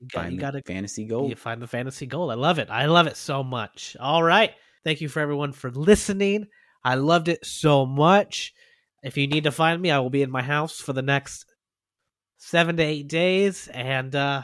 you 0.00 0.08
got, 0.08 0.22
Find 0.22 0.34
you 0.34 0.40
got 0.40 0.66
fantasy 0.66 1.04
goal. 1.04 1.28
you 1.28 1.36
find 1.36 1.60
the 1.60 1.66
fantasy 1.66 2.06
goal. 2.06 2.30
I 2.30 2.34
love 2.34 2.58
it. 2.58 2.70
I 2.70 2.86
love 2.86 3.06
it 3.06 3.16
so 3.16 3.42
much. 3.44 3.96
All 4.00 4.22
right. 4.22 4.52
Thank 4.84 5.00
you 5.00 5.08
for 5.08 5.20
everyone 5.20 5.52
for 5.52 5.70
listening. 5.70 6.46
I 6.82 6.94
loved 6.94 7.28
it 7.28 7.44
so 7.44 7.84
much. 7.84 8.54
If 9.02 9.16
you 9.16 9.26
need 9.26 9.44
to 9.44 9.52
find 9.52 9.80
me, 9.80 9.90
I 9.90 9.98
will 9.98 10.10
be 10.10 10.22
in 10.22 10.30
my 10.30 10.42
house 10.42 10.80
for 10.80 10.92
the 10.92 11.02
next 11.02 11.44
seven 12.40 12.76
to 12.78 12.82
eight 12.82 13.06
days. 13.06 13.68
And, 13.68 14.14
uh, 14.16 14.42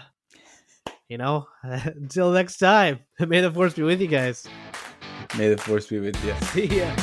you 1.08 1.18
know, 1.18 1.48
until 1.62 2.30
next 2.30 2.58
time, 2.58 3.00
may 3.18 3.40
the 3.40 3.50
force 3.50 3.74
be 3.74 3.82
with 3.82 4.00
you 4.00 4.06
guys. 4.06 4.46
May 5.36 5.48
the 5.48 5.58
force 5.58 5.88
be 5.88 5.98
with 5.98 6.22
you. 6.24 6.34
See 6.52 6.78
ya. 6.78 6.94